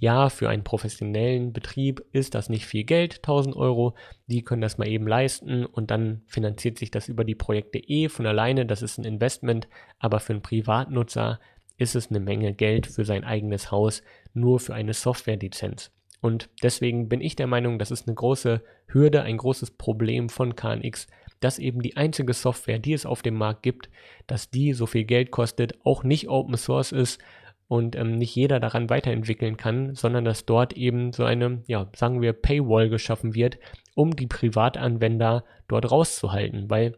Ja, 0.00 0.30
für 0.30 0.48
einen 0.48 0.64
professionellen 0.64 1.52
Betrieb 1.52 2.02
ist 2.12 2.34
das 2.34 2.48
nicht 2.48 2.64
viel 2.64 2.84
Geld, 2.84 3.16
1000 3.16 3.54
Euro. 3.54 3.94
Die 4.28 4.42
können 4.42 4.62
das 4.62 4.78
mal 4.78 4.88
eben 4.88 5.06
leisten 5.06 5.66
und 5.66 5.90
dann 5.90 6.22
finanziert 6.26 6.78
sich 6.78 6.90
das 6.90 7.08
über 7.08 7.22
die 7.22 7.34
Projekte 7.34 7.78
eh 7.78 8.08
von 8.08 8.24
alleine. 8.24 8.64
Das 8.64 8.80
ist 8.80 8.96
ein 8.96 9.04
Investment, 9.04 9.68
aber 9.98 10.18
für 10.18 10.32
einen 10.32 10.40
Privatnutzer 10.40 11.38
ist 11.76 11.96
es 11.96 12.08
eine 12.08 12.18
Menge 12.18 12.54
Geld 12.54 12.86
für 12.86 13.04
sein 13.04 13.24
eigenes 13.24 13.70
Haus, 13.70 14.02
nur 14.32 14.58
für 14.58 14.72
eine 14.72 14.94
Softwarelizenz. 14.94 15.90
Und 16.22 16.48
deswegen 16.62 17.10
bin 17.10 17.20
ich 17.20 17.36
der 17.36 17.46
Meinung, 17.46 17.78
das 17.78 17.90
ist 17.90 18.08
eine 18.08 18.14
große 18.14 18.62
Hürde, 18.86 19.20
ein 19.22 19.36
großes 19.36 19.72
Problem 19.72 20.30
von 20.30 20.56
KNX, 20.56 21.08
dass 21.40 21.58
eben 21.58 21.82
die 21.82 21.98
einzige 21.98 22.32
Software, 22.32 22.78
die 22.78 22.94
es 22.94 23.04
auf 23.04 23.20
dem 23.20 23.34
Markt 23.34 23.62
gibt, 23.62 23.90
dass 24.26 24.48
die 24.48 24.72
so 24.72 24.86
viel 24.86 25.04
Geld 25.04 25.30
kostet, 25.30 25.78
auch 25.84 26.04
nicht 26.04 26.30
Open 26.30 26.56
Source 26.56 26.92
ist 26.92 27.20
und 27.70 27.94
ähm, 27.94 28.16
nicht 28.16 28.34
jeder 28.34 28.58
daran 28.58 28.90
weiterentwickeln 28.90 29.56
kann, 29.56 29.94
sondern 29.94 30.24
dass 30.24 30.44
dort 30.44 30.72
eben 30.72 31.12
so 31.12 31.22
eine, 31.22 31.62
ja, 31.68 31.88
sagen 31.94 32.20
wir, 32.20 32.32
Paywall 32.32 32.88
geschaffen 32.88 33.32
wird, 33.36 33.60
um 33.94 34.16
die 34.16 34.26
Privatanwender 34.26 35.44
dort 35.68 35.88
rauszuhalten, 35.88 36.68
weil 36.68 36.96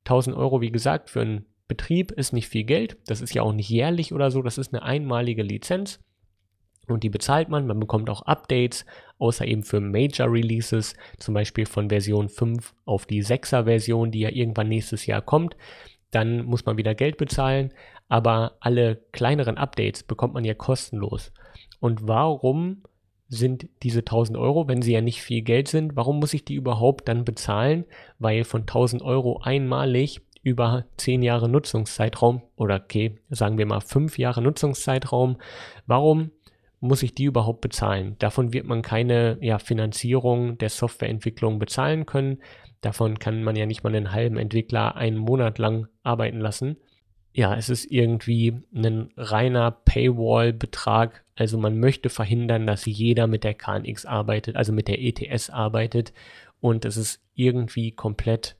1000 0.00 0.36
Euro, 0.36 0.60
wie 0.60 0.72
gesagt, 0.72 1.08
für 1.08 1.20
einen 1.20 1.46
Betrieb 1.68 2.10
ist 2.10 2.32
nicht 2.32 2.48
viel 2.48 2.64
Geld, 2.64 2.96
das 3.06 3.20
ist 3.20 3.32
ja 3.32 3.42
auch 3.42 3.52
nicht 3.52 3.70
jährlich 3.70 4.12
oder 4.12 4.32
so, 4.32 4.42
das 4.42 4.58
ist 4.58 4.74
eine 4.74 4.82
einmalige 4.82 5.44
Lizenz 5.44 6.00
und 6.88 7.04
die 7.04 7.08
bezahlt 7.08 7.48
man, 7.48 7.68
man 7.68 7.78
bekommt 7.78 8.10
auch 8.10 8.22
Updates, 8.22 8.84
außer 9.20 9.46
eben 9.46 9.62
für 9.62 9.78
Major 9.78 10.26
Releases, 10.28 10.96
zum 11.18 11.34
Beispiel 11.34 11.64
von 11.64 11.90
Version 11.90 12.28
5 12.28 12.74
auf 12.86 13.06
die 13.06 13.22
6er 13.22 13.66
Version, 13.66 14.10
die 14.10 14.18
ja 14.18 14.30
irgendwann 14.30 14.68
nächstes 14.68 15.06
Jahr 15.06 15.22
kommt. 15.22 15.56
Dann 16.10 16.44
muss 16.44 16.66
man 16.66 16.76
wieder 16.76 16.96
Geld 16.96 17.18
bezahlen, 17.18 17.72
aber 18.12 18.58
alle 18.60 18.96
kleineren 19.12 19.56
Updates 19.56 20.02
bekommt 20.02 20.34
man 20.34 20.44
ja 20.44 20.52
kostenlos. 20.52 21.32
Und 21.80 22.06
warum 22.06 22.82
sind 23.28 23.70
diese 23.82 24.00
1000 24.00 24.36
Euro, 24.36 24.68
wenn 24.68 24.82
sie 24.82 24.92
ja 24.92 25.00
nicht 25.00 25.22
viel 25.22 25.40
Geld 25.40 25.68
sind, 25.68 25.96
warum 25.96 26.18
muss 26.18 26.34
ich 26.34 26.44
die 26.44 26.56
überhaupt 26.56 27.08
dann 27.08 27.24
bezahlen? 27.24 27.86
Weil 28.18 28.44
von 28.44 28.60
1000 28.66 29.00
Euro 29.00 29.40
einmalig 29.40 30.20
über 30.42 30.84
10 30.98 31.22
Jahre 31.22 31.48
Nutzungszeitraum 31.48 32.42
oder 32.54 32.82
okay, 32.84 33.18
sagen 33.30 33.56
wir 33.56 33.64
mal 33.64 33.80
5 33.80 34.18
Jahre 34.18 34.42
Nutzungszeitraum, 34.42 35.38
warum 35.86 36.32
muss 36.80 37.02
ich 37.02 37.14
die 37.14 37.24
überhaupt 37.24 37.62
bezahlen? 37.62 38.16
Davon 38.18 38.52
wird 38.52 38.66
man 38.66 38.82
keine 38.82 39.38
ja, 39.40 39.58
Finanzierung 39.58 40.58
der 40.58 40.68
Softwareentwicklung 40.68 41.58
bezahlen 41.58 42.04
können. 42.04 42.42
Davon 42.82 43.18
kann 43.18 43.42
man 43.42 43.56
ja 43.56 43.64
nicht 43.64 43.84
mal 43.84 43.94
einen 43.94 44.12
halben 44.12 44.36
Entwickler 44.36 44.96
einen 44.96 45.16
Monat 45.16 45.56
lang 45.56 45.86
arbeiten 46.02 46.40
lassen. 46.40 46.76
Ja, 47.34 47.54
es 47.56 47.70
ist 47.70 47.90
irgendwie 47.90 48.62
ein 48.74 49.10
reiner 49.16 49.70
Paywall-Betrag. 49.70 51.24
Also 51.34 51.56
man 51.56 51.80
möchte 51.80 52.10
verhindern, 52.10 52.66
dass 52.66 52.84
jeder 52.84 53.26
mit 53.26 53.42
der 53.42 53.54
KNX 53.54 54.04
arbeitet, 54.04 54.56
also 54.56 54.72
mit 54.72 54.86
der 54.86 55.00
ETS 55.00 55.48
arbeitet. 55.48 56.12
Und 56.60 56.84
es 56.84 56.96
ist 56.96 57.22
irgendwie 57.34 57.92
komplett 57.92 58.56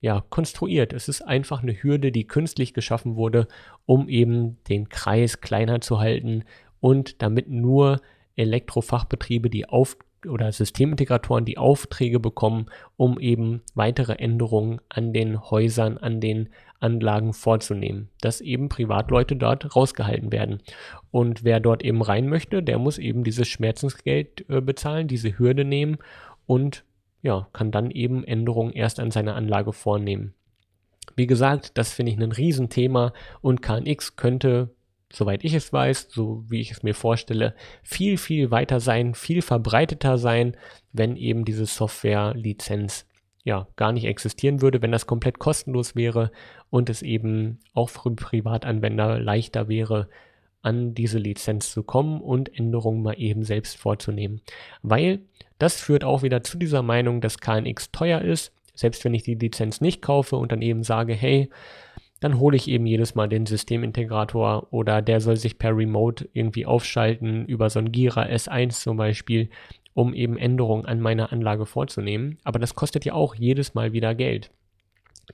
ja, 0.00 0.22
konstruiert. 0.28 0.92
Es 0.92 1.08
ist 1.08 1.22
einfach 1.22 1.62
eine 1.62 1.82
Hürde, 1.82 2.12
die 2.12 2.26
künstlich 2.26 2.74
geschaffen 2.74 3.16
wurde, 3.16 3.48
um 3.86 4.08
eben 4.08 4.58
den 4.68 4.88
Kreis 4.90 5.40
kleiner 5.40 5.80
zu 5.80 5.98
halten 5.98 6.44
und 6.78 7.22
damit 7.22 7.48
nur 7.48 8.00
Elektrofachbetriebe, 8.36 9.48
die 9.48 9.66
auf 9.66 9.96
oder 10.28 10.52
Systemintegratoren 10.52 11.44
die 11.44 11.58
Aufträge 11.58 12.20
bekommen, 12.20 12.66
um 12.96 13.18
eben 13.18 13.62
weitere 13.74 14.14
Änderungen 14.14 14.80
an 14.88 15.12
den 15.12 15.40
Häusern, 15.50 15.98
an 15.98 16.20
den 16.20 16.50
Anlagen 16.80 17.32
vorzunehmen, 17.32 18.08
dass 18.20 18.40
eben 18.40 18.68
Privatleute 18.68 19.36
dort 19.36 19.74
rausgehalten 19.74 20.32
werden. 20.32 20.60
Und 21.10 21.44
wer 21.44 21.60
dort 21.60 21.82
eben 21.82 22.02
rein 22.02 22.28
möchte, 22.28 22.62
der 22.62 22.78
muss 22.78 22.98
eben 22.98 23.24
dieses 23.24 23.48
Schmerzensgeld 23.48 24.48
äh, 24.48 24.60
bezahlen, 24.60 25.08
diese 25.08 25.38
Hürde 25.38 25.64
nehmen 25.64 25.98
und 26.46 26.84
ja, 27.22 27.48
kann 27.52 27.70
dann 27.70 27.90
eben 27.90 28.22
Änderungen 28.24 28.72
erst 28.72 29.00
an 29.00 29.10
seiner 29.10 29.34
Anlage 29.34 29.72
vornehmen. 29.72 30.34
Wie 31.16 31.26
gesagt, 31.26 31.78
das 31.78 31.92
finde 31.92 32.12
ich 32.12 32.18
ein 32.18 32.32
Riesenthema 32.32 33.12
und 33.40 33.62
KNX 33.62 34.16
könnte 34.16 34.70
soweit 35.14 35.44
ich 35.44 35.54
es 35.54 35.72
weiß, 35.72 36.08
so 36.10 36.44
wie 36.48 36.60
ich 36.60 36.72
es 36.72 36.82
mir 36.82 36.94
vorstelle, 36.94 37.54
viel, 37.82 38.18
viel 38.18 38.50
weiter 38.50 38.80
sein, 38.80 39.14
viel 39.14 39.42
verbreiteter 39.42 40.18
sein, 40.18 40.56
wenn 40.92 41.16
eben 41.16 41.44
diese 41.44 41.66
Software-Lizenz 41.66 43.06
ja 43.44 43.68
gar 43.76 43.92
nicht 43.92 44.04
existieren 44.04 44.62
würde, 44.62 44.82
wenn 44.82 44.92
das 44.92 45.06
komplett 45.06 45.38
kostenlos 45.38 45.94
wäre 45.94 46.32
und 46.70 46.90
es 46.90 47.02
eben 47.02 47.60
auch 47.74 47.90
für 47.90 48.10
Privatanwender 48.10 49.20
leichter 49.20 49.68
wäre, 49.68 50.08
an 50.62 50.94
diese 50.94 51.18
Lizenz 51.18 51.70
zu 51.70 51.82
kommen 51.82 52.20
und 52.22 52.58
Änderungen 52.58 53.02
mal 53.02 53.20
eben 53.20 53.44
selbst 53.44 53.76
vorzunehmen. 53.76 54.40
Weil 54.82 55.20
das 55.58 55.80
führt 55.80 56.04
auch 56.04 56.22
wieder 56.22 56.42
zu 56.42 56.56
dieser 56.56 56.82
Meinung, 56.82 57.20
dass 57.20 57.38
KNX 57.38 57.92
teuer 57.92 58.22
ist, 58.22 58.52
selbst 58.74 59.04
wenn 59.04 59.14
ich 59.14 59.22
die 59.22 59.34
Lizenz 59.34 59.82
nicht 59.82 60.00
kaufe 60.00 60.36
und 60.36 60.50
dann 60.50 60.62
eben 60.62 60.82
sage, 60.82 61.12
hey, 61.12 61.50
dann 62.20 62.38
hole 62.38 62.56
ich 62.56 62.68
eben 62.68 62.86
jedes 62.86 63.14
Mal 63.14 63.28
den 63.28 63.44
Systemintegrator 63.44 64.68
oder 64.70 65.02
der 65.02 65.20
soll 65.20 65.36
sich 65.36 65.58
per 65.58 65.76
Remote 65.76 66.26
irgendwie 66.32 66.64
aufschalten 66.64 67.44
über 67.44 67.68
so 67.68 67.80
ein 67.80 67.92
Gira 67.92 68.24
S1 68.24 68.80
zum 68.80 68.96
Beispiel, 68.96 69.50
um 69.94 70.12
eben 70.12 70.36
Änderungen 70.36 70.84
an 70.84 71.00
meiner 71.00 71.32
Anlage 71.32 71.66
vorzunehmen. 71.66 72.38
Aber 72.44 72.58
das 72.58 72.74
kostet 72.74 73.04
ja 73.04 73.14
auch 73.14 73.34
jedes 73.34 73.74
Mal 73.74 73.92
wieder 73.92 74.14
Geld. 74.14 74.50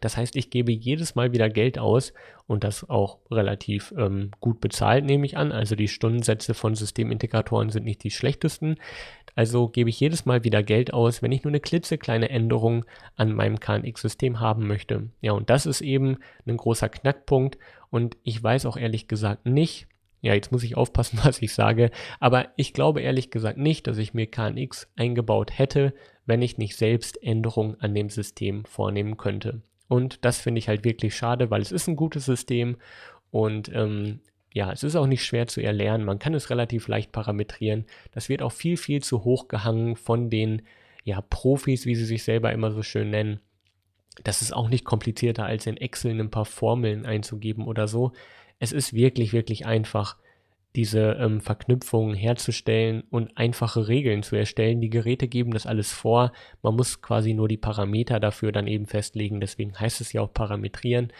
Das 0.00 0.16
heißt, 0.16 0.36
ich 0.36 0.50
gebe 0.50 0.70
jedes 0.70 1.14
Mal 1.14 1.32
wieder 1.32 1.48
Geld 1.48 1.78
aus 1.78 2.12
und 2.46 2.62
das 2.62 2.88
auch 2.88 3.18
relativ 3.30 3.92
ähm, 3.96 4.30
gut 4.40 4.60
bezahlt, 4.60 5.04
nehme 5.04 5.26
ich 5.26 5.36
an. 5.36 5.50
Also 5.50 5.74
die 5.74 5.88
Stundensätze 5.88 6.54
von 6.54 6.74
Systemintegratoren 6.74 7.70
sind 7.70 7.84
nicht 7.84 8.04
die 8.04 8.10
schlechtesten. 8.10 8.76
Also 9.34 9.68
gebe 9.68 9.90
ich 9.90 9.98
jedes 9.98 10.26
Mal 10.26 10.44
wieder 10.44 10.62
Geld 10.62 10.92
aus, 10.92 11.22
wenn 11.22 11.32
ich 11.32 11.42
nur 11.42 11.50
eine 11.50 11.60
klitzekleine 11.60 12.30
Änderung 12.30 12.84
an 13.16 13.32
meinem 13.32 13.58
KNX-System 13.58 14.40
haben 14.40 14.66
möchte. 14.66 15.08
Ja, 15.20 15.32
und 15.32 15.50
das 15.50 15.66
ist 15.66 15.80
eben 15.80 16.18
ein 16.46 16.56
großer 16.56 16.88
Knackpunkt 16.88 17.58
und 17.90 18.16
ich 18.22 18.42
weiß 18.42 18.66
auch 18.66 18.76
ehrlich 18.76 19.08
gesagt 19.08 19.46
nicht, 19.46 19.88
ja, 20.20 20.34
jetzt 20.34 20.52
muss 20.52 20.62
ich 20.62 20.76
aufpassen, 20.76 21.18
was 21.24 21.42
ich 21.42 21.52
sage, 21.54 21.90
aber 22.18 22.48
ich 22.56 22.72
glaube 22.72 23.00
ehrlich 23.00 23.30
gesagt 23.30 23.58
nicht, 23.58 23.86
dass 23.86 23.98
ich 23.98 24.14
mir 24.14 24.26
KNX 24.26 24.90
eingebaut 24.96 25.58
hätte, 25.58 25.94
wenn 26.26 26.42
ich 26.42 26.58
nicht 26.58 26.76
selbst 26.76 27.22
Änderungen 27.22 27.80
an 27.80 27.94
dem 27.94 28.10
System 28.10 28.64
vornehmen 28.64 29.16
könnte. 29.16 29.62
Und 29.88 30.24
das 30.24 30.40
finde 30.40 30.60
ich 30.60 30.68
halt 30.68 30.84
wirklich 30.84 31.16
schade, 31.16 31.50
weil 31.50 31.62
es 31.62 31.72
ist 31.72 31.88
ein 31.88 31.96
gutes 31.96 32.24
System 32.24 32.76
und 33.30 33.70
ähm, 33.74 34.20
ja, 34.52 34.72
es 34.72 34.82
ist 34.82 34.96
auch 34.96 35.06
nicht 35.06 35.24
schwer 35.24 35.46
zu 35.46 35.60
erlernen. 35.60 36.04
Man 36.04 36.18
kann 36.18 36.34
es 36.34 36.50
relativ 36.50 36.88
leicht 36.88 37.12
parametrieren. 37.12 37.86
Das 38.12 38.28
wird 38.28 38.42
auch 38.42 38.52
viel, 38.52 38.76
viel 38.76 39.02
zu 39.02 39.24
hoch 39.24 39.48
gehangen 39.48 39.96
von 39.96 40.28
den 40.28 40.62
ja, 41.04 41.20
Profis, 41.20 41.86
wie 41.86 41.94
sie 41.94 42.04
sich 42.04 42.24
selber 42.24 42.52
immer 42.52 42.72
so 42.72 42.82
schön 42.82 43.10
nennen. 43.10 43.40
Das 44.24 44.42
ist 44.42 44.52
auch 44.52 44.68
nicht 44.68 44.84
komplizierter 44.84 45.44
als 45.44 45.66
in 45.66 45.76
Excel 45.76 46.18
ein 46.18 46.30
paar 46.30 46.44
Formeln 46.44 47.06
einzugeben 47.06 47.66
oder 47.66 47.86
so. 47.86 48.12
Es 48.60 48.70
ist 48.70 48.92
wirklich, 48.92 49.32
wirklich 49.32 49.66
einfach, 49.66 50.16
diese 50.76 51.16
ähm, 51.18 51.40
Verknüpfungen 51.40 52.14
herzustellen 52.14 53.02
und 53.10 53.36
einfache 53.36 53.88
Regeln 53.88 54.22
zu 54.22 54.36
erstellen. 54.36 54.80
Die 54.80 54.90
Geräte 54.90 55.26
geben 55.26 55.52
das 55.52 55.66
alles 55.66 55.92
vor. 55.92 56.32
Man 56.62 56.76
muss 56.76 57.02
quasi 57.02 57.34
nur 57.34 57.48
die 57.48 57.56
Parameter 57.56 58.20
dafür 58.20 58.52
dann 58.52 58.68
eben 58.68 58.86
festlegen. 58.86 59.40
Deswegen 59.40 59.78
heißt 59.78 60.00
es 60.00 60.12
ja 60.12 60.20
auch 60.20 60.32
parametrieren. 60.32 61.12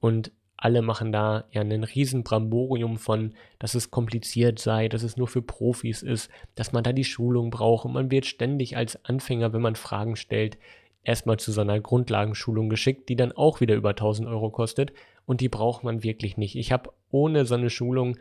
Und 0.00 0.30
alle 0.58 0.82
machen 0.82 1.12
da 1.12 1.44
ja 1.52 1.60
einen 1.62 1.84
riesen 1.84 2.24
Bramborium 2.24 2.98
von, 2.98 3.32
dass 3.58 3.74
es 3.74 3.90
kompliziert 3.90 4.58
sei, 4.58 4.88
dass 4.88 5.04
es 5.04 5.16
nur 5.16 5.28
für 5.28 5.40
Profis 5.40 6.02
ist, 6.02 6.30
dass 6.56 6.72
man 6.72 6.82
da 6.82 6.92
die 6.92 7.04
Schulung 7.04 7.50
braucht 7.50 7.86
und 7.86 7.92
man 7.92 8.10
wird 8.10 8.26
ständig 8.26 8.76
als 8.76 9.02
Anfänger, 9.04 9.52
wenn 9.52 9.62
man 9.62 9.76
Fragen 9.76 10.16
stellt, 10.16 10.58
erstmal 11.04 11.38
zu 11.38 11.52
so 11.52 11.60
einer 11.60 11.78
Grundlagenschulung 11.78 12.68
geschickt, 12.68 13.08
die 13.08 13.14
dann 13.14 13.30
auch 13.30 13.60
wieder 13.60 13.76
über 13.76 13.90
1000 13.90 14.28
Euro 14.28 14.50
kostet 14.50 14.92
und 15.26 15.40
die 15.40 15.48
braucht 15.48 15.84
man 15.84 16.02
wirklich 16.02 16.36
nicht. 16.36 16.56
Ich 16.56 16.72
habe 16.72 16.90
ohne 17.10 17.44
so 17.44 17.54
eine 17.54 17.70
Schulung 17.70 18.16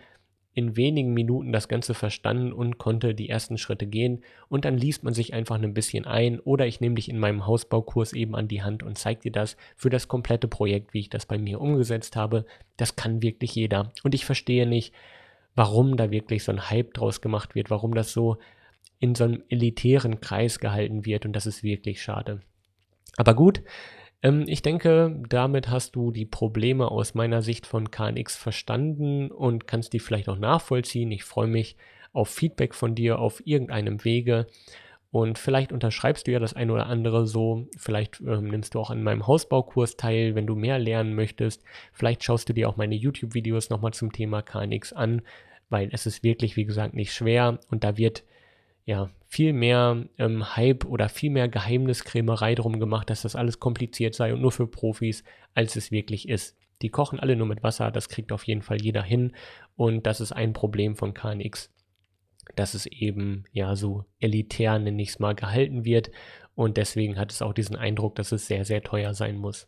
in 0.58 0.76
wenigen 0.76 1.14
Minuten 1.14 1.52
das 1.52 1.68
Ganze 1.68 1.94
verstanden 1.94 2.52
und 2.52 2.80
konnte 2.80 3.14
die 3.14 3.30
ersten 3.30 3.60
Schritte 3.60 3.86
gehen. 3.86 4.24
Und 4.50 4.66
dann 4.66 4.76
liest 4.76 5.04
man 5.04 5.14
sich 5.14 5.36
einfach 5.36 5.62
ein 5.62 5.74
bisschen 5.76 6.06
ein 6.06 6.40
oder 6.40 6.66
ich 6.66 6.82
nehme 6.82 6.96
dich 6.96 7.10
in 7.10 7.20
meinem 7.20 7.46
Hausbaukurs 7.46 8.14
eben 8.14 8.36
an 8.36 8.48
die 8.48 8.64
Hand 8.64 8.82
und 8.82 8.98
zeige 8.98 9.22
dir 9.22 9.32
das 9.32 9.56
für 9.76 9.92
das 9.92 10.08
komplette 10.08 10.48
Projekt, 10.48 10.96
wie 10.96 11.02
ich 11.02 11.12
das 11.12 11.28
bei 11.28 11.38
mir 11.38 11.62
umgesetzt 11.62 12.16
habe. 12.16 12.44
Das 12.76 12.96
kann 12.96 13.22
wirklich 13.22 13.54
jeder. 13.54 13.92
Und 14.04 14.16
ich 14.16 14.26
verstehe 14.26 14.66
nicht, 14.66 14.96
warum 15.54 15.96
da 15.96 16.10
wirklich 16.10 16.44
so 16.44 16.52
ein 16.52 16.72
Hype 16.72 16.96
draus 16.96 17.22
gemacht 17.22 17.54
wird, 17.54 17.70
warum 17.70 17.94
das 17.94 18.12
so 18.12 18.38
in 18.98 19.14
so 19.14 19.26
einem 19.26 19.44
elitären 19.50 20.22
Kreis 20.22 20.58
gehalten 20.58 21.06
wird 21.06 21.28
und 21.28 21.34
das 21.34 21.46
ist 21.46 21.62
wirklich 21.62 22.02
schade. 22.02 22.42
Aber 23.16 23.36
gut, 23.36 23.62
ähm, 24.24 24.46
ich 24.48 24.62
denke, 24.62 25.22
damit 25.30 25.70
hast 25.70 25.96
du 25.96 26.12
die 26.12 26.26
Probleme 26.26 26.90
aus 26.90 27.14
meiner 27.14 27.42
Sicht 27.42 27.66
von 27.66 27.92
KNX 27.92 28.36
verstanden 28.36 29.32
und 29.32 29.68
kannst 29.68 29.94
die 29.94 30.00
vielleicht 30.00 30.30
auch 30.30 30.38
nachvollziehen. 30.38 31.12
Ich 31.12 31.24
freue 31.24 31.48
mich 31.48 31.78
auf 32.14 32.30
Feedback 32.30 32.74
von 32.74 32.96
dir 32.96 33.20
auf 33.20 33.46
irgendeinem 33.46 34.04
Wege. 34.04 34.48
Und 35.10 35.40
vielleicht 35.40 35.72
unterschreibst 35.72 36.28
du 36.28 36.32
ja 36.32 36.40
das 36.40 36.54
eine 36.54 36.74
oder 36.74 36.88
andere 36.88 37.28
so. 37.28 37.68
Vielleicht 37.78 38.20
ähm, 38.22 38.50
nimmst 38.50 38.76
du 38.76 38.80
auch 38.80 38.90
an 38.90 39.04
meinem 39.04 39.26
Hausbaukurs 39.26 39.96
teil, 39.96 40.36
wenn 40.36 40.48
du 40.48 40.56
mehr 40.56 40.80
lernen 40.80 41.16
möchtest. 41.16 41.64
Vielleicht 41.94 42.24
schaust 42.24 42.50
du 42.50 42.54
dir 42.54 42.68
auch 42.68 42.76
meine 42.76 42.96
YouTube-Videos 42.96 43.70
nochmal 43.70 43.94
zum 43.94 44.12
Thema 44.12 44.42
KNX 44.42 44.94
an, 44.94 45.22
weil 45.70 45.90
es 45.92 46.06
ist 46.06 46.24
wirklich, 46.24 46.58
wie 46.58 46.66
gesagt, 46.66 46.94
nicht 46.94 47.14
schwer 47.14 47.60
und 47.70 47.84
da 47.84 47.98
wird 47.98 48.24
ja, 48.88 49.10
viel 49.28 49.52
mehr 49.52 50.06
ähm, 50.18 50.56
Hype 50.56 50.86
oder 50.86 51.10
viel 51.10 51.30
mehr 51.30 51.50
Geheimniskrämerei 51.50 52.56
drum 52.56 52.80
gemacht, 52.80 53.10
dass 53.10 53.24
das 53.24 53.36
alles 53.36 53.60
kompliziert 53.60 54.16
sei 54.16 54.34
und 54.34 54.42
nur 54.42 54.54
für 54.54 54.66
Profis, 54.66 55.26
als 55.54 55.76
es 55.76 55.92
wirklich 55.92 56.30
ist. 56.30 56.56
Die 56.82 56.90
kochen 56.90 57.20
alle 57.20 57.36
nur 57.36 57.48
mit 57.48 57.64
Wasser, 57.64 57.92
das 57.92 58.08
kriegt 58.08 58.32
auf 58.32 58.46
jeden 58.46 58.62
Fall 58.62 58.82
jeder 58.82 59.04
hin 59.04 59.36
und 59.76 60.08
das 60.08 60.22
ist 60.22 60.32
ein 60.32 60.54
Problem 60.54 60.96
von 60.96 61.14
KNX, 61.14 61.70
dass 62.56 62.76
es 62.76 62.86
eben 62.86 63.44
ja 63.52 63.76
so 63.76 64.06
elitär, 64.22 64.80
nenne 64.80 65.02
ich 65.02 65.10
es 65.10 65.20
mal, 65.20 65.36
gehalten 65.36 65.84
wird 65.84 66.10
und 66.56 66.78
deswegen 66.78 67.20
hat 67.20 67.34
es 67.34 67.42
auch 67.42 67.54
diesen 67.54 67.76
Eindruck, 67.76 68.16
dass 68.16 68.32
es 68.32 68.48
sehr, 68.48 68.64
sehr 68.64 68.84
teuer 68.84 69.14
sein 69.14 69.36
muss. 69.36 69.68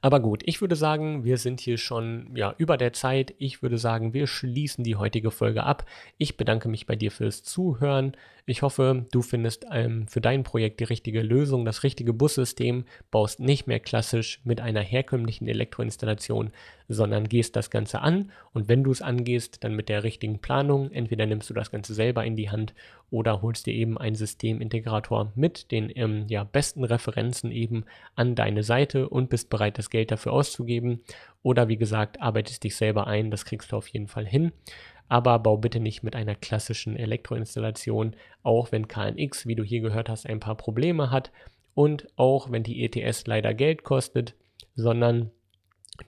Aber 0.00 0.20
gut, 0.20 0.42
ich 0.44 0.60
würde 0.60 0.76
sagen, 0.76 1.24
wir 1.24 1.38
sind 1.38 1.60
hier 1.60 1.78
schon 1.78 2.30
ja, 2.34 2.54
über 2.58 2.76
der 2.76 2.92
Zeit. 2.92 3.34
Ich 3.38 3.62
würde 3.62 3.78
sagen, 3.78 4.14
wir 4.14 4.26
schließen 4.26 4.84
die 4.84 4.96
heutige 4.96 5.30
Folge 5.30 5.64
ab. 5.64 5.84
Ich 6.18 6.36
bedanke 6.36 6.68
mich 6.68 6.86
bei 6.86 6.96
dir 6.96 7.10
fürs 7.10 7.42
Zuhören. 7.42 8.16
Ich 8.46 8.60
hoffe, 8.60 9.06
du 9.10 9.22
findest 9.22 9.64
ähm, 9.70 10.06
für 10.06 10.20
dein 10.20 10.42
Projekt 10.42 10.80
die 10.80 10.84
richtige 10.84 11.22
Lösung, 11.22 11.64
das 11.64 11.82
richtige 11.82 12.12
Bussystem, 12.12 12.84
baust 13.10 13.40
nicht 13.40 13.66
mehr 13.66 13.80
klassisch 13.80 14.40
mit 14.44 14.60
einer 14.60 14.82
herkömmlichen 14.82 15.48
Elektroinstallation, 15.48 16.50
sondern 16.88 17.28
gehst 17.28 17.56
das 17.56 17.70
Ganze 17.70 18.00
an 18.00 18.30
und 18.52 18.68
wenn 18.68 18.84
du 18.84 18.90
es 18.90 19.02
angehst, 19.02 19.64
dann 19.64 19.74
mit 19.74 19.88
der 19.88 20.04
richtigen 20.04 20.38
Planung. 20.38 20.90
Entweder 20.90 21.26
nimmst 21.26 21.48
du 21.48 21.54
das 21.54 21.70
Ganze 21.70 21.94
selber 21.94 22.24
in 22.24 22.36
die 22.36 22.50
Hand 22.50 22.74
oder 23.10 23.42
holst 23.42 23.66
dir 23.66 23.74
eben 23.74 23.96
einen 23.98 24.16
Systemintegrator 24.16 25.32
mit 25.34 25.70
den 25.70 25.90
ähm, 25.94 26.26
ja, 26.28 26.44
besten 26.44 26.84
Referenzen 26.84 27.50
eben 27.50 27.84
an 28.14 28.34
deine 28.34 28.62
Seite 28.62 29.08
und 29.08 29.30
bist 29.30 29.50
bereit, 29.50 29.78
das 29.78 29.90
Geld 29.90 30.10
dafür 30.10 30.32
auszugeben. 30.32 31.00
Oder 31.42 31.68
wie 31.68 31.76
gesagt, 31.76 32.20
arbeitest 32.20 32.64
dich 32.64 32.76
selber 32.76 33.06
ein, 33.06 33.30
das 33.30 33.44
kriegst 33.44 33.72
du 33.72 33.76
auf 33.76 33.88
jeden 33.88 34.08
Fall 34.08 34.26
hin 34.26 34.52
aber 35.08 35.38
bau 35.38 35.56
bitte 35.56 35.80
nicht 35.80 36.02
mit 36.02 36.16
einer 36.16 36.34
klassischen 36.34 36.96
Elektroinstallation, 36.96 38.16
auch 38.42 38.72
wenn 38.72 38.88
KNX, 38.88 39.46
wie 39.46 39.54
du 39.54 39.62
hier 39.62 39.80
gehört 39.80 40.08
hast, 40.08 40.26
ein 40.26 40.40
paar 40.40 40.56
Probleme 40.56 41.10
hat 41.10 41.30
und 41.74 42.06
auch 42.16 42.50
wenn 42.50 42.62
die 42.62 42.84
ETS 42.84 43.26
leider 43.26 43.54
Geld 43.54 43.84
kostet, 43.84 44.34
sondern 44.74 45.30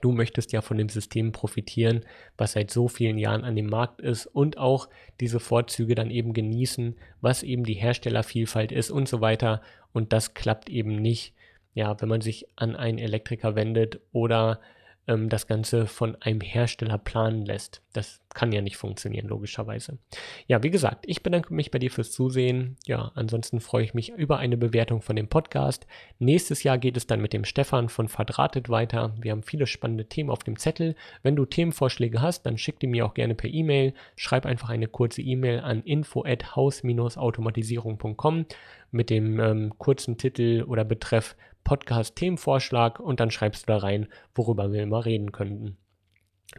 du 0.01 0.11
möchtest 0.11 0.51
ja 0.51 0.61
von 0.61 0.77
dem 0.77 0.89
System 0.89 1.31
profitieren, 1.31 2.03
was 2.37 2.53
seit 2.53 2.71
so 2.71 2.87
vielen 2.87 3.17
Jahren 3.17 3.43
an 3.43 3.55
dem 3.55 3.67
Markt 3.67 4.01
ist 4.01 4.25
und 4.27 4.57
auch 4.57 4.89
diese 5.19 5.39
Vorzüge 5.39 5.95
dann 5.95 6.11
eben 6.11 6.33
genießen, 6.33 6.95
was 7.21 7.43
eben 7.43 7.63
die 7.63 7.73
Herstellervielfalt 7.73 8.71
ist 8.71 8.91
und 8.91 9.07
so 9.07 9.21
weiter. 9.21 9.61
Und 9.93 10.13
das 10.13 10.33
klappt 10.33 10.69
eben 10.69 10.95
nicht, 10.95 11.33
ja, 11.73 11.99
wenn 12.01 12.09
man 12.09 12.21
sich 12.21 12.47
an 12.55 12.75
einen 12.75 12.97
Elektriker 12.97 13.55
wendet 13.55 14.01
oder 14.11 14.59
ähm, 15.07 15.29
das 15.29 15.47
Ganze 15.47 15.87
von 15.87 16.15
einem 16.21 16.41
Hersteller 16.41 16.97
planen 16.97 17.45
lässt. 17.45 17.81
Das 17.93 18.19
kann 18.33 18.51
ja 18.51 18.59
nicht 18.61 18.75
funktionieren, 18.77 19.27
logischerweise. 19.27 19.97
Ja, 20.45 20.61
wie 20.61 20.69
gesagt, 20.69 21.05
ich 21.07 21.23
bedanke 21.23 21.51
mich 21.53 21.71
bei 21.71 21.79
dir 21.79 21.89
fürs 21.89 22.11
Zusehen. 22.11 22.77
Ja, 22.85 23.11
ansonsten 23.15 23.59
freue 23.59 23.83
ich 23.83 23.95
mich 23.95 24.09
über 24.09 24.37
eine 24.37 24.57
Bewertung 24.57 25.01
von 25.01 25.15
dem 25.15 25.27
Podcast. 25.27 25.87
Nächstes 26.19 26.61
Jahr 26.63 26.77
geht 26.77 26.97
es 26.97 27.07
dann 27.07 27.21
mit 27.21 27.33
dem 27.33 27.45
Stefan 27.45 27.89
von 27.89 28.07
Verdrahtet 28.07 28.69
weiter. 28.69 29.15
Wir 29.19 29.31
haben 29.31 29.41
viele 29.41 29.65
spannende 29.65 30.05
Themen 30.05 30.29
auf 30.29 30.43
dem 30.43 30.59
Zettel. 30.59 30.93
Wenn 31.23 31.35
du 31.35 31.45
Themenvorschläge 31.45 32.21
hast, 32.21 32.45
dann 32.45 32.59
schick 32.59 32.79
die 32.79 32.87
mir 32.87 33.05
auch 33.05 33.15
gerne 33.15 33.33
per 33.33 33.49
E-Mail. 33.49 33.93
Schreib 34.15 34.45
einfach 34.45 34.69
eine 34.69 34.87
kurze 34.87 35.21
E-Mail 35.21 35.61
an 35.61 35.81
info@haus-automatisierung.com 35.81 38.45
mit 38.91 39.09
dem 39.09 39.39
ähm, 39.39 39.73
kurzen 39.77 40.17
Titel 40.17 40.63
oder 40.67 40.83
Betreff 40.85 41.35
Podcast-Themenvorschlag 41.67 43.01
und 43.01 43.19
dann 43.19 43.29
schreibst 43.29 43.63
du 43.63 43.73
da 43.73 43.77
rein, 43.79 44.07
worüber 44.33 44.71
wir 44.71 44.81
immer 44.81 45.05
reden 45.05 45.33
könnten. 45.33 45.75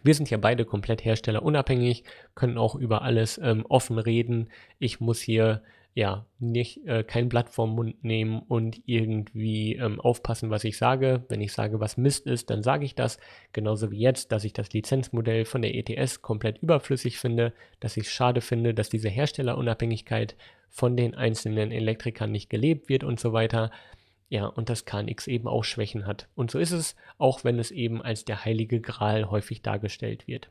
Wir 0.02 0.14
sind 0.14 0.28
ja 0.28 0.36
beide 0.36 0.66
komplett 0.66 1.02
herstellerunabhängig, 1.02 2.04
können 2.34 2.58
auch 2.58 2.74
über 2.74 3.00
alles 3.00 3.40
ähm, 3.42 3.64
offen 3.70 3.98
reden. 3.98 4.50
Ich 4.78 5.00
muss 5.00 5.20
hier 5.20 5.62
ja 5.94 6.26
nicht 6.38 6.86
äh, 6.86 7.04
kein 7.04 7.30
Blatt 7.30 7.48
vorm 7.48 7.74
Mund 7.74 8.04
nehmen 8.04 8.40
und 8.40 8.82
irgendwie 8.84 9.76
ähm, 9.76 9.98
aufpassen, 9.98 10.50
was 10.50 10.64
ich 10.64 10.76
sage. 10.76 11.24
Wenn 11.30 11.40
ich 11.40 11.54
sage, 11.54 11.80
was 11.80 11.96
Mist 11.96 12.26
ist, 12.26 12.50
dann 12.50 12.62
sage 12.62 12.84
ich 12.84 12.94
das. 12.94 13.18
Genauso 13.54 13.90
wie 13.90 14.00
jetzt, 14.00 14.30
dass 14.30 14.44
ich 14.44 14.52
das 14.52 14.74
Lizenzmodell 14.74 15.46
von 15.46 15.62
der 15.62 15.74
ETS 15.74 16.20
komplett 16.20 16.58
überflüssig 16.58 17.18
finde, 17.18 17.54
dass 17.80 17.96
ich 17.96 18.04
es 18.04 18.12
schade 18.12 18.42
finde, 18.42 18.74
dass 18.74 18.90
diese 18.90 19.08
Herstellerunabhängigkeit 19.08 20.36
von 20.68 20.98
den 20.98 21.14
einzelnen 21.14 21.72
Elektrikern 21.72 22.30
nicht 22.30 22.50
gelebt 22.50 22.90
wird 22.90 23.04
und 23.04 23.18
so 23.18 23.32
weiter. 23.32 23.70
Ja, 24.30 24.46
und 24.46 24.68
das 24.68 24.84
KNX 24.84 25.26
eben 25.26 25.48
auch 25.48 25.64
Schwächen 25.64 26.06
hat. 26.06 26.28
Und 26.34 26.50
so 26.50 26.58
ist 26.58 26.72
es, 26.72 26.96
auch 27.16 27.44
wenn 27.44 27.58
es 27.58 27.70
eben 27.70 28.02
als 28.02 28.26
der 28.26 28.44
heilige 28.44 28.80
Gral 28.80 29.30
häufig 29.30 29.62
dargestellt 29.62 30.26
wird. 30.28 30.50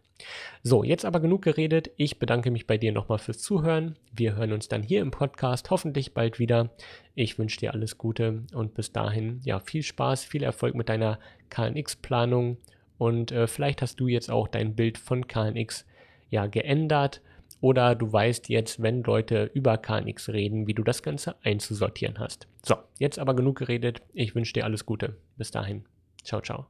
So, 0.64 0.84
jetzt 0.84 1.06
aber 1.06 1.20
genug 1.20 1.44
geredet. 1.44 1.92
Ich 1.96 2.18
bedanke 2.18 2.50
mich 2.50 2.66
bei 2.66 2.80
dir 2.80 2.92
nochmal 2.92 3.20
fürs 3.20 3.38
Zuhören. 3.38 3.96
Wir 4.12 4.36
hören 4.36 4.52
uns 4.52 4.68
dann 4.68 4.82
hier 4.82 5.02
im 5.02 5.12
Podcast 5.12 5.70
hoffentlich 5.70 6.16
bald 6.16 6.40
wieder. 6.40 6.72
Ich 7.14 7.38
wünsche 7.38 7.60
dir 7.60 7.74
alles 7.74 8.00
Gute 8.00 8.44
und 8.54 8.74
bis 8.74 8.92
dahin, 8.92 9.42
ja, 9.44 9.60
viel 9.60 9.84
Spaß, 9.84 10.26
viel 10.26 10.42
Erfolg 10.42 10.74
mit 10.74 10.90
deiner 10.90 11.20
KNX-Planung 11.52 12.58
und 12.98 13.32
äh, 13.32 13.48
vielleicht 13.48 13.82
hast 13.82 14.00
du 14.00 14.08
jetzt 14.08 14.32
auch 14.32 14.48
dein 14.48 14.76
Bild 14.76 14.98
von 14.98 15.28
KNX 15.28 15.86
ja 16.30 16.48
geändert 16.48 17.22
oder 17.62 17.96
du 17.96 18.12
weißt 18.12 18.50
jetzt, 18.50 18.82
wenn 18.82 19.04
Leute 19.04 19.50
über 19.54 19.78
KNX 19.78 20.30
reden, 20.30 20.68
wie 20.68 20.74
du 20.74 20.84
das 20.84 21.04
Ganze 21.04 21.36
einzusortieren 21.44 22.20
hast. 22.20 22.48
So, 22.64 22.76
jetzt 23.00 23.20
aber 23.20 23.36
genug 23.36 23.58
geredet. 23.58 24.02
Ich 24.14 24.36
wünsche 24.36 24.54
dir 24.54 24.66
alles 24.66 24.86
Gute. 24.86 25.18
Bis 25.38 25.52
dahin. 25.52 25.86
Ciao, 26.24 26.42
ciao. 26.42 26.68